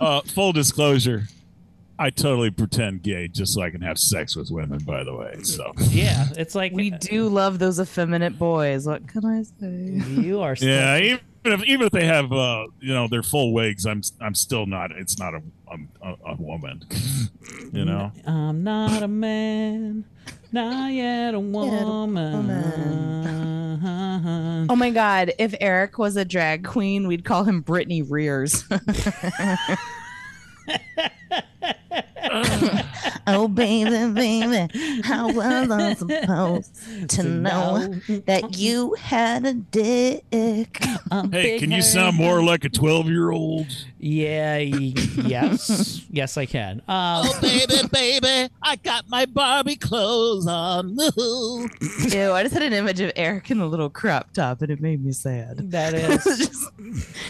uh, 0.00 0.20
full 0.22 0.52
disclosure, 0.52 1.24
I 2.02 2.10
totally 2.10 2.50
pretend 2.50 3.04
gay 3.04 3.28
just 3.28 3.54
so 3.54 3.62
I 3.62 3.70
can 3.70 3.80
have 3.82 3.96
sex 3.96 4.34
with 4.34 4.50
women. 4.50 4.80
By 4.80 5.04
the 5.04 5.14
way, 5.14 5.40
so 5.44 5.72
Yeah, 5.90 6.26
it's 6.36 6.56
like 6.56 6.72
we 6.72 6.90
do 6.90 7.28
love 7.28 7.60
those 7.60 7.78
effeminate 7.78 8.40
boys. 8.40 8.86
What 8.88 9.06
can 9.06 9.24
I 9.24 9.44
say? 9.44 10.02
You 10.20 10.40
are 10.40 10.56
yeah, 10.58 10.98
even 10.98 11.20
if 11.44 11.62
even 11.62 11.86
if 11.86 11.92
they 11.92 12.04
have 12.06 12.32
uh, 12.32 12.66
you 12.80 12.92
know 12.92 13.06
their 13.06 13.22
full 13.22 13.52
wigs, 13.54 13.86
I'm 13.86 14.02
I'm 14.20 14.34
still 14.34 14.66
not. 14.66 14.90
It's 14.90 15.16
not 15.20 15.32
a 15.34 15.42
a, 16.02 16.16
a 16.26 16.34
woman. 16.42 16.82
you 17.72 17.84
know. 17.84 18.10
I'm 18.26 18.64
not 18.64 19.04
a 19.04 19.08
man, 19.08 20.04
not 20.50 20.92
yet 20.92 21.34
a 21.34 21.40
woman. 21.40 22.50
Oh 24.68 24.74
my 24.74 24.90
god, 24.90 25.34
if 25.38 25.54
Erik 25.60 25.98
was 25.98 26.16
a 26.16 26.24
drag 26.24 26.64
queen, 26.64 27.06
we'd 27.06 27.24
call 27.24 27.44
him 27.44 27.60
Brittany 27.60 28.02
Rears. 28.02 28.64
oh 33.26 33.48
baby, 33.48 34.12
baby, 34.12 35.02
how 35.02 35.32
was 35.32 35.70
I 35.70 35.94
supposed 35.94 37.10
to 37.10 37.22
know 37.22 37.94
that 38.26 38.56
you 38.56 38.94
had 38.94 39.44
a 39.46 39.54
dick? 39.54 40.24
Hey, 41.30 41.58
can 41.58 41.70
you 41.70 41.82
sound 41.82 42.16
more 42.16 42.42
like 42.42 42.64
a 42.64 42.68
twelve 42.68 43.08
year 43.08 43.30
old? 43.30 43.66
Yeah, 43.98 44.58
yes, 44.58 46.04
yes, 46.10 46.36
I 46.36 46.46
can. 46.46 46.78
Um, 46.88 47.22
Oh, 47.24 47.38
baby, 47.40 47.74
baby, 47.92 48.52
I 48.62 48.76
got 48.76 49.08
my 49.08 49.26
Barbie 49.26 49.76
clothes 49.76 50.46
on. 50.46 50.96
Ooh. 51.18 51.68
Ew, 52.08 52.32
I 52.32 52.42
just 52.42 52.54
had 52.54 52.62
an 52.62 52.72
image 52.72 53.00
of 53.00 53.12
Erik 53.16 53.50
in 53.50 53.60
a 53.60 53.66
little 53.66 53.90
crop 53.90 54.32
top 54.32 54.62
and 54.62 54.70
it 54.70 54.80
made 54.80 55.04
me 55.04 55.12
sad. 55.12 55.70
That 55.70 55.94
is 55.94 56.24
just, 56.24 56.70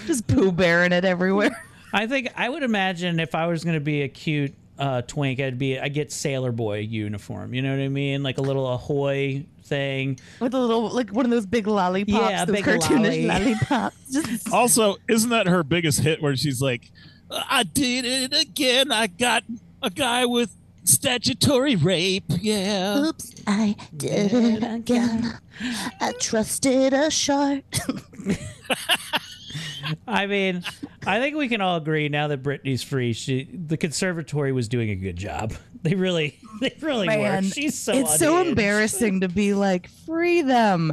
just 0.07 0.27
poo 0.29 0.51
bearing 0.53 0.93
it 0.93 1.05
everywhere. 1.05 1.63
I 1.93 2.07
think 2.07 2.29
I 2.37 2.49
would 2.49 2.63
imagine 2.63 3.21
if 3.21 3.35
I 3.35 3.47
was 3.47 3.65
going 3.65 3.75
to 3.75 3.81
be 3.81 4.03
a 4.03 4.09
cute 4.09 4.55
uh, 4.79 5.03
twink, 5.03 5.41
I'd 5.41 5.59
be 5.59 5.79
I 5.79 5.89
get 5.89 6.11
sailor 6.13 6.53
boy 6.53 6.79
uniform. 6.79 7.55
You 7.55 7.63
know 7.63 7.71
what 7.71 7.83
I 7.83 7.89
mean, 7.89 8.23
like 8.23 8.39
a 8.39 8.43
little 8.43 8.67
ahoy 8.73 9.45
thing. 9.65 10.19
With 10.41 10.55
a 10.55 10.59
little, 10.59 10.91
like 10.91 11.11
one 11.11 11.25
of 11.25 11.31
those 11.31 11.47
big 11.47 11.67
lollipops, 11.67 12.31
Yeah, 12.31 12.45
those 12.45 12.57
big 12.57 12.65
cartoonish 12.65 13.01
lolly. 13.01 13.27
lollipops. 13.27 13.97
Just 14.13 14.53
Also, 14.53 14.97
isn't 15.09 15.31
that 15.31 15.47
her 15.47 15.63
biggest 15.63 16.01
hit 16.01 16.23
where 16.23 16.35
she's 16.37 16.61
like, 16.61 16.91
I 17.31 17.63
did 17.63 18.05
it 18.05 18.39
again. 18.39 18.91
I 18.93 19.07
got 19.07 19.45
a 19.83 19.91
guy 19.91 20.27
with 20.27 20.55
statutory 20.85 21.77
rape. 21.77 22.25
Yeah. 22.41 23.05
Oops, 23.07 23.35
I 23.47 23.77
did 23.97 24.33
it 24.33 24.63
again. 24.65 25.39
I 26.01 26.13
trusted 26.19 26.93
a 26.93 27.11
shark. 27.11 27.65
I 30.07 30.27
mean, 30.27 30.63
I 31.07 31.19
think 31.21 31.37
we 31.37 31.49
can 31.49 31.61
all 31.61 31.77
agree 31.77 32.09
now 32.09 32.29
that 32.29 32.43
Britney's 32.43 32.83
free. 32.83 33.13
She, 33.13 33.49
the 33.53 33.77
conservatory 33.77 34.53
was 34.53 34.69
doing 34.69 34.91
a 34.91 34.97
good 34.97 35.17
job. 35.17 35.55
They 35.83 35.95
really, 35.95 36.39
they 36.61 36.75
really 36.81 37.07
Man, 37.09 37.45
were. 37.45 37.51
She's 37.51 37.79
so. 37.79 37.93
it's 37.93 38.19
so 38.19 38.33
unhinged. 38.37 38.51
embarrassing 38.51 39.21
to 39.21 39.29
be 39.29 39.55
like, 39.55 39.89
free 40.07 40.43
them. 40.43 40.93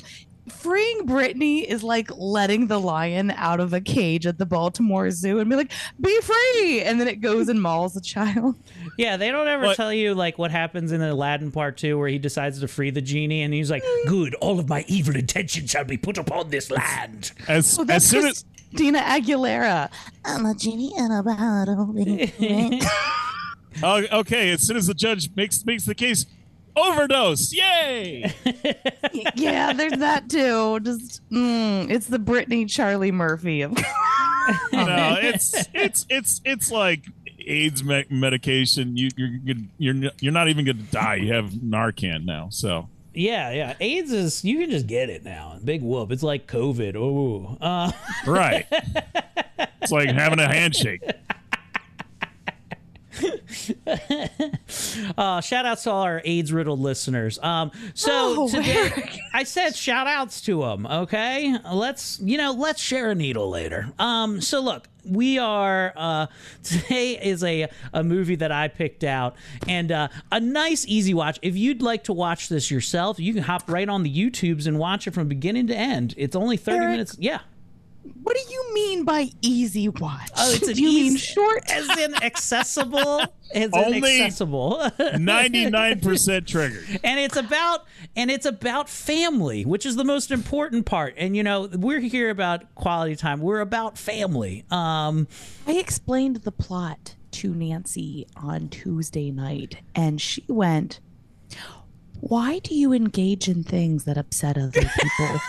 Freeing 0.50 1.06
Britney 1.06 1.64
is 1.64 1.84
like 1.84 2.10
letting 2.18 2.66
the 2.66 2.80
lion 2.80 3.30
out 3.30 3.60
of 3.60 3.72
a 3.74 3.80
cage 3.80 4.26
at 4.26 4.40
the 4.40 4.48
Baltimore 4.48 5.12
Zoo 5.12 5.38
and 5.38 5.48
be 5.48 5.56
like, 5.56 5.72
be 6.02 6.22
free. 6.22 6.82
And 6.82 7.00
then 7.00 7.08
it 7.08 7.22
goes 7.22 7.50
and 7.50 7.62
mauls 7.62 7.96
a 7.96 8.02
child. 8.02 8.56
Yeah, 8.98 9.16
they 9.16 9.32
don't 9.32 9.48
ever 9.48 9.64
But- 9.64 9.76
tell 9.78 9.94
you 9.94 10.14
like 10.14 10.38
what 10.38 10.52
happens 10.52 10.92
in 10.92 11.02
Aladdin 11.02 11.52
Part 11.54 11.78
Two, 11.78 11.98
where 11.98 12.10
he 12.10 12.18
decides 12.20 12.60
to 12.60 12.68
free 12.68 12.90
the 12.90 13.00
genie, 13.00 13.44
and 13.44 13.54
he's 13.54 13.72
like, 13.72 13.82
"Good, 14.08 14.36
all 14.36 14.60
of 14.60 14.68
my 14.68 14.84
evil 14.90 15.16
intentions 15.16 15.72
shall 15.72 15.86
be 15.86 15.96
put 15.96 16.18
upon 16.18 16.50
this 16.50 16.70
land." 16.70 17.32
As 17.48 17.80
oh, 17.80 17.84
Well, 17.84 17.84
as 17.84 17.88
that's 17.88 18.06
soon 18.08 18.26
as 18.26 18.44
Christina 18.70 19.00
Aguilera. 19.00 19.90
I'm 20.24 20.46
a 20.46 20.54
genie 20.54 20.94
in 20.96 21.12
a 21.12 21.24
bottle. 21.24 21.94
oh, 23.84 24.20
okay, 24.20 24.52
as 24.52 24.66
soon 24.66 24.78
as 24.78 24.88
the 24.88 24.94
judge 24.94 25.30
makes 25.36 25.66
makes 25.66 25.86
the 25.86 25.96
case, 25.96 26.26
overdose. 26.76 27.54
Yay! 27.54 28.34
yeah, 29.36 29.74
there's 29.74 29.98
that 29.98 30.30
too. 30.30 30.80
Just 30.82 31.22
mm, 31.30 31.90
it's 31.90 32.08
the 32.08 32.20
Britney 32.20 32.70
Charlie 32.70 33.12
Murphy 33.12 33.62
of 33.62 33.72
no, 34.74 35.18
it's 35.22 35.54
it's 35.74 36.06
it's 36.10 36.42
it's 36.46 36.72
like 36.72 37.06
AIDS 37.46 37.84
me- 37.84 38.06
medication. 38.10 38.98
You 38.98 39.10
you're 39.18 39.30
you're 39.44 39.56
you're 39.78 40.12
you're 40.20 40.34
not 40.34 40.50
even 40.50 40.66
going 40.66 40.78
to 40.78 40.84
die. 40.84 41.16
You 41.16 41.34
have 41.34 41.52
Narcan 41.52 42.26
now, 42.26 42.50
so. 42.50 42.90
Yeah, 43.14 43.52
yeah. 43.52 43.76
AIDS 43.80 44.12
is 44.12 44.44
you 44.46 44.60
can 44.60 44.70
just 44.70 44.88
get 44.88 45.10
it 45.10 45.24
now. 45.24 45.58
Big 45.64 45.82
whoop. 45.82 46.12
It's 46.12 46.24
like 46.24 46.48
COVID. 46.48 46.96
Oh, 46.96 47.58
uh, 47.62 47.92
Right. 48.26 48.66
It's 49.82 49.92
like 49.94 50.10
having 50.10 50.40
a 50.40 50.48
handshake. 50.48 51.02
uh, 55.18 55.42
shout 55.42 55.66
outs 55.66 55.84
to 55.84 55.92
all 55.92 56.04
our 56.04 56.22
AIDS 56.24 56.52
riddled 56.54 56.80
listeners. 56.80 57.40
Um, 57.40 57.72
so 57.94 58.10
Oh, 58.12 58.50
today 58.50 59.20
I 59.34 59.44
said 59.44 59.76
shout 59.76 60.08
outs 60.08 60.42
to 60.42 60.62
them. 60.62 60.86
Okay, 60.86 61.56
let's 61.74 62.20
you 62.22 62.38
know 62.38 62.52
let's 62.52 62.82
share 62.82 63.12
a 63.12 63.16
needle 63.16 63.50
later. 63.50 63.92
Um, 64.00 64.42
so 64.42 64.60
look, 64.60 64.88
we 65.06 65.38
are 65.40 65.94
uh, 65.96 66.28
today 66.64 67.20
is 67.22 67.44
a 67.44 67.68
a 67.94 68.04
movie 68.04 68.36
that 68.36 68.52
I 68.52 68.68
picked 68.68 69.04
out 69.04 69.36
and 69.68 69.92
uh, 69.92 70.08
a 70.32 70.40
nice 70.40 70.86
easy 70.88 71.14
watch. 71.14 71.40
If 71.42 71.56
you'd 71.56 71.82
like 71.82 72.06
to 72.06 72.14
watch 72.14 72.50
this 72.50 72.70
yourself, 72.72 73.20
you 73.20 73.34
can 73.34 73.44
hop 73.44 73.70
right 73.70 73.88
on 73.90 74.04
the 74.04 74.14
YouTubes 74.14 74.68
and 74.68 74.78
watch 74.80 75.08
it 75.08 75.14
from 75.14 75.28
beginning 75.28 75.68
to 75.68 75.76
end. 75.76 76.14
It's 76.18 76.36
only 76.36 76.58
thirty 76.58 76.78
Erik, 76.80 76.92
minutes. 76.92 77.16
Yeah. 77.20 77.40
What 78.24 78.36
do 78.36 78.54
you 78.54 78.74
mean 78.74 79.06
by 79.06 79.30
easy 79.42 79.90
watch? 79.90 80.30
Oh, 80.38 80.52
it's 80.52 80.68
an 80.68 80.74
do 80.76 80.84
you 80.84 80.90
mean 80.90 81.18
short? 81.18 81.70
As 81.72 81.90
in 81.98 82.14
accessible, 82.24 83.22
as 83.54 83.72
in 83.72 83.74
Only 83.74 84.22
accessible. 84.22 84.90
Ninety 85.18 85.70
nine 85.70 86.00
percent 86.00 86.48
triggered. 86.48 87.00
and 87.04 87.20
it's 87.20 87.36
about 87.38 87.86
and 88.16 88.30
it's 88.32 88.46
about 88.46 88.90
family 88.90 89.66
which 89.66 89.86
is 89.86 89.96
the 89.96 90.04
most 90.04 90.32
important 90.32 90.86
part 90.86 91.14
and 91.18 91.36
you 91.36 91.44
know 91.44 91.70
we're 91.74 92.00
here 92.00 92.30
about 92.30 92.74
quality 92.76 93.16
time 93.16 93.40
we're 93.42 93.60
about 93.62 93.98
family 93.98 94.64
um 94.72 95.28
I 95.68 95.74
explained 95.74 96.38
the 96.38 96.52
plot 96.52 97.16
to 97.32 97.54
Nancy 97.54 98.28
on 98.36 98.70
Tuesday 98.70 99.30
night, 99.30 99.78
and 99.94 100.20
she 100.20 100.44
went, 100.48 101.00
Why 102.22 102.58
do 102.60 102.74
you 102.74 102.92
engage 102.92 103.48
in 103.48 103.64
things 103.64 104.06
that 104.06 104.18
upset 104.18 104.58
other 104.58 104.82
people? 104.82 105.40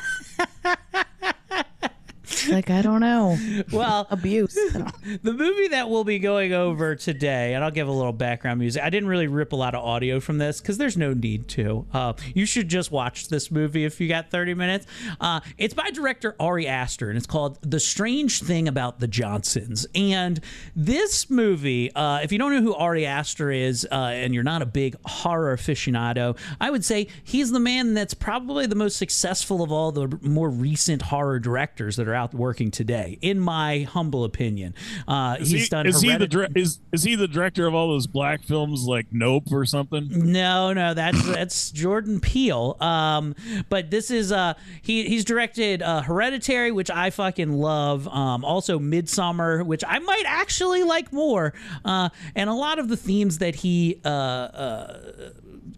Like 2.48 2.70
I 2.70 2.82
don't 2.82 3.00
know. 3.00 3.38
Well, 3.72 4.06
abuse. 4.10 4.54
the 5.22 5.32
movie 5.32 5.68
that 5.68 5.88
we'll 5.88 6.04
be 6.04 6.18
going 6.18 6.52
over 6.52 6.96
today, 6.96 7.54
and 7.54 7.62
I'll 7.62 7.70
give 7.70 7.88
a 7.88 7.92
little 7.92 8.12
background 8.12 8.58
music. 8.58 8.82
I 8.82 8.90
didn't 8.90 9.08
really 9.08 9.26
rip 9.26 9.52
a 9.52 9.56
lot 9.56 9.74
of 9.74 9.84
audio 9.84 10.18
from 10.18 10.38
this 10.38 10.60
because 10.60 10.76
there's 10.78 10.96
no 10.96 11.12
need 11.12 11.46
to. 11.48 11.86
Uh, 11.92 12.14
you 12.34 12.46
should 12.46 12.68
just 12.68 12.90
watch 12.90 13.28
this 13.28 13.50
movie 13.50 13.84
if 13.84 14.00
you 14.00 14.08
got 14.08 14.30
30 14.30 14.54
minutes. 14.54 14.86
Uh, 15.20 15.40
it's 15.56 15.74
by 15.74 15.90
director 15.90 16.34
Ari 16.40 16.66
Aster, 16.66 17.08
and 17.08 17.16
it's 17.16 17.26
called 17.26 17.58
The 17.62 17.78
Strange 17.78 18.42
Thing 18.42 18.66
About 18.66 18.98
the 18.98 19.06
Johnsons. 19.06 19.86
And 19.94 20.40
this 20.74 21.30
movie, 21.30 21.92
uh, 21.94 22.20
if 22.22 22.32
you 22.32 22.38
don't 22.38 22.52
know 22.52 22.62
who 22.62 22.74
Ari 22.74 23.06
Aster 23.06 23.50
is, 23.50 23.86
uh, 23.90 23.94
and 23.94 24.34
you're 24.34 24.42
not 24.42 24.62
a 24.62 24.66
big 24.66 24.96
horror 25.04 25.56
aficionado, 25.56 26.36
I 26.60 26.70
would 26.70 26.84
say 26.84 27.08
he's 27.22 27.50
the 27.50 27.60
man 27.60 27.94
that's 27.94 28.14
probably 28.14 28.66
the 28.66 28.74
most 28.74 28.96
successful 28.96 29.62
of 29.62 29.70
all 29.70 29.92
the 29.92 30.18
more 30.22 30.50
recent 30.50 31.02
horror 31.02 31.38
directors 31.38 31.96
that 31.96 32.08
are 32.08 32.14
out 32.14 32.29
working 32.34 32.70
today, 32.70 33.18
in 33.20 33.40
my 33.40 33.80
humble 33.82 34.24
opinion. 34.24 34.74
Uh, 35.06 35.36
Is 35.40 35.50
he's 35.50 35.62
he, 35.64 35.68
done. 35.68 35.86
is 35.86 36.00
he 36.00 36.16
the 36.16 36.26
Heredit- 36.28 36.56
is 36.56 36.80
is 36.92 37.02
he 37.02 37.14
the 37.14 37.28
director 37.28 37.66
of 37.66 37.74
all 37.74 37.88
those 37.88 38.06
black 38.06 38.42
films 38.42 38.84
like 38.86 39.06
Nope 39.10 39.44
or 39.52 39.64
something? 39.64 40.08
No, 40.10 40.72
no, 40.72 40.94
that's 40.94 41.24
that's 41.26 41.70
Jordan 41.70 42.20
Peele. 42.20 42.76
Um, 42.80 43.34
but 43.68 43.90
this 43.90 44.10
is 44.10 44.32
uh 44.32 44.54
he 44.82 45.08
he's 45.08 45.24
directed 45.24 45.82
uh, 45.82 46.02
Hereditary, 46.02 46.72
which 46.72 46.90
I 46.90 47.10
fucking 47.10 47.52
love. 47.52 48.06
Um, 48.08 48.44
also 48.44 48.78
Midsommar, 48.78 49.64
which 49.64 49.82
I 49.86 49.98
might 49.98 50.24
actually 50.26 50.82
like 50.82 51.12
more. 51.12 51.52
Uh, 51.84 52.08
and 52.34 52.48
a 52.50 52.54
lot 52.54 52.78
of 52.78 52.88
the 52.88 52.96
themes 52.96 53.38
that 53.38 53.54
he 53.56 54.00
uh, 54.04 54.08
uh 54.08 55.30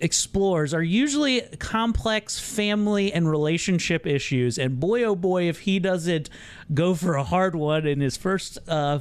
explores 0.02 0.74
are 0.74 0.82
usually 0.82 1.42
complex 1.58 2.38
family 2.38 3.12
and 3.12 3.30
relationship 3.30 4.06
issues. 4.06 4.58
And 4.58 4.80
boy, 4.80 5.04
oh 5.04 5.14
boy, 5.14 5.48
if 5.48 5.60
he 5.60 5.78
doesn't 5.78 6.28
go 6.74 6.94
for 6.94 7.14
a 7.14 7.22
hard 7.22 7.54
one 7.54 7.86
in 7.86 8.00
his 8.00 8.16
first 8.16 8.58
uh, 8.68 8.98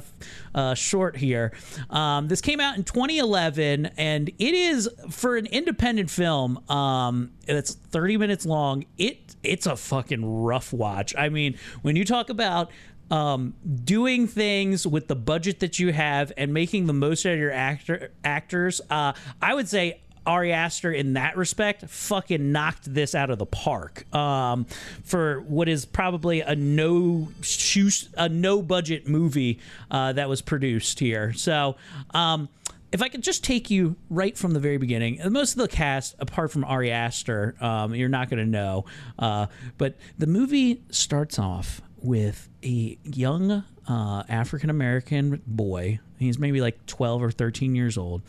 uh, 0.54 0.74
short 0.74 1.16
here. 1.16 1.52
Um, 1.90 2.28
this 2.28 2.40
came 2.40 2.60
out 2.60 2.76
in 2.76 2.84
2011, 2.84 3.86
and 3.96 4.28
it 4.28 4.54
is 4.54 4.88
for 5.10 5.36
an 5.36 5.46
independent 5.46 6.08
film. 6.08 6.58
Um, 6.70 7.32
it's 7.46 7.74
30 7.74 8.16
minutes 8.18 8.46
long. 8.46 8.84
It 8.96 9.36
it's 9.42 9.66
a 9.66 9.76
fucking 9.76 10.44
rough 10.44 10.72
watch. 10.72 11.14
I 11.16 11.28
mean, 11.28 11.58
when 11.82 11.96
you 11.96 12.04
talk 12.04 12.30
about 12.30 12.70
um, 13.10 13.54
doing 13.84 14.28
things 14.28 14.86
with 14.86 15.08
the 15.08 15.16
budget 15.16 15.60
that 15.60 15.80
you 15.80 15.92
have 15.92 16.32
and 16.36 16.54
making 16.54 16.86
the 16.86 16.92
most 16.92 17.26
out 17.26 17.32
of 17.32 17.38
your 17.38 17.50
actor 17.50 18.12
actors, 18.22 18.80
uh, 18.88 19.14
I 19.40 19.54
would 19.54 19.68
say 19.68 20.00
Ari 20.26 20.52
Aster 20.52 20.92
in 20.92 21.14
that 21.14 21.36
respect 21.36 21.88
fucking 21.88 22.52
knocked 22.52 22.92
this 22.92 23.14
out 23.14 23.30
of 23.30 23.38
the 23.38 23.46
park 23.46 24.12
um, 24.14 24.66
for 25.04 25.40
what 25.42 25.68
is 25.68 25.84
probably 25.84 26.40
a 26.40 26.54
no 26.54 27.28
shoe, 27.40 27.90
a 28.16 28.28
no 28.28 28.62
budget 28.62 29.08
movie 29.08 29.58
uh, 29.90 30.12
that 30.12 30.28
was 30.28 30.42
produced 30.42 30.98
here. 31.00 31.32
So. 31.32 31.76
Um, 32.12 32.48
if 32.92 33.00
I 33.00 33.08
could 33.08 33.22
just 33.22 33.42
take 33.42 33.70
you 33.70 33.96
right 34.10 34.36
from 34.36 34.52
the 34.52 34.60
very 34.60 34.76
beginning, 34.76 35.18
most 35.30 35.52
of 35.52 35.58
the 35.58 35.68
cast, 35.68 36.14
apart 36.18 36.52
from 36.52 36.62
Ari 36.62 36.90
Aster, 36.90 37.54
um, 37.58 37.94
you're 37.94 38.10
not 38.10 38.28
going 38.28 38.44
to 38.44 38.50
know. 38.50 38.84
Uh, 39.18 39.46
but 39.78 39.96
the 40.18 40.26
movie 40.26 40.82
starts 40.90 41.38
off 41.38 41.80
with 42.02 42.50
a 42.62 42.98
young 43.02 43.64
uh, 43.88 44.22
African 44.28 44.70
American 44.70 45.40
boy. 45.46 46.00
He's 46.18 46.38
maybe 46.38 46.60
like 46.60 46.84
12 46.86 47.22
or 47.22 47.30
13 47.30 47.74
years 47.74 47.96
old. 47.96 48.22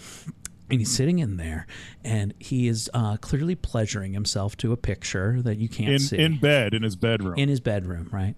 And 0.69 0.79
he's 0.79 0.95
sitting 0.95 1.19
in 1.19 1.37
there, 1.37 1.67
and 2.03 2.33
he 2.39 2.67
is 2.67 2.89
uh, 2.93 3.17
clearly 3.17 3.53
pleasuring 3.53 4.13
himself 4.13 4.55
to 4.57 4.71
a 4.71 4.77
picture 4.77 5.41
that 5.43 5.57
you 5.57 5.67
can't 5.69 5.89
In 5.89 5.99
see 5.99 6.17
in 6.17 6.39
bed 6.39 6.73
in 6.73 6.81
his 6.83 6.95
bedroom. 6.95 7.37
in 7.37 7.49
his 7.49 7.59
bedroom, 7.59 8.09
right? 8.11 8.33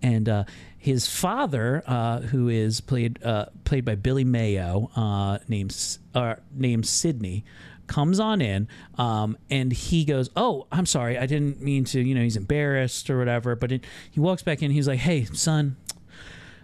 And 0.00 0.28
uh, 0.28 0.44
his 0.78 1.06
father, 1.08 1.82
uh, 1.86 2.20
who 2.20 2.48
is 2.48 2.80
played 2.80 3.22
uh, 3.24 3.46
played 3.64 3.84
by 3.84 3.96
Billy 3.96 4.24
Mayo, 4.24 4.90
uh, 4.96 5.38
named 5.48 5.76
uh, 6.14 6.36
named 6.54 6.86
Sidney, 6.86 7.44
comes 7.88 8.18
on 8.20 8.40
in, 8.40 8.68
um, 8.96 9.36
and 9.50 9.72
he 9.72 10.04
goes, 10.04 10.30
"Oh, 10.36 10.66
I'm 10.70 10.86
sorry, 10.86 11.18
I 11.18 11.26
didn't 11.26 11.60
mean 11.60 11.84
to." 11.86 12.00
You 12.00 12.14
know, 12.14 12.22
he's 12.22 12.36
embarrassed 12.36 13.10
or 13.10 13.18
whatever. 13.18 13.56
But 13.56 13.72
it, 13.72 13.84
he 14.10 14.20
walks 14.20 14.42
back 14.42 14.62
in. 14.62 14.70
He's 14.70 14.86
like, 14.88 15.00
"Hey, 15.00 15.24
son, 15.24 15.76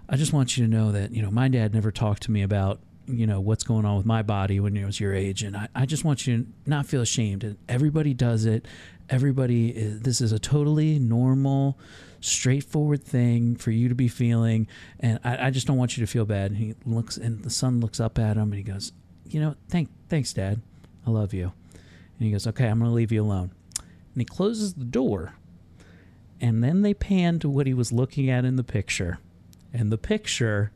I 0.09 0.17
just 0.17 0.33
want 0.33 0.57
you 0.57 0.65
to 0.65 0.71
know 0.71 0.93
that 0.93 1.11
you 1.11 1.21
know 1.21 1.31
my 1.33 1.49
dad 1.49 1.75
never 1.75 1.91
talked 1.91 2.23
to 2.23 2.31
me 2.31 2.43
about." 2.43 2.81
You 3.13 3.27
know 3.27 3.41
what's 3.41 3.65
going 3.65 3.85
on 3.85 3.97
with 3.97 4.07
my 4.07 4.23
body 4.23 4.61
when 4.61 4.77
it 4.77 4.85
was 4.85 5.01
your 5.01 5.15
age, 5.15 5.43
and 5.43 5.57
I, 5.57 5.69
I 5.75 5.87
just 5.87 6.05
want 6.05 6.27
you 6.27 6.39
to 6.39 6.47
not 6.67 6.87
feel 6.87 7.01
ashamed. 7.01 7.45
And 7.45 7.57
everybody 7.69 8.15
does 8.15 8.45
it. 8.45 8.67
Everybody, 9.09 9.71
is, 9.71 10.01
this 10.01 10.21
is 10.21 10.33
a 10.33 10.39
totally 10.39 10.99
normal, 10.99 11.79
straightforward 12.21 13.03
thing 13.03 13.57
for 13.57 13.71
you 13.71 13.89
to 13.89 13.95
be 13.95 14.09
feeling, 14.09 14.69
and 15.01 15.19
I, 15.25 15.47
I 15.47 15.51
just 15.51 15.67
don't 15.67 15.77
want 15.77 15.97
you 15.97 16.05
to 16.05 16.11
feel 16.11 16.25
bad. 16.25 16.53
And 16.53 16.59
he 16.59 16.75
looks, 16.85 17.17
and 17.17 17.43
the 17.43 17.51
son 17.51 17.81
looks 17.81 18.01
up 18.01 18.19
at 18.19 18.37
him, 18.37 18.53
and 18.53 18.55
he 18.55 18.63
goes, 18.63 18.93
"You 19.27 19.41
know, 19.41 19.55
thank, 19.69 19.89
thanks, 20.09 20.33
Dad. 20.33 20.61
I 21.07 21.11
love 21.11 21.35
you." 21.35 21.53
And 21.75 22.27
he 22.27 22.31
goes, 22.31 22.47
"Okay, 22.47 22.67
I'm 22.69 22.79
going 22.79 22.91
to 22.91 22.95
leave 22.95 23.13
you 23.13 23.23
alone." 23.23 23.53
And 23.77 24.21
he 24.21 24.25
closes 24.25 24.75
the 24.75 24.85
door, 24.85 25.35
and 26.41 26.63
then 26.63 26.83
they 26.83 26.95
pan 26.95 27.39
to 27.41 27.49
what 27.49 27.67
he 27.67 27.75
was 27.75 27.93
looking 27.93 28.31
at 28.31 28.45
in 28.45 28.57
the 28.57 28.65
picture, 28.65 29.19
and 29.73 29.91
the 29.91 29.99
picture 29.99 30.73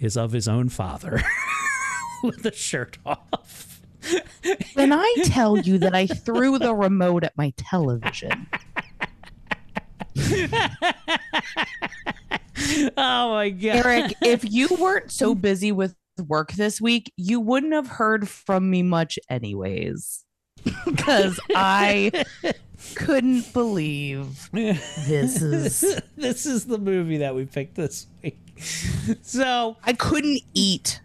is 0.00 0.16
of 0.16 0.32
his 0.32 0.48
own 0.48 0.68
father 0.68 1.22
with 2.22 2.42
the 2.42 2.52
shirt 2.52 2.98
off. 3.04 3.80
When 4.74 4.92
I 4.92 5.14
tell 5.24 5.58
you 5.58 5.78
that 5.78 5.94
I 5.94 6.06
threw 6.06 6.58
the 6.58 6.74
remote 6.74 7.24
at 7.24 7.36
my 7.36 7.52
television, 7.56 8.46
oh 12.96 13.30
my 13.30 13.50
god, 13.50 13.86
Erik, 13.86 14.14
if 14.22 14.50
you 14.50 14.68
weren't 14.78 15.10
so 15.10 15.34
busy 15.34 15.72
with 15.72 15.94
work 16.26 16.52
this 16.52 16.80
week, 16.80 17.12
you 17.16 17.40
wouldn't 17.40 17.72
have 17.72 17.88
heard 17.88 18.28
from 18.28 18.70
me 18.70 18.82
much, 18.82 19.18
anyways. 19.28 20.24
Because 20.84 21.38
I 21.54 22.24
couldn't 22.94 23.52
believe 23.52 24.50
this 24.52 25.40
is 25.42 26.00
this 26.16 26.46
is 26.46 26.66
the 26.66 26.78
movie 26.78 27.18
that 27.18 27.34
we 27.34 27.44
picked 27.44 27.76
this 27.76 28.06
week. 28.22 28.38
So 29.22 29.76
I 29.84 29.92
couldn't 29.92 30.40
eat. 30.54 31.00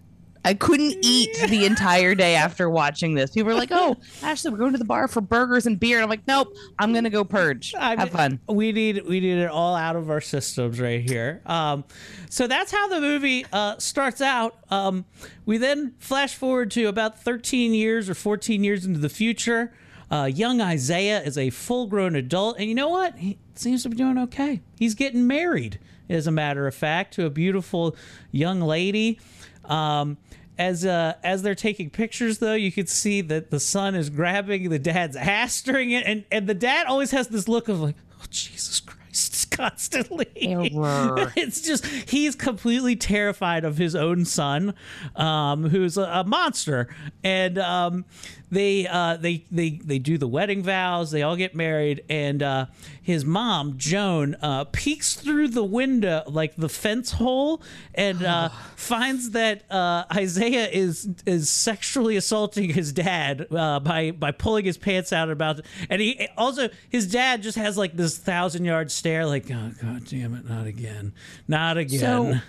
I 0.45 0.53
couldn't 0.53 0.97
eat 1.03 1.29
the 1.47 1.65
entire 1.65 2.15
day 2.15 2.35
after 2.35 2.69
watching 2.69 3.15
this. 3.15 3.31
People 3.31 3.53
were 3.53 3.57
like, 3.57 3.71
"Oh, 3.71 3.95
Ashley, 4.21 4.51
we're 4.51 4.57
going 4.57 4.73
to 4.73 4.77
the 4.77 4.85
bar 4.85 5.07
for 5.07 5.21
burgers 5.21 5.65
and 5.65 5.79
beer." 5.79 5.97
And 5.97 6.03
I'm 6.03 6.09
like, 6.09 6.27
"Nope, 6.27 6.53
I'm 6.77 6.93
gonna 6.93 7.09
go 7.09 7.23
purge. 7.23 7.73
I 7.77 7.91
Have 7.91 7.99
mean, 7.99 8.07
fun." 8.09 8.39
We 8.49 8.71
need 8.71 9.03
we 9.07 9.19
need 9.19 9.37
it 9.37 9.49
all 9.49 9.75
out 9.75 9.95
of 9.95 10.09
our 10.09 10.21
systems 10.21 10.79
right 10.79 11.01
here. 11.01 11.41
Um, 11.45 11.85
so 12.29 12.47
that's 12.47 12.71
how 12.71 12.87
the 12.87 12.99
movie 12.99 13.45
uh, 13.53 13.77
starts 13.77 14.21
out. 14.21 14.57
Um, 14.69 15.05
we 15.45 15.57
then 15.57 15.93
flash 15.99 16.35
forward 16.35 16.71
to 16.71 16.85
about 16.85 17.19
13 17.21 17.73
years 17.73 18.09
or 18.09 18.13
14 18.13 18.63
years 18.63 18.85
into 18.85 18.99
the 18.99 19.09
future. 19.09 19.73
Uh, 20.11 20.25
young 20.25 20.61
Isaiah 20.61 21.21
is 21.23 21.37
a 21.37 21.49
full 21.49 21.87
grown 21.87 22.15
adult, 22.15 22.57
and 22.59 22.67
you 22.67 22.75
know 22.75 22.89
what? 22.89 23.17
He 23.17 23.39
seems 23.55 23.83
to 23.83 23.89
be 23.89 23.95
doing 23.95 24.17
okay. 24.17 24.61
He's 24.77 24.93
getting 24.93 25.25
married, 25.25 25.79
as 26.09 26.27
a 26.27 26.31
matter 26.31 26.67
of 26.67 26.75
fact, 26.75 27.13
to 27.15 27.25
a 27.25 27.29
beautiful 27.29 27.95
young 28.31 28.61
lady. 28.61 29.19
Um, 29.65 30.17
as 30.57 30.85
uh, 30.85 31.15
as 31.23 31.41
they're 31.41 31.55
taking 31.55 31.89
pictures, 31.89 32.37
though, 32.37 32.53
you 32.53 32.71
can 32.71 32.85
see 32.87 33.21
that 33.21 33.49
the 33.49 33.59
son 33.59 33.95
is 33.95 34.09
grabbing 34.09 34.69
the 34.69 34.79
dad's 34.79 35.15
ass 35.15 35.61
during 35.61 35.91
it, 35.91 36.05
and 36.05 36.25
and 36.31 36.47
the 36.47 36.53
dad 36.53 36.85
always 36.85 37.11
has 37.11 37.27
this 37.29 37.47
look 37.47 37.69
of 37.69 37.81
like, 37.81 37.95
oh 38.21 38.25
Jesus 38.29 38.79
Christ, 38.79 39.49
constantly. 39.51 40.27
It's 41.35 41.61
just 41.61 41.85
he's 41.85 42.35
completely 42.35 42.95
terrified 42.95 43.65
of 43.65 43.77
his 43.77 43.95
own 43.95 44.25
son, 44.25 44.75
um, 45.15 45.69
who's 45.69 45.97
a, 45.97 46.03
a 46.03 46.23
monster, 46.23 46.93
and 47.23 47.57
um, 47.57 48.05
they 48.53 48.87
uh, 48.87 49.17
they 49.17 49.45
they 49.51 49.71
they 49.83 49.99
do 49.99 50.17
the 50.17 50.27
wedding 50.27 50.63
vows. 50.63 51.11
They 51.11 51.23
all 51.23 51.35
get 51.35 51.55
married, 51.55 52.03
and 52.09 52.41
uh, 52.41 52.65
his 53.01 53.25
mom 53.25 53.77
Joan 53.77 54.35
uh, 54.41 54.65
peeks 54.65 55.15
through 55.15 55.49
the 55.49 55.63
window, 55.63 56.23
like 56.27 56.55
the 56.55 56.69
fence 56.69 57.11
hole, 57.13 57.61
and 57.95 58.23
uh, 58.23 58.49
finds 58.75 59.31
that 59.31 59.69
uh, 59.71 60.05
Isaiah 60.13 60.67
is 60.69 61.09
is 61.25 61.49
sexually 61.49 62.15
assaulting 62.15 62.69
his 62.69 62.91
dad 62.91 63.47
uh, 63.51 63.79
by 63.79 64.11
by 64.11 64.31
pulling 64.31 64.65
his 64.65 64.77
pants 64.77 65.11
out 65.11 65.29
about, 65.29 65.61
and 65.89 66.01
he 66.01 66.27
also 66.37 66.69
his 66.89 67.07
dad 67.07 67.41
just 67.41 67.57
has 67.57 67.77
like 67.77 67.95
this 67.95 68.17
thousand 68.17 68.65
yard 68.65 68.91
stare, 68.91 69.25
like 69.25 69.49
oh 69.51 69.71
god 69.81 70.05
damn 70.05 70.35
it, 70.35 70.47
not 70.47 70.67
again, 70.67 71.13
not 71.47 71.77
again. 71.77 72.41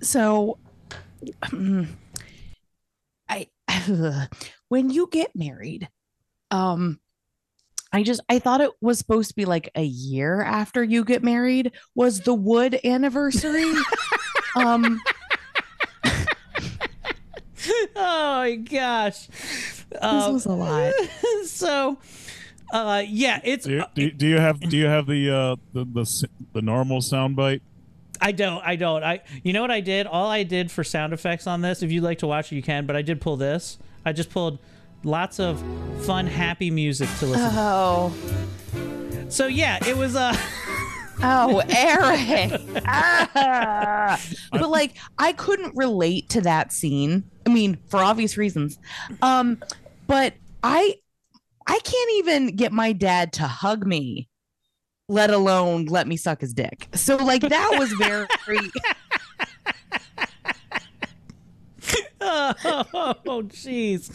So, 0.00 0.56
so 0.56 0.58
um, 1.52 1.88
I 3.28 3.48
when 4.70 4.88
you 4.88 5.08
get 5.12 5.36
married, 5.36 5.88
um, 6.50 6.98
I 7.92 8.02
just 8.04 8.20
I 8.28 8.38
thought 8.38 8.60
it 8.62 8.70
was 8.80 8.98
supposed 8.98 9.28
to 9.30 9.36
be 9.36 9.44
like 9.44 9.68
a 9.74 9.82
year 9.82 10.40
after 10.42 10.82
you 10.82 11.04
get 11.04 11.22
married 11.22 11.72
was 11.94 12.20
the 12.20 12.32
wood 12.34 12.78
anniversary. 12.84 13.70
um, 14.56 15.00
oh 17.96 18.38
my 18.38 18.54
gosh, 18.56 19.26
this 19.26 19.84
Um, 20.00 20.32
was 20.34 20.46
a 20.46 20.52
lot. 20.52 20.92
so, 21.46 21.98
uh, 22.72 23.02
yeah, 23.06 23.40
it's 23.44 23.66
Do 23.66 23.72
you, 23.74 23.84
do, 23.94 24.02
you- 24.02 24.10
do 24.12 24.26
you 24.28 24.36
have 24.38 24.60
do 24.60 24.76
you 24.76 24.86
have 24.86 25.06
the 25.06 25.30
uh 25.30 25.56
the 25.72 25.84
the, 25.84 26.00
s- 26.02 26.24
the 26.52 26.62
normal 26.62 27.00
soundbite? 27.00 27.60
I 28.22 28.32
don't. 28.32 28.62
I 28.64 28.76
don't. 28.76 29.02
I. 29.02 29.20
You 29.42 29.52
know 29.54 29.62
what 29.62 29.70
I 29.70 29.80
did? 29.80 30.06
All 30.06 30.28
I 30.30 30.42
did 30.42 30.70
for 30.70 30.84
sound 30.84 31.14
effects 31.14 31.46
on 31.46 31.62
this. 31.62 31.82
If 31.82 31.90
you'd 31.90 32.02
like 32.04 32.18
to 32.18 32.26
watch 32.26 32.52
it, 32.52 32.56
you 32.56 32.62
can. 32.62 32.84
But 32.84 32.94
I 32.94 33.00
did 33.02 33.18
pull 33.20 33.38
this. 33.38 33.78
I 34.04 34.12
just 34.12 34.30
pulled 34.30 34.58
lots 35.04 35.38
of 35.38 35.62
fun, 36.02 36.26
happy 36.26 36.70
music 36.70 37.08
to 37.18 37.26
listen. 37.26 37.50
Oh. 37.52 38.14
So 39.28 39.46
yeah, 39.46 39.78
it 39.86 39.96
was. 39.96 40.16
Uh, 40.16 40.34
Oh, 41.22 41.62
Erik. 41.68 42.60
Ah. 42.86 44.20
But 44.52 44.70
like 44.70 44.96
I 45.18 45.32
couldn't 45.34 45.76
relate 45.76 46.30
to 46.30 46.40
that 46.42 46.72
scene. 46.72 47.24
I 47.46 47.50
mean, 47.50 47.78
for 47.88 47.98
obvious 47.98 48.36
reasons. 48.36 48.78
Um, 49.22 49.62
but 50.06 50.34
I 50.62 50.96
I 51.66 51.78
can't 51.78 52.10
even 52.16 52.56
get 52.56 52.72
my 52.72 52.92
dad 52.92 53.32
to 53.34 53.42
hug 53.42 53.86
me, 53.86 54.28
let 55.08 55.30
alone 55.30 55.86
let 55.86 56.08
me 56.08 56.16
suck 56.16 56.40
his 56.40 56.54
dick. 56.54 56.88
So 56.94 57.16
like 57.16 57.42
that 57.42 57.76
was 57.78 57.92
very 57.92 58.26
oh, 62.22 63.42
jeez. 63.48 64.08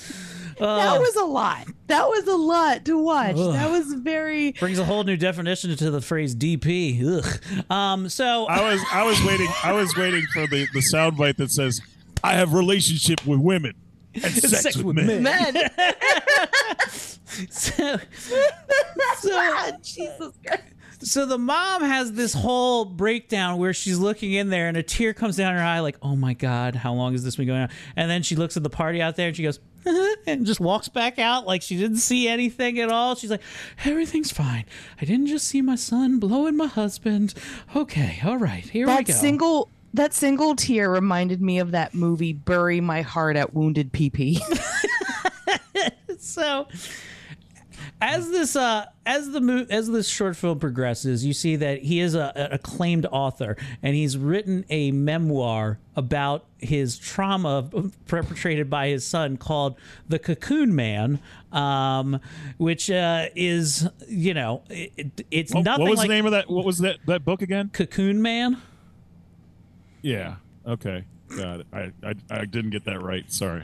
that 0.58 1.00
was 1.00 1.16
a 1.16 1.26
lot. 1.26 1.68
That 1.88 2.08
was 2.08 2.28
a 2.28 2.36
lot 2.36 2.86
to 2.86 2.98
watch. 2.98 3.36
Ugh. 3.36 3.54
That 3.54 3.70
was 3.72 3.94
very 3.94 4.52
brings 4.54 4.80
a 4.80 4.86
whole 4.86 5.04
new 5.04 5.18
definition 5.18 5.76
to 5.76 5.92
the 5.92 6.02
phrase 6.02 6.36
DP. 6.36 7.04
Ugh. 7.04 7.72
Um. 7.72 8.10
So 8.10 8.46
I 8.46 8.72
was 8.72 8.82
I 8.92 9.04
was 9.04 9.24
waiting 9.24 9.48
I 9.64 9.74
was 9.74 9.96
waiting 9.96 10.24
for 10.34 10.48
the 10.48 10.68
the 10.74 10.84
soundbite 10.94 11.38
that 11.38 11.52
says 11.52 11.82
I 12.24 12.34
have 12.34 12.54
relationship 12.54 13.26
with 13.26 13.40
women 13.40 13.74
and 14.16 14.34
sex, 14.34 14.78
with, 14.78 14.96
men. 14.96 15.24
men. 15.24 15.56
so, 17.50 17.98
so 19.20 19.72
Jesus 19.82 20.34
Christ. 20.46 20.64
So 21.02 21.26
the 21.26 21.38
mom 21.38 21.84
has 21.84 22.14
this 22.14 22.34
whole 22.34 22.86
breakdown 22.86 23.58
where 23.58 23.74
she's 23.74 23.98
looking 23.98 24.34
in 24.34 24.50
there 24.50 24.68
and 24.68 24.78
a 24.78 24.84
tear 24.84 25.14
comes 25.14 25.36
down 25.36 25.54
her 25.54 25.62
eye, 25.62 25.80
like, 25.80 25.98
oh 26.02 26.16
my 26.16 26.34
God, 26.34 26.76
how 26.76 26.94
long 26.94 27.12
has 27.14 27.24
this 27.24 27.36
been 27.36 27.48
going 27.48 27.62
on? 27.62 27.70
And 27.96 28.10
then 28.10 28.24
she 28.24 28.36
looks 28.36 28.58
at 28.58 28.64
the 28.64 28.70
party 28.70 29.02
out 29.02 29.16
there 29.16 29.28
and 29.28 29.36
she 29.36 29.44
goes, 29.44 29.60
and 30.28 30.46
just 30.46 30.60
walks 30.60 30.88
back 30.88 31.20
out 31.20 31.46
like 31.46 31.62
she 31.62 31.78
didn't 31.78 31.98
see 31.98 32.28
anything 32.28 32.80
at 32.80 32.90
all. 32.90 33.16
She's 33.16 33.32
like, 33.32 33.42
everything's 33.84 34.32
fine. 34.32 34.66
I 35.00 35.06
didn't 35.06 35.28
just 35.28 35.48
see 35.48 35.62
my 35.62 35.76
son 35.76 36.20
blowing 36.20 36.58
my 36.58 36.68
husband. 36.68 37.34
Okay, 37.76 38.20
all 38.24 38.38
right, 38.38 38.68
here 38.68 38.88
we 38.88 38.94
that 38.94 39.06
go. 39.06 39.14
single 39.14 39.70
that 39.94 40.14
single 40.14 40.56
tear 40.56 40.92
reminded 40.92 41.42
me 41.42 41.60
of 41.60 41.72
that 41.72 41.94
movie 41.94 42.34
Bury 42.34 42.82
My 42.82 43.02
Heart 43.02 43.38
at 43.38 43.54
Wounded 43.54 43.94
PP. 43.94 44.40
so 46.20 46.68
as 48.02 48.30
this 48.30 48.56
uh 48.56 48.86
as 49.06 49.32
the 49.32 49.40
mo- 49.42 49.66
as 49.70 49.88
this 49.90 50.08
short 50.08 50.36
film 50.36 50.60
progresses 50.60 51.24
you 51.26 51.34
see 51.34 51.56
that 51.56 51.80
he 51.80 52.00
is 52.00 52.14
a, 52.14 52.32
an 52.36 52.52
acclaimed 52.52 53.06
author 53.12 53.56
and 53.82 53.96
he's 53.96 54.18
written 54.18 54.66
a 54.70 54.92
memoir 54.92 55.80
about 55.96 56.46
his 56.60 56.98
trauma 56.98 57.70
perpetrated 58.06 58.70
by 58.70 58.90
his 58.90 59.08
son 59.08 59.38
called 59.38 59.76
the 60.10 60.20
cocoon 60.20 60.76
man 60.76 61.20
um 61.54 62.20
which 62.58 62.90
uh 62.92 63.28
is 63.36 63.88
you 64.08 64.34
know 64.34 64.62
it, 64.70 65.26
it's 65.32 65.54
What, 65.54 65.64
nothing 65.64 65.84
what 65.84 65.90
was 65.92 66.00
like 66.00 66.10
the 66.10 66.14
name 66.14 66.26
of 66.26 66.32
that? 66.34 66.50
What 66.50 66.66
was 66.66 66.80
that 66.80 66.98
that 67.06 67.24
book 67.24 67.42
again? 67.42 67.70
cocoon 67.74 68.22
man 68.22 68.62
Yeah. 70.02 70.36
Okay. 70.68 71.06
Got 71.36 71.62
it. 71.62 71.68
I, 71.74 71.92
I 72.04 72.14
I 72.30 72.46
didn't 72.46 72.70
get 72.72 72.86
that 72.86 73.02
right. 73.02 73.32
Sorry. 73.32 73.64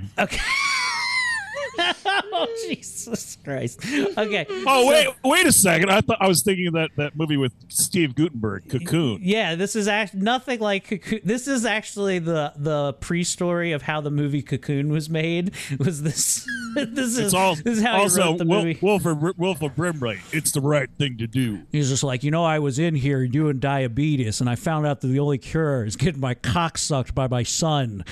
oh 2.06 2.48
jesus 2.68 3.38
christ 3.44 3.80
okay 4.18 4.46
Oh 4.66 4.88
wait, 4.88 5.08
wait 5.24 5.46
a 5.48 5.52
second. 5.52 5.90
I 5.90 6.02
thought 6.02 6.18
I 6.22 6.28
was 6.28 6.44
thinking 6.44 6.68
of 6.68 6.74
that 6.74 6.90
that 6.98 7.16
movie 7.16 7.38
with 7.38 7.54
Steve 7.70 8.16
Guttenberg, 8.16 8.70
Cocoon. 8.70 9.20
Yeah, 9.24 9.56
this 9.56 9.76
is 9.76 9.88
act- 9.88 10.14
nothing 10.14 10.60
like 10.60 10.88
Cocoon. 10.88 11.20
This 11.24 11.48
is 11.48 11.66
actually 11.66 12.20
the 12.20 12.54
the 12.56 12.94
pre-story 12.94 13.72
of 13.72 13.82
how 13.82 14.02
the 14.02 14.12
movie 14.12 14.42
Cocoon 14.42 14.92
was 14.92 15.10
made. 15.10 15.54
Was 15.80 16.04
this? 16.04 16.48
this 16.76 17.18
is 17.18 17.34
all 17.34 17.56
this 17.56 17.78
is 17.78 17.84
how 17.84 18.02
also 18.02 18.22
he 18.22 18.30
wrote 18.30 18.38
the 18.38 18.46
Wil- 18.46 18.64
movie. 18.66 18.80
Wilford 18.82 19.38
Wilford 19.38 19.76
Brimley. 19.76 20.20
It's 20.32 20.52
the 20.52 20.62
right 20.62 20.90
thing 20.98 21.18
to 21.18 21.28
do. 21.28 21.64
He's 21.72 21.90
just 21.90 22.04
like, 22.04 22.24
you 22.24 22.32
know, 22.32 22.44
I 22.46 22.60
was 22.60 22.78
in 22.80 22.96
here 22.96 23.28
doing 23.28 23.60
diabetes, 23.60 24.42
and 24.42 24.50
I 24.50 24.56
found 24.56 24.86
out 24.86 25.02
that 25.02 25.08
the 25.08 25.20
only 25.20 25.38
cure 25.38 25.86
is 25.86 25.96
getting 25.96 26.22
my 26.22 26.34
cock 26.36 26.78
sucked 26.78 27.16
by 27.16 27.28
my 27.28 27.44
son. 27.44 28.04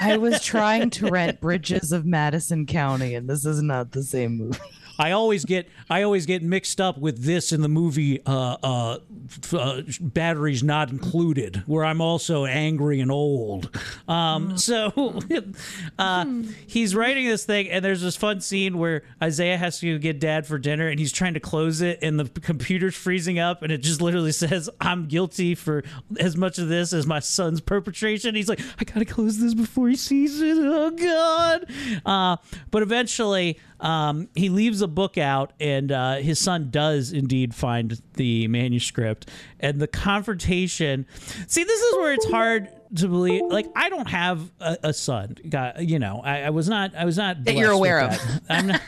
I 0.00 0.16
was 0.16 0.42
trying 0.42 0.90
to 0.90 1.08
rent 1.08 1.40
Bridges 1.40 1.92
of 1.92 2.04
Madison 2.04 2.66
County, 2.66 3.14
and 3.14 3.28
this 3.28 3.44
is 3.44 3.62
not 3.62 3.92
the 3.92 4.02
same 4.02 4.36
movie. 4.38 4.58
I 4.98 5.12
always 5.12 5.44
get 5.44 5.68
I 5.88 6.02
always 6.02 6.26
get 6.26 6.42
mixed 6.42 6.80
up 6.80 6.98
with 6.98 7.22
this 7.22 7.52
in 7.52 7.62
the 7.62 7.68
movie 7.68 8.24
uh, 8.24 8.56
uh, 8.62 8.98
f- 9.30 9.54
uh, 9.54 9.82
Batteries 10.00 10.62
Not 10.62 10.90
Included, 10.90 11.62
where 11.66 11.84
I'm 11.84 12.00
also 12.00 12.44
angry 12.44 13.00
and 13.00 13.10
old. 13.10 13.76
Um, 14.08 14.58
so 14.58 15.18
uh, 15.98 16.26
he's 16.66 16.94
writing 16.94 17.26
this 17.26 17.44
thing, 17.44 17.68
and 17.70 17.84
there's 17.84 18.00
this 18.02 18.16
fun 18.16 18.40
scene 18.40 18.78
where 18.78 19.02
Isaiah 19.22 19.56
has 19.56 19.80
to 19.80 19.98
get 19.98 20.20
dad 20.20 20.46
for 20.46 20.58
dinner, 20.58 20.88
and 20.88 20.98
he's 20.98 21.12
trying 21.12 21.34
to 21.34 21.40
close 21.40 21.80
it, 21.80 21.98
and 22.02 22.18
the 22.18 22.28
computer's 22.40 22.94
freezing 22.94 23.38
up, 23.38 23.62
and 23.62 23.72
it 23.72 23.78
just 23.78 24.00
literally 24.00 24.32
says, 24.42 24.68
"I'm 24.80 25.06
guilty 25.06 25.54
for 25.54 25.84
as 26.18 26.36
much 26.36 26.58
of 26.58 26.68
this 26.68 26.92
as 26.92 27.06
my 27.06 27.20
son's 27.20 27.60
perpetration." 27.60 28.34
He's 28.34 28.48
like, 28.48 28.60
"I 28.78 28.84
gotta 28.84 29.04
close 29.04 29.38
this 29.38 29.54
before 29.54 29.88
he 29.88 29.96
sees 29.96 30.40
it." 30.40 30.56
Oh 30.58 30.90
God! 30.90 31.66
Uh, 32.04 32.36
but 32.70 32.82
eventually. 32.82 33.58
Um, 33.82 34.28
he 34.34 34.48
leaves 34.48 34.80
a 34.80 34.88
book 34.88 35.18
out, 35.18 35.52
and 35.60 35.90
uh, 35.92 36.14
his 36.16 36.38
son 36.38 36.70
does 36.70 37.12
indeed 37.12 37.54
find 37.54 38.00
the 38.14 38.46
manuscript. 38.48 39.28
And 39.60 39.80
the 39.80 39.88
confrontation. 39.88 41.06
See, 41.48 41.64
this 41.64 41.80
is 41.80 41.96
where 41.96 42.12
it's 42.12 42.30
hard 42.30 42.68
to 42.96 43.08
believe. 43.08 43.42
Like, 43.48 43.66
I 43.74 43.88
don't 43.88 44.08
have 44.08 44.50
a, 44.60 44.78
a 44.84 44.92
son. 44.92 45.36
Got 45.48 45.86
you 45.86 45.98
know, 45.98 46.22
I, 46.24 46.42
I 46.42 46.50
was 46.50 46.68
not. 46.68 46.94
I 46.94 47.04
was 47.04 47.18
not 47.18 47.44
That 47.44 47.56
you're 47.56 47.72
aware 47.72 48.00
of. 48.00 48.18
I'm 48.48 48.68
not. 48.68 48.80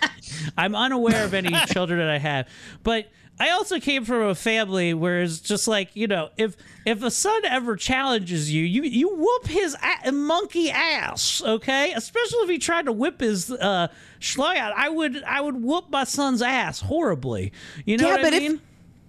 I'm 0.56 0.74
unaware 0.74 1.24
of 1.24 1.34
any 1.34 1.54
children 1.66 1.98
that 1.98 2.08
I 2.08 2.18
have, 2.18 2.48
but. 2.82 3.08
I 3.38 3.50
also 3.50 3.80
came 3.80 4.04
from 4.04 4.22
a 4.22 4.34
family 4.34 4.94
where 4.94 5.22
it's 5.22 5.40
just 5.40 5.66
like 5.66 5.94
you 5.94 6.06
know, 6.06 6.30
if 6.36 6.56
if 6.86 7.02
a 7.02 7.10
son 7.10 7.44
ever 7.44 7.76
challenges 7.76 8.52
you, 8.52 8.62
you 8.62 8.82
you 8.82 9.08
whoop 9.08 9.46
his 9.46 9.76
a- 10.04 10.12
monkey 10.12 10.70
ass, 10.70 11.42
okay? 11.44 11.92
Especially 11.92 12.38
if 12.40 12.50
he 12.50 12.58
tried 12.58 12.86
to 12.86 12.92
whip 12.92 13.20
his 13.20 13.50
uh, 13.50 13.88
schlag 14.20 14.56
out, 14.56 14.72
I 14.76 14.88
would 14.88 15.22
I 15.24 15.40
would 15.40 15.62
whoop 15.62 15.90
my 15.90 16.04
son's 16.04 16.42
ass 16.42 16.80
horribly. 16.80 17.52
You 17.84 17.96
know 17.96 18.06
yeah, 18.06 18.14
what 18.14 18.22
but 18.22 18.34
I 18.34 18.38
mean? 18.38 18.54
if 18.54 18.60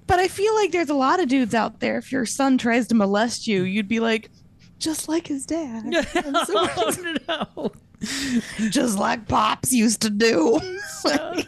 but 0.07 0.19
I 0.19 0.27
feel 0.27 0.53
like 0.55 0.71
there's 0.71 0.89
a 0.89 0.95
lot 0.95 1.19
of 1.19 1.27
dudes 1.27 1.53
out 1.53 1.79
there. 1.79 1.97
If 1.97 2.11
your 2.11 2.25
son 2.25 2.57
tries 2.57 2.87
to 2.87 2.95
molest 2.95 3.47
you, 3.47 3.63
you'd 3.63 3.87
be 3.87 3.99
like, 3.99 4.29
just 4.77 5.07
like 5.07 5.27
his 5.27 5.45
dad, 5.45 5.83
oh, 6.15 7.15
no. 7.27 7.71
just 8.69 8.99
like 8.99 9.27
pops 9.27 9.71
used 9.71 10.01
to 10.01 10.09
do. 10.09 10.59
so 10.99 11.41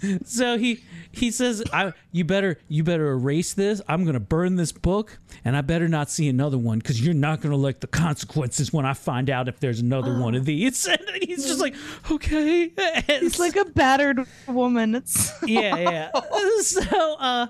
he 0.58 0.82
he 1.12 1.30
says 1.30 1.62
I, 1.72 1.92
you 2.12 2.24
better 2.24 2.58
you 2.68 2.84
better 2.84 3.08
erase 3.10 3.54
this. 3.54 3.80
I'm 3.88 4.04
gonna 4.04 4.20
burn 4.20 4.56
this 4.56 4.72
book 4.72 5.18
and 5.44 5.56
i 5.56 5.60
better 5.60 5.88
not 5.88 6.10
see 6.10 6.28
another 6.28 6.58
one 6.58 6.78
because 6.78 7.04
you're 7.04 7.14
not 7.14 7.40
gonna 7.40 7.56
like 7.56 7.80
the 7.80 7.86
consequences 7.86 8.72
when 8.72 8.84
i 8.84 8.92
find 8.94 9.30
out 9.30 9.48
if 9.48 9.60
there's 9.60 9.80
another 9.80 10.18
one 10.18 10.34
of 10.34 10.44
these. 10.46 10.88
And 11.00 11.00
he's 11.22 11.46
just 11.46 11.60
like 11.60 11.74
okay. 12.10 12.70
He's 13.06 13.38
like 13.38 13.56
a 13.56 13.64
battered 13.64 14.26
woman. 14.48 14.94
It's 14.94 15.32
yeah 15.46 15.76
yeah. 15.76 16.10
So 16.62 17.16
uh 17.18 17.46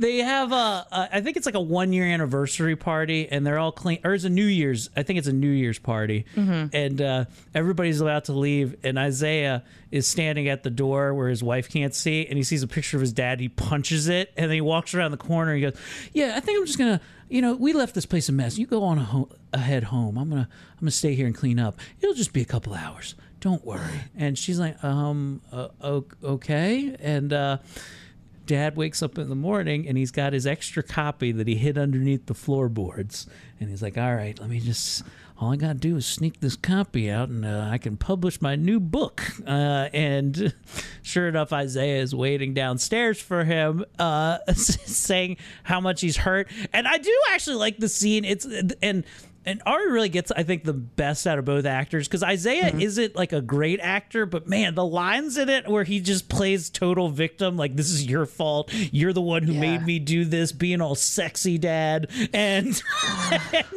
they 0.00 0.18
have 0.18 0.50
a, 0.50 0.54
a 0.90 1.08
I 1.12 1.20
think 1.20 1.36
it's 1.36 1.46
like 1.46 1.54
a 1.54 1.60
one 1.60 1.92
year 1.92 2.04
anniversary 2.06 2.74
party 2.74 3.28
and 3.30 3.46
they're 3.46 3.58
all 3.58 3.70
clean 3.72 4.00
or 4.02 4.14
it's 4.14 4.24
a 4.24 4.28
new 4.30 4.44
year's 4.44 4.90
i 4.96 5.02
think 5.02 5.18
it's 5.18 5.28
a 5.28 5.32
new 5.32 5.50
year's 5.50 5.78
party. 5.78 6.24
Mhm. 6.36 6.70
and 6.74 7.00
uh, 7.02 7.24
everybody's 7.54 8.00
about 8.00 8.24
to 8.24 8.32
leave 8.32 8.76
and 8.82 8.98
isaiah 8.98 9.62
is 9.90 10.06
standing 10.06 10.48
at 10.48 10.62
the 10.62 10.70
door 10.70 11.14
where 11.14 11.28
his 11.28 11.42
wife 11.42 11.68
can't 11.68 11.94
see 11.94 12.26
and 12.26 12.36
he 12.36 12.42
sees 12.42 12.62
a 12.62 12.68
picture 12.68 12.96
of 12.96 13.00
his 13.00 13.12
dad. 13.12 13.40
He 13.40 13.48
punches 13.48 14.08
it 14.08 14.32
and 14.36 14.44
then 14.50 14.54
he 14.54 14.60
walks 14.60 14.94
around 14.94 15.10
the 15.12 15.16
corner 15.16 15.52
and 15.52 15.62
he 15.62 15.70
goes 15.70 15.80
yeah 16.12 16.34
i 16.36 16.40
think 16.40 16.58
i'm 16.58 16.66
just 16.66 16.78
gonna 16.78 17.00
you 17.28 17.42
know 17.42 17.54
we 17.54 17.72
left 17.72 17.94
this 17.94 18.06
place 18.06 18.28
a 18.28 18.32
mess. 18.32 18.58
You 18.58 18.66
go 18.66 18.82
on 18.82 18.98
a 18.98 19.04
ho- 19.04 19.28
ahead 19.52 19.84
home. 19.84 20.18
I'm 20.18 20.30
gonna 20.30 20.48
i'm 20.50 20.80
gonna 20.80 20.90
stay 20.90 21.14
here 21.14 21.26
and 21.26 21.34
clean 21.34 21.58
up. 21.60 21.78
It'll 22.00 22.14
just 22.14 22.32
be 22.32 22.40
a 22.42 22.44
couple 22.54 22.74
hours. 22.74 23.14
Don't 23.40 23.64
worry. 23.64 24.00
And 24.16 24.36
she's 24.38 24.58
like 24.58 24.82
um 24.82 25.40
uh, 25.52 25.68
okay. 26.24 26.96
And 27.00 27.32
uh 27.32 27.58
Dad 28.50 28.76
wakes 28.76 29.00
up 29.00 29.16
in 29.16 29.28
the 29.28 29.36
morning 29.36 29.86
and 29.86 29.96
he's 29.96 30.10
got 30.10 30.32
his 30.32 30.44
extra 30.44 30.82
copy 30.82 31.30
that 31.30 31.46
he 31.46 31.54
hid 31.54 31.78
underneath 31.78 32.26
the 32.26 32.34
floorboards. 32.34 33.28
And 33.60 33.70
he's 33.70 33.80
like, 33.80 33.96
all 33.96 34.12
right, 34.12 34.36
let 34.40 34.50
me 34.50 34.58
just, 34.58 35.04
all 35.38 35.52
I 35.52 35.56
got 35.56 35.68
to 35.68 35.74
do 35.74 35.94
is 35.94 36.04
sneak 36.04 36.40
this 36.40 36.56
copy 36.56 37.08
out 37.08 37.28
and 37.28 37.44
uh, 37.44 37.68
I 37.70 37.78
can 37.78 37.96
publish 37.96 38.42
my 38.42 38.56
new 38.56 38.80
book. 38.80 39.22
Uh, 39.46 39.88
and 39.92 40.52
sure 41.02 41.28
enough, 41.28 41.52
Isaiah 41.52 42.02
is 42.02 42.12
waiting 42.12 42.52
downstairs 42.52 43.20
for 43.20 43.44
him, 43.44 43.84
uh, 44.00 44.38
saying 44.52 45.36
how 45.62 45.80
much 45.80 46.00
he's 46.00 46.16
hurt. 46.16 46.48
And 46.72 46.88
I 46.88 46.98
do 46.98 47.16
actually 47.30 47.54
like 47.54 47.78
the 47.78 47.88
scene. 47.88 48.24
It's, 48.24 48.48
and 48.82 49.04
and 49.46 49.62
Ari 49.66 49.90
really 49.90 50.08
gets, 50.08 50.30
I 50.32 50.42
think, 50.42 50.64
the 50.64 50.72
best 50.72 51.26
out 51.26 51.38
of 51.38 51.44
both 51.44 51.64
actors 51.64 52.06
because 52.08 52.22
Isaiah 52.22 52.70
Mm-hmm. 52.70 52.80
isn't 52.80 53.16
like 53.16 53.32
a 53.32 53.40
great 53.40 53.80
actor, 53.80 54.26
but 54.26 54.46
man, 54.46 54.74
the 54.74 54.84
lines 54.84 55.38
in 55.38 55.48
it 55.48 55.66
where 55.68 55.84
he 55.84 56.00
just 56.00 56.28
plays 56.28 56.68
total 56.70 57.08
victim, 57.08 57.56
like 57.56 57.74
this 57.76 57.90
is 57.90 58.04
your 58.06 58.26
fault, 58.26 58.70
you're 58.92 59.12
the 59.12 59.20
one 59.22 59.42
who 59.44 59.52
Yeah. 59.54 59.60
made 59.60 59.82
me 59.86 59.98
do 59.98 60.24
this, 60.24 60.52
being 60.52 60.80
all 60.80 60.94
sexy, 60.94 61.56
dad, 61.58 62.08
and, 62.34 62.82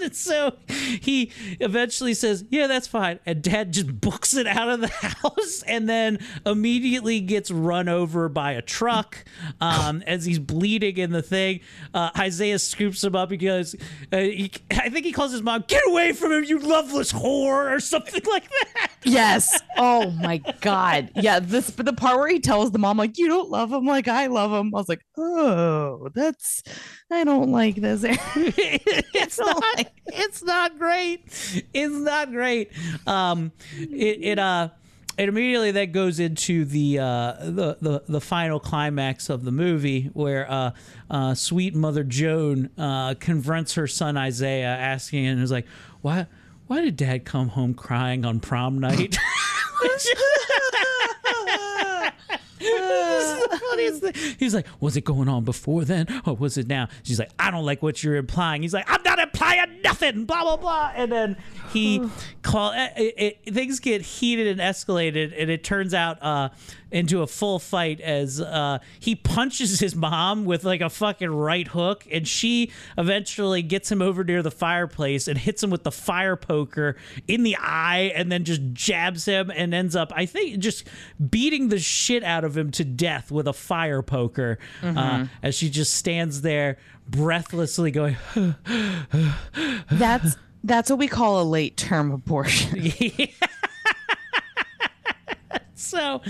and 0.03 0.15
so 0.15 0.57
he 1.01 1.31
eventually 1.59 2.13
says, 2.13 2.43
"Yeah, 2.49 2.67
that's 2.67 2.87
fine," 2.87 3.19
and 3.25 3.41
dad 3.41 3.71
just 3.73 4.01
books 4.01 4.35
it 4.35 4.47
out 4.47 4.69
of 4.69 4.81
the 4.81 4.87
house, 5.23 5.63
and 5.67 5.87
then 5.87 6.19
immediately 6.45 7.19
gets 7.21 7.49
run 7.51 7.87
over 7.87 8.27
by 8.29 8.51
a 8.53 8.61
truck 8.61 9.23
um, 9.61 10.03
as 10.07 10.25
he's 10.25 10.39
bleeding 10.39 10.97
in 10.97 11.11
the 11.11 11.21
thing. 11.21 11.61
Uh, 11.93 12.09
Isaiah 12.17 12.59
scoops 12.59 13.03
him 13.03 13.15
up. 13.15 13.31
He 13.31 13.37
goes, 13.37 13.75
uh, 14.11 14.17
he, 14.17 14.51
I 14.71 14.89
think 14.89 15.05
he 15.05 15.11
calls 15.11 15.31
his 15.31 15.41
mom, 15.41 15.52
"Get 15.59 15.81
away 15.87 16.13
from 16.13 16.31
him, 16.31 16.43
you 16.43 16.59
loveless 16.59 17.11
whore," 17.11 17.75
or 17.75 17.79
something 17.79 18.21
like 18.29 18.43
that. 18.49 18.91
Yes. 19.03 19.59
Oh 19.77 20.11
my 20.11 20.37
God. 20.61 21.11
Yeah. 21.15 21.39
This, 21.39 21.69
but 21.71 21.85
the 21.85 21.93
part 21.93 22.17
where 22.17 22.29
he 22.29 22.39
tells 22.39 22.71
the 22.71 22.79
mom, 22.79 22.97
like, 22.97 23.17
you 23.17 23.27
don't 23.27 23.49
love 23.49 23.71
him 23.71 23.85
like 23.85 24.07
I 24.07 24.27
love 24.27 24.51
him. 24.51 24.73
I 24.73 24.77
was 24.77 24.89
like, 24.89 25.05
oh, 25.17 26.09
that's, 26.13 26.63
I 27.11 27.23
don't 27.23 27.51
like 27.51 27.75
this. 27.75 28.03
it's 28.05 29.39
not 29.39 29.63
it's 30.07 30.43
not 30.43 30.77
great 30.77 31.23
it's 31.73 31.93
not 31.93 32.31
great 32.31 32.71
um 33.07 33.51
it, 33.77 34.19
it 34.21 34.39
uh 34.39 34.69
it 35.17 35.29
immediately 35.29 35.71
that 35.71 35.91
goes 35.91 36.19
into 36.19 36.65
the, 36.65 36.99
uh, 36.99 37.33
the 37.39 37.77
the 37.81 38.03
the 38.07 38.21
final 38.21 38.59
climax 38.59 39.29
of 39.29 39.43
the 39.43 39.51
movie, 39.51 40.09
where 40.13 40.49
uh, 40.49 40.71
uh, 41.09 41.33
sweet 41.35 41.75
mother 41.75 42.03
Joan 42.03 42.69
uh, 42.77 43.13
confronts 43.15 43.75
her 43.75 43.87
son 43.87 44.17
Isaiah, 44.17 44.67
asking 44.67 45.25
him, 45.25 45.41
"Is 45.41 45.51
like, 45.51 45.67
why 46.01 46.27
why 46.67 46.81
did 46.81 46.97
Dad 46.97 47.25
come 47.25 47.49
home 47.49 47.73
crying 47.73 48.25
on 48.25 48.39
prom 48.39 48.79
night?" 48.79 49.17
This 49.83 50.05
is 50.05 50.13
the 50.15 50.19
funniest 51.29 51.63
thing. 52.29 52.39
He's 54.39 54.53
like, 54.53 54.67
was 54.79 54.97
it 54.97 55.03
going 55.03 55.27
on 55.27 55.43
before 55.43 55.85
then 55.85 56.07
or 56.25 56.35
was 56.35 56.57
it 56.57 56.67
now? 56.67 56.87
She's 57.03 57.19
like, 57.19 57.31
I 57.39 57.51
don't 57.51 57.65
like 57.65 57.81
what 57.81 58.03
you're 58.03 58.15
implying. 58.15 58.61
He's 58.61 58.73
like, 58.73 58.85
I'm 58.87 59.01
not 59.03 59.19
implying 59.19 59.81
nothing, 59.83 60.25
blah, 60.25 60.43
blah, 60.43 60.57
blah. 60.57 60.91
And 60.95 61.11
then 61.11 61.37
he 61.71 62.01
call 62.41 62.73
it, 62.73 62.93
it, 63.45 63.53
things 63.53 63.79
get 63.79 64.01
heated 64.01 64.47
and 64.47 64.59
escalated, 64.59 65.33
and 65.37 65.49
it 65.49 65.63
turns 65.63 65.93
out 65.93 66.21
uh, 66.21 66.49
into 66.93 67.21
a 67.21 67.27
full 67.27 67.59
fight 67.59 67.99
as 67.99 68.39
uh, 68.39 68.79
he 68.99 69.15
punches 69.15 69.79
his 69.79 69.95
mom 69.95 70.45
with 70.45 70.63
like 70.63 70.79
a 70.79 70.89
fucking 70.89 71.29
right 71.31 71.67
hook, 71.67 72.05
and 72.11 72.25
she 72.27 72.71
eventually 72.97 73.61
gets 73.61 73.91
him 73.91 74.01
over 74.01 74.23
near 74.23 74.41
the 74.41 74.51
fireplace 74.51 75.27
and 75.27 75.37
hits 75.37 75.61
him 75.61 75.69
with 75.69 75.83
the 75.83 75.91
fire 75.91 76.35
poker 76.37 76.95
in 77.27 77.43
the 77.43 77.57
eye, 77.57 78.11
and 78.15 78.31
then 78.31 78.43
just 78.45 78.61
jabs 78.73 79.25
him 79.25 79.51
and 79.53 79.73
ends 79.73 79.95
up, 79.95 80.13
I 80.15 80.25
think, 80.25 80.59
just 80.59 80.87
beating 81.29 81.69
the 81.69 81.79
shit 81.79 82.23
out 82.23 82.43
of 82.45 82.55
him 82.55 82.71
to 82.71 82.85
death 82.85 83.31
with 83.31 83.47
a 83.47 83.53
fire 83.53 84.01
poker 84.01 84.59
uh, 84.81 84.85
Mhm. 84.85 85.29
as 85.41 85.55
she 85.55 85.69
just 85.69 85.95
stands 85.95 86.41
there 86.43 86.77
breathlessly 87.09 87.91
going. 87.91 88.15
That's, 89.91 90.37
that's 90.63 90.89
what 90.89 90.99
we 90.99 91.07
call 91.07 91.41
a 91.41 91.43
late 91.43 91.75
term 91.75 92.11
abortion. 92.11 92.79
so 95.93 96.21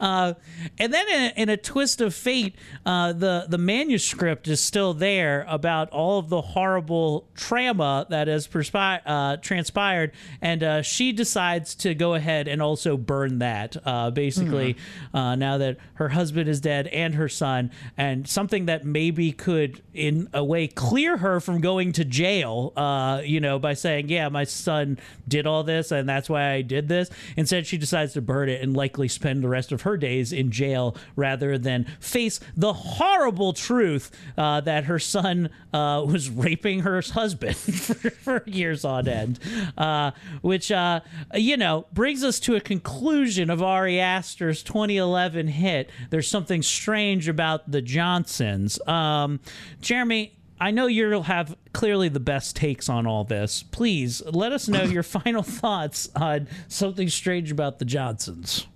uh, 0.00 0.34
and 0.78 0.92
then 0.92 1.08
in 1.08 1.22
a, 1.22 1.42
in 1.42 1.48
a 1.48 1.56
twist 1.56 2.00
of 2.00 2.14
fate 2.14 2.56
uh, 2.86 3.12
the 3.12 3.46
the 3.48 3.58
manuscript 3.58 4.48
is 4.48 4.60
still 4.60 4.94
there 4.94 5.44
about 5.48 5.90
all 5.90 6.18
of 6.18 6.28
the 6.28 6.40
horrible 6.40 7.28
trauma 7.34 8.06
that 8.08 8.28
has 8.28 8.46
perspi- 8.46 9.00
uh, 9.04 9.36
transpired. 9.38 10.12
And 10.40 10.62
uh, 10.62 10.82
she 10.82 11.12
decides 11.12 11.74
to 11.76 11.94
go 11.94 12.14
ahead 12.14 12.48
and 12.48 12.62
also 12.62 12.96
burn 12.96 13.38
that 13.38 13.76
uh, 13.84 14.10
basically 14.10 14.76
uh, 15.12 15.34
now 15.34 15.58
that 15.58 15.78
her 15.94 16.10
husband 16.10 16.48
is 16.48 16.60
dead 16.60 16.86
and 16.88 17.14
her 17.14 17.28
son. 17.28 17.70
And 17.96 18.28
something 18.28 18.66
that 18.66 18.84
maybe 18.84 19.32
could 19.32 19.82
in 19.92 20.28
a 20.32 20.44
way 20.44 20.68
clear 20.68 21.18
her 21.18 21.40
from 21.40 21.60
going 21.60 21.92
to 21.92 22.04
jail 22.04 22.72
uh, 22.76 23.20
you 23.22 23.40
know 23.40 23.58
by 23.58 23.74
saying 23.74 24.08
yeah 24.08 24.28
my 24.28 24.44
son 24.44 24.98
did 25.28 25.46
all 25.46 25.62
this 25.62 25.90
and 25.92 26.08
that's 26.08 26.28
why 26.28 26.50
I 26.50 26.62
did 26.62 26.88
this. 26.88 27.10
Instead 27.36 27.66
she 27.66 27.76
decides 27.76 28.12
to 28.14 28.22
burn 28.22 28.48
it 28.48 28.62
and 28.62 28.76
likely 28.76 29.01
spend 29.08 29.42
the 29.42 29.48
rest 29.48 29.72
of 29.72 29.82
her 29.82 29.96
days 29.96 30.32
in 30.32 30.50
jail 30.50 30.96
rather 31.16 31.58
than 31.58 31.84
face 32.00 32.40
the 32.56 32.72
horrible 32.72 33.52
truth 33.52 34.10
uh, 34.36 34.60
that 34.60 34.84
her 34.84 34.98
son 34.98 35.50
uh, 35.72 36.04
was 36.06 36.30
raping 36.30 36.80
her 36.80 37.00
husband 37.00 37.56
for, 37.56 38.10
for 38.10 38.42
years 38.46 38.84
on 38.84 39.08
end 39.08 39.38
uh, 39.76 40.10
which 40.40 40.70
uh, 40.70 41.00
you 41.34 41.56
know 41.56 41.86
brings 41.92 42.22
us 42.22 42.38
to 42.40 42.54
a 42.54 42.60
conclusion 42.60 43.50
of 43.50 43.62
Ari 43.62 43.98
Aster's 44.00 44.62
2011 44.62 45.48
hit 45.48 45.90
there's 46.10 46.28
something 46.28 46.62
strange 46.62 47.28
about 47.28 47.70
the 47.70 47.82
Johnsons 47.82 48.80
um, 48.86 49.40
Jeremy 49.80 50.34
I 50.62 50.70
know 50.70 50.86
you'll 50.86 51.24
have 51.24 51.56
clearly 51.72 52.08
the 52.08 52.20
best 52.20 52.54
takes 52.54 52.88
on 52.88 53.04
all 53.04 53.24
this. 53.24 53.64
Please 53.64 54.22
let 54.26 54.52
us 54.52 54.68
know 54.68 54.84
your 54.84 55.02
final 55.02 55.42
thoughts 55.42 56.08
on 56.14 56.46
something 56.68 57.08
strange 57.08 57.50
about 57.50 57.80
the 57.80 57.84
Johnsons. 57.84 58.68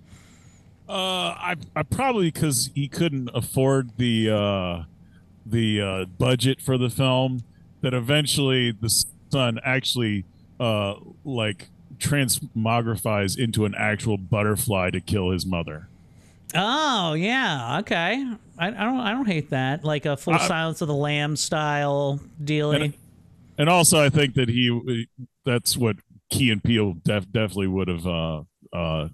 Uh, 0.89 1.35
I, 1.37 1.55
I 1.75 1.83
probably 1.83 2.31
because 2.31 2.69
he 2.73 2.87
couldn't 2.87 3.29
afford 3.33 3.97
the 3.97 4.29
uh, 4.29 4.83
the 5.45 5.81
uh, 5.81 6.05
budget 6.05 6.61
for 6.61 6.77
the 6.77 6.89
film. 6.89 7.43
That 7.81 7.93
eventually 7.93 8.71
the 8.71 8.89
son 9.29 9.59
actually 9.63 10.25
uh, 10.59 10.95
like 11.23 11.69
transmogrifies 11.99 13.37
into 13.37 13.65
an 13.65 13.75
actual 13.77 14.17
butterfly 14.17 14.89
to 14.91 15.01
kill 15.01 15.31
his 15.31 15.45
mother. 15.45 15.87
Oh 16.55 17.13
yeah, 17.13 17.79
okay. 17.79 18.25
I, 18.57 18.67
I 18.67 18.71
don't 18.71 18.99
I 18.99 19.11
don't 19.11 19.27
hate 19.27 19.49
that. 19.51 19.83
Like 19.83 20.05
a 20.05 20.17
full 20.17 20.35
Uh, 20.35 20.47
Silence 20.47 20.81
of 20.81 20.87
the 20.87 20.95
Lamb 20.95 21.35
style 21.35 22.19
dealing. 22.43 22.81
And, 22.81 22.93
and 23.57 23.69
also, 23.69 23.99
I 24.03 24.09
think 24.09 24.35
that 24.35 24.49
he 24.49 25.07
that's 25.45 25.77
what 25.77 25.97
Key 26.29 26.51
and 26.51 26.63
Peele 26.63 26.93
def, 27.03 27.31
definitely 27.31 27.67
would 27.67 27.87
have 27.87 28.07
uh, 28.07 28.41
uh, 28.73 29.09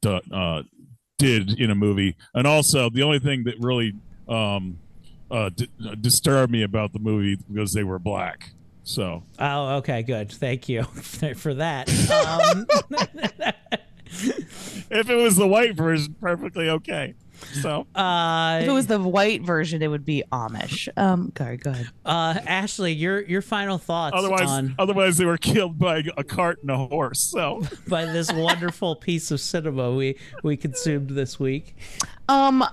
done, 0.00 0.20
uh, 0.32 0.62
did 1.18 1.60
in 1.60 1.70
a 1.70 1.74
movie. 1.74 2.16
And 2.34 2.46
also, 2.46 2.88
the 2.90 3.02
only 3.02 3.18
thing 3.18 3.44
that 3.44 3.54
really 3.60 3.94
um, 4.28 4.78
uh, 5.30 5.50
d- 5.50 5.68
disturbed 6.00 6.50
me 6.52 6.62
about 6.62 6.92
the 6.92 6.98
movie 6.98 7.36
because 7.50 7.72
they 7.72 7.84
were 7.84 7.98
black. 7.98 8.50
So 8.84 9.22
Oh, 9.38 9.76
okay, 9.76 10.02
good. 10.02 10.32
Thank 10.32 10.68
you 10.68 10.82
for 11.36 11.54
that. 11.54 11.88
Um, 12.10 12.66
if 14.90 15.10
it 15.10 15.14
was 15.14 15.36
the 15.36 15.46
white 15.46 15.74
version, 15.76 16.16
perfectly 16.20 16.70
okay. 16.70 17.14
So 17.62 17.86
uh, 17.94 18.60
if 18.62 18.68
it 18.68 18.72
was 18.72 18.86
the 18.86 18.98
white 19.00 19.42
version, 19.42 19.82
it 19.82 19.88
would 19.88 20.04
be 20.04 20.22
Amish. 20.32 20.88
Um, 20.96 21.30
go, 21.34 21.56
go 21.56 21.70
ahead. 21.70 21.88
uh, 22.04 22.38
Ashley, 22.46 22.92
your 22.92 23.20
your 23.22 23.42
final 23.42 23.78
thoughts 23.78 24.14
otherwise, 24.16 24.48
on 24.48 24.74
otherwise 24.78 25.16
they 25.18 25.24
were 25.24 25.38
killed 25.38 25.78
by 25.78 26.04
a 26.16 26.24
cart 26.24 26.58
and 26.62 26.70
a 26.70 26.76
horse. 26.76 27.20
So 27.20 27.62
by 27.86 28.04
this 28.04 28.32
wonderful 28.32 28.96
piece 28.96 29.30
of 29.30 29.40
cinema 29.40 29.92
we 29.92 30.16
we 30.42 30.56
consumed 30.56 31.10
this 31.10 31.38
week. 31.40 31.76
Um, 32.28 32.64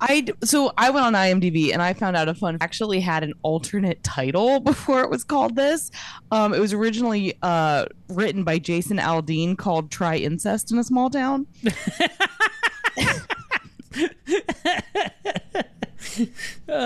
I 0.00 0.22
d- 0.22 0.32
so 0.42 0.72
I 0.76 0.90
went 0.90 1.06
on 1.06 1.12
IMDb 1.14 1.72
and 1.72 1.80
I 1.80 1.94
found 1.94 2.16
out 2.16 2.28
a 2.28 2.34
fun 2.34 2.58
actually 2.60 3.00
had 3.00 3.22
an 3.22 3.32
alternate 3.42 4.02
title 4.02 4.58
before 4.70 5.02
it 5.02 5.08
was 5.08 5.22
called 5.24 5.54
this. 5.56 5.90
Um, 6.32 6.52
it 6.52 6.58
was 6.60 6.72
originally 6.72 7.38
uh 7.42 7.86
written 8.08 8.42
by 8.44 8.58
Jason 8.58 8.98
Aldean 8.98 9.56
called 9.56 9.90
"Try 9.90 10.16
Incest 10.16 10.72
in 10.72 10.78
a 10.78 10.84
Small 10.84 11.08
Town." 11.10 11.46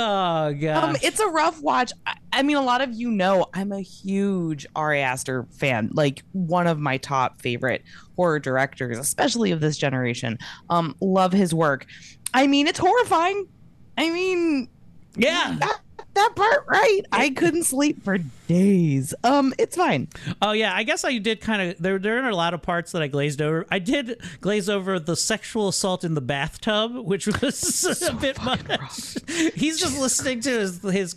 Oh 0.01 0.55
god. 0.55 0.85
Um, 0.85 0.97
it's 1.03 1.19
a 1.19 1.27
rough 1.27 1.61
watch. 1.61 1.93
I, 2.07 2.17
I 2.33 2.43
mean, 2.43 2.57
a 2.57 2.63
lot 2.63 2.81
of 2.81 2.95
you 2.95 3.11
know 3.11 3.47
I'm 3.53 3.73
a 3.73 3.81
huge 3.81 4.65
Ari 4.77 5.01
Aster 5.01 5.47
fan, 5.51 5.91
like 5.93 6.23
one 6.33 6.69
of 6.69 6.79
my 6.79 6.99
top 6.99 7.43
favorite 7.43 7.83
horror 8.15 8.39
directors, 8.39 8.97
especially 8.97 9.51
of 9.51 9.61
this 9.61 9.77
generation. 9.77 10.39
Um, 10.71 10.95
love 11.01 11.33
his 11.33 11.53
work. 11.53 11.87
I 12.33 12.47
mean, 12.47 12.69
it's 12.69 12.79
horrifying. 12.79 13.49
I 13.97 14.11
mean, 14.11 14.69
yeah, 15.17 15.57
that, 15.59 15.81
that 16.19 16.35
part 16.35 16.65
right. 16.67 17.03
I 17.13 17.31
couldn't 17.31 17.65
sleep 17.65 18.03
for 18.03 18.19
days. 18.49 19.15
Um, 19.23 19.55
it's 19.59 19.77
fine. 19.77 20.09
Oh 20.43 20.53
yeah, 20.53 20.75
I 20.75 20.83
guess 20.83 21.05
I 21.05 21.19
did 21.19 21.41
kind 21.41 21.71
of. 21.71 21.79
There, 21.79 21.99
there 21.99 22.25
are 22.25 22.29
a 22.29 22.35
lot 22.35 22.55
of 22.55 22.63
parts 22.63 22.93
that 22.93 23.03
I 23.03 23.07
glazed 23.07 23.41
over. 23.41 23.67
I 23.71 23.79
did 23.79 24.21
glaze 24.41 24.69
over 24.69 24.99
the 24.99 25.15
sexual 25.15 25.69
assault 25.69 26.03
in 26.03 26.15
the 26.15 26.21
bathtub, 26.21 26.97
which 26.97 27.27
was 27.43 28.03
a 28.03 28.13
bit 28.15 28.43
much. 28.43 29.17
He's 29.55 29.79
just 29.79 29.99
listening 29.99 30.41
to 30.41 30.51
his 30.51 30.83
his 30.83 31.15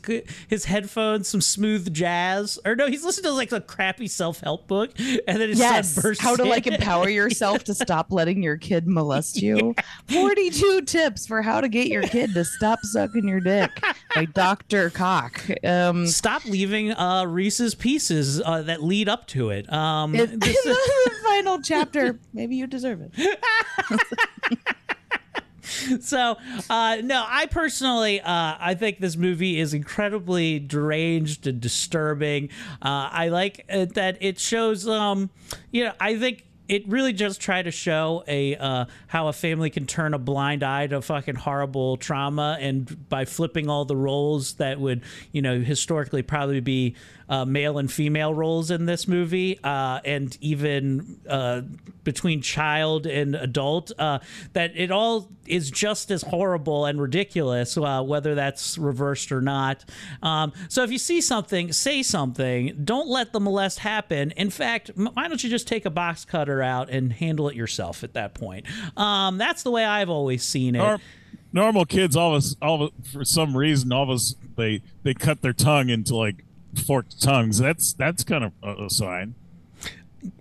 his 0.47 0.65
headphones, 0.65 1.27
some 1.27 1.41
smooth 1.41 1.91
jazz, 1.93 2.59
or 2.63 2.75
no, 2.75 2.87
he's 2.87 3.03
listening 3.03 3.31
to 3.31 3.35
like 3.35 3.51
a 3.51 3.61
crappy 3.61 4.07
self 4.07 4.41
help 4.41 4.67
book, 4.67 4.91
and 4.99 5.41
then 5.41 5.49
his 5.49 5.59
yes, 5.59 5.93
son 5.93 6.01
bursts 6.03 6.23
how 6.23 6.35
to 6.35 6.43
like 6.43 6.67
empower 6.67 7.09
yourself 7.09 7.63
to 7.63 7.73
stop 7.73 8.11
letting 8.11 8.43
your 8.43 8.57
kid 8.57 8.87
molest 8.87 9.41
you. 9.41 9.73
42 10.09 10.81
tips 10.81 11.25
for 11.25 11.41
how 11.41 11.61
to 11.61 11.69
get 11.69 11.87
your 11.87 12.03
kid 12.03 12.33
to 12.35 12.45
stop 12.45 12.79
sucking 12.83 13.27
your 13.27 13.39
dick 13.39 13.71
by 14.13 14.25
Dr. 14.25 14.90
Cock. 14.91 15.41
Um, 15.63 16.07
Stop 16.07 16.45
leaving 16.45 16.91
uh, 16.91 17.25
Reese's 17.25 17.73
Pieces 17.75 18.41
uh, 18.41 18.61
that 18.63 18.83
lead 18.83 19.09
up 19.09 19.27
to 19.27 19.49
it. 19.49 19.71
Um, 19.71 20.13
It- 20.15 20.39
this- 20.39 20.63
the 20.63 21.11
final 21.23 21.61
chapter. 21.61 22.19
Maybe 22.33 22.55
you 22.55 22.67
deserve 22.67 23.01
it. 23.01 23.39
so 26.01 26.37
uh, 26.69 26.97
no 27.03 27.23
i 27.27 27.45
personally 27.45 28.19
uh, 28.21 28.55
i 28.59 28.75
think 28.77 28.99
this 28.99 29.15
movie 29.15 29.59
is 29.59 29.73
incredibly 29.73 30.59
deranged 30.59 31.47
and 31.47 31.61
disturbing 31.61 32.49
uh, 32.81 33.07
i 33.11 33.29
like 33.29 33.65
that 33.67 34.17
it 34.19 34.39
shows 34.39 34.87
um, 34.87 35.29
you 35.71 35.83
know 35.83 35.93
i 35.99 36.17
think 36.17 36.43
it 36.71 36.87
really 36.87 37.11
just 37.11 37.41
tried 37.41 37.63
to 37.63 37.71
show 37.71 38.23
a 38.29 38.55
uh, 38.55 38.85
how 39.07 39.27
a 39.27 39.33
family 39.33 39.69
can 39.69 39.85
turn 39.85 40.13
a 40.13 40.17
blind 40.17 40.63
eye 40.63 40.87
to 40.87 41.01
fucking 41.01 41.35
horrible 41.35 41.97
trauma 41.97 42.57
and 42.61 43.09
by 43.09 43.25
flipping 43.25 43.69
all 43.69 43.83
the 43.83 43.95
roles 43.95 44.53
that 44.53 44.79
would 44.79 45.03
you 45.33 45.41
know 45.41 45.59
historically 45.59 46.21
probably 46.21 46.61
be 46.61 46.95
uh, 47.31 47.45
male 47.45 47.77
and 47.77 47.89
female 47.89 48.33
roles 48.33 48.69
in 48.69 48.85
this 48.85 49.07
movie, 49.07 49.57
uh, 49.63 50.01
and 50.03 50.37
even 50.41 51.17
uh, 51.29 51.61
between 52.03 52.41
child 52.41 53.05
and 53.05 53.35
adult, 53.35 53.89
uh, 53.97 54.19
that 54.51 54.73
it 54.75 54.91
all 54.91 55.29
is 55.47 55.71
just 55.71 56.11
as 56.11 56.23
horrible 56.23 56.85
and 56.85 57.01
ridiculous, 57.01 57.77
uh, 57.77 58.03
whether 58.03 58.35
that's 58.35 58.77
reversed 58.77 59.31
or 59.31 59.39
not. 59.39 59.85
Um, 60.21 60.51
so 60.67 60.83
if 60.83 60.91
you 60.91 60.97
see 60.97 61.21
something, 61.21 61.71
say 61.71 62.03
something. 62.03 62.77
Don't 62.83 63.07
let 63.07 63.31
the 63.31 63.39
molest 63.39 63.79
happen. 63.79 64.31
In 64.31 64.49
fact, 64.49 64.91
why 64.95 65.29
don't 65.29 65.41
you 65.41 65.49
just 65.49 65.69
take 65.69 65.85
a 65.85 65.89
box 65.89 66.25
cutter 66.25 66.61
out 66.61 66.89
and 66.89 67.13
handle 67.13 67.47
it 67.47 67.55
yourself 67.55 68.03
at 68.03 68.13
that 68.13 68.33
point? 68.33 68.65
Um, 68.97 69.37
that's 69.37 69.63
the 69.63 69.71
way 69.71 69.85
I've 69.85 70.09
always 70.09 70.43
seen 70.43 70.75
it. 70.75 70.79
Nor- 70.79 70.99
normal 71.53 71.85
kids, 71.85 72.17
all 72.17 72.35
of 72.35 72.39
us, 72.39 72.57
all 72.61 72.83
of, 72.83 72.91
for 73.09 73.23
some 73.23 73.55
reason, 73.55 73.93
all 73.93 74.03
of 74.03 74.09
us, 74.09 74.35
they 74.57 74.81
they 75.03 75.13
cut 75.13 75.41
their 75.41 75.53
tongue 75.53 75.87
into 75.87 76.13
like 76.13 76.43
forked 76.79 77.21
tongues. 77.21 77.57
That's 77.59 77.93
that's 77.93 78.23
kind 78.23 78.43
of 78.43 78.53
a, 78.63 78.85
a 78.85 78.89
sign. 78.89 79.35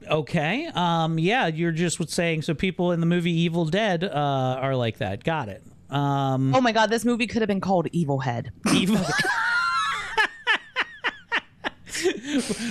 Okay. 0.09 0.71
Um, 0.75 1.19
yeah, 1.19 1.47
you're 1.47 1.73
just 1.73 2.07
saying 2.11 2.43
so 2.43 2.55
people 2.55 2.93
in 2.93 3.01
the 3.01 3.07
movie 3.07 3.33
Evil 3.33 3.65
Dead 3.65 4.05
uh, 4.05 4.59
are 4.61 4.77
like 4.77 4.99
that. 4.99 5.25
Got 5.25 5.49
it. 5.49 5.65
Um, 5.89 6.55
Oh 6.55 6.61
my 6.61 6.73
god, 6.73 6.91
this 6.91 7.05
movie 7.05 7.27
could 7.27 7.43
have 7.43 7.49
been 7.49 7.61
called 7.61 7.89
Evil 7.93 8.21
Head. 8.21 8.53
Evil. 8.73 8.99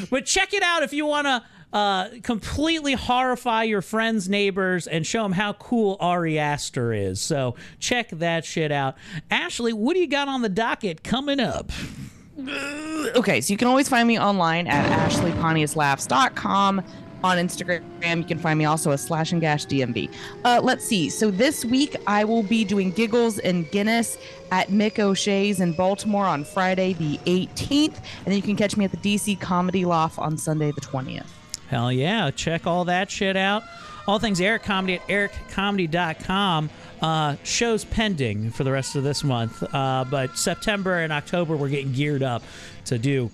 but 0.09 0.25
check 0.25 0.53
it 0.53 0.63
out 0.63 0.83
if 0.83 0.93
you 0.93 1.05
want 1.05 1.27
to 1.27 1.43
uh, 1.71 2.09
completely 2.23 2.93
horrify 2.93 3.63
your 3.63 3.81
friends, 3.81 4.27
neighbors, 4.29 4.87
and 4.87 5.05
show 5.05 5.23
them 5.23 5.33
how 5.33 5.53
cool 5.53 5.97
Ari 5.99 6.39
Aster 6.39 6.93
is. 6.93 7.21
So 7.21 7.55
check 7.79 8.09
that 8.11 8.45
shit 8.45 8.71
out. 8.71 8.95
Ashley, 9.29 9.73
what 9.73 9.93
do 9.93 9.99
you 9.99 10.07
got 10.07 10.27
on 10.27 10.41
the 10.41 10.49
docket 10.49 11.03
coming 11.03 11.39
up? 11.39 11.71
Okay, 13.15 13.41
so 13.41 13.51
you 13.51 13.57
can 13.57 13.67
always 13.67 13.89
find 13.89 14.07
me 14.07 14.19
online 14.19 14.67
at 14.67 15.09
ashleypontiuslaughs.com. 15.09 16.83
On 17.21 17.35
Instagram, 17.35 18.17
you 18.17 18.23
can 18.23 18.39
find 18.39 18.57
me 18.57 18.63
also 18.63 18.91
as 18.91 19.03
slash 19.03 19.33
and 19.33 19.41
gash 19.41 19.65
DMV. 19.65 20.09
Uh, 20.45 20.61
let's 20.63 20.85
see. 20.85 21.09
So 21.09 21.29
this 21.29 21.65
week, 21.65 21.97
I 22.07 22.23
will 22.23 22.43
be 22.43 22.63
doing 22.63 22.91
Giggles 22.91 23.39
and 23.39 23.69
Guinness 23.71 24.17
at 24.51 24.69
Mick 24.69 24.99
O'Shea's 24.99 25.59
in 25.59 25.73
Baltimore 25.73 26.25
on 26.25 26.45
Friday, 26.45 26.93
the 26.93 27.17
18th. 27.25 27.97
And 27.97 28.25
then 28.25 28.35
you 28.35 28.41
can 28.41 28.55
catch 28.55 28.77
me 28.77 28.85
at 28.85 28.91
the 28.91 28.97
DC 28.97 29.37
Comedy 29.41 29.83
Loft 29.83 30.17
on 30.17 30.37
Sunday, 30.37 30.71
the 30.71 30.79
20th. 30.79 31.27
Hell 31.67 31.91
yeah. 31.91 32.31
Check 32.31 32.65
all 32.65 32.85
that 32.85 33.11
shit 33.11 33.35
out. 33.35 33.63
All 34.09 34.17
things 34.17 34.41
Eric 34.41 34.63
Comedy 34.63 34.95
at 34.95 35.07
ericcomedy.com. 35.07 36.71
Uh, 36.99 37.35
shows 37.43 37.85
pending 37.85 38.49
for 38.49 38.63
the 38.63 38.71
rest 38.71 38.95
of 38.95 39.03
this 39.03 39.23
month. 39.23 39.61
Uh, 39.71 40.03
but 40.09 40.35
September 40.35 40.97
and 40.97 41.13
October, 41.13 41.55
we're 41.55 41.69
getting 41.69 41.91
geared 41.91 42.23
up 42.23 42.41
to 42.85 42.97
do 42.97 43.29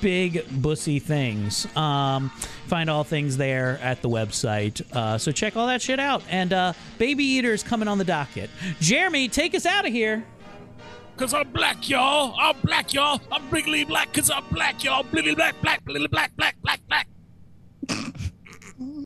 big 0.00 0.42
bussy 0.62 0.98
things. 0.98 1.66
Um, 1.76 2.30
find 2.68 2.88
all 2.88 3.04
things 3.04 3.36
there 3.36 3.78
at 3.82 4.00
the 4.00 4.08
website. 4.08 4.80
Uh, 4.96 5.18
so 5.18 5.30
check 5.30 5.58
all 5.58 5.66
that 5.66 5.82
shit 5.82 6.00
out. 6.00 6.22
And 6.30 6.54
uh, 6.54 6.72
Baby 6.96 7.24
Eater's 7.24 7.62
coming 7.62 7.86
on 7.86 7.98
the 7.98 8.04
docket. 8.04 8.48
Jeremy, 8.80 9.28
take 9.28 9.54
us 9.54 9.66
out 9.66 9.86
of 9.86 9.92
here. 9.92 10.24
Cause 11.18 11.34
I'm 11.34 11.52
black, 11.52 11.86
y'all. 11.90 12.34
I'm 12.40 12.56
black, 12.62 12.94
y'all. 12.94 13.20
I'm 13.30 13.46
bigly 13.50 13.84
black 13.84 14.14
cause 14.14 14.30
I'm 14.30 14.44
black, 14.50 14.82
y'all. 14.82 15.02
Bligly 15.02 15.34
black, 15.34 15.60
black, 15.60 15.84
bligly 15.84 16.08
black, 16.08 16.34
black, 16.34 16.56
black, 16.62 16.80
black. 16.88 17.08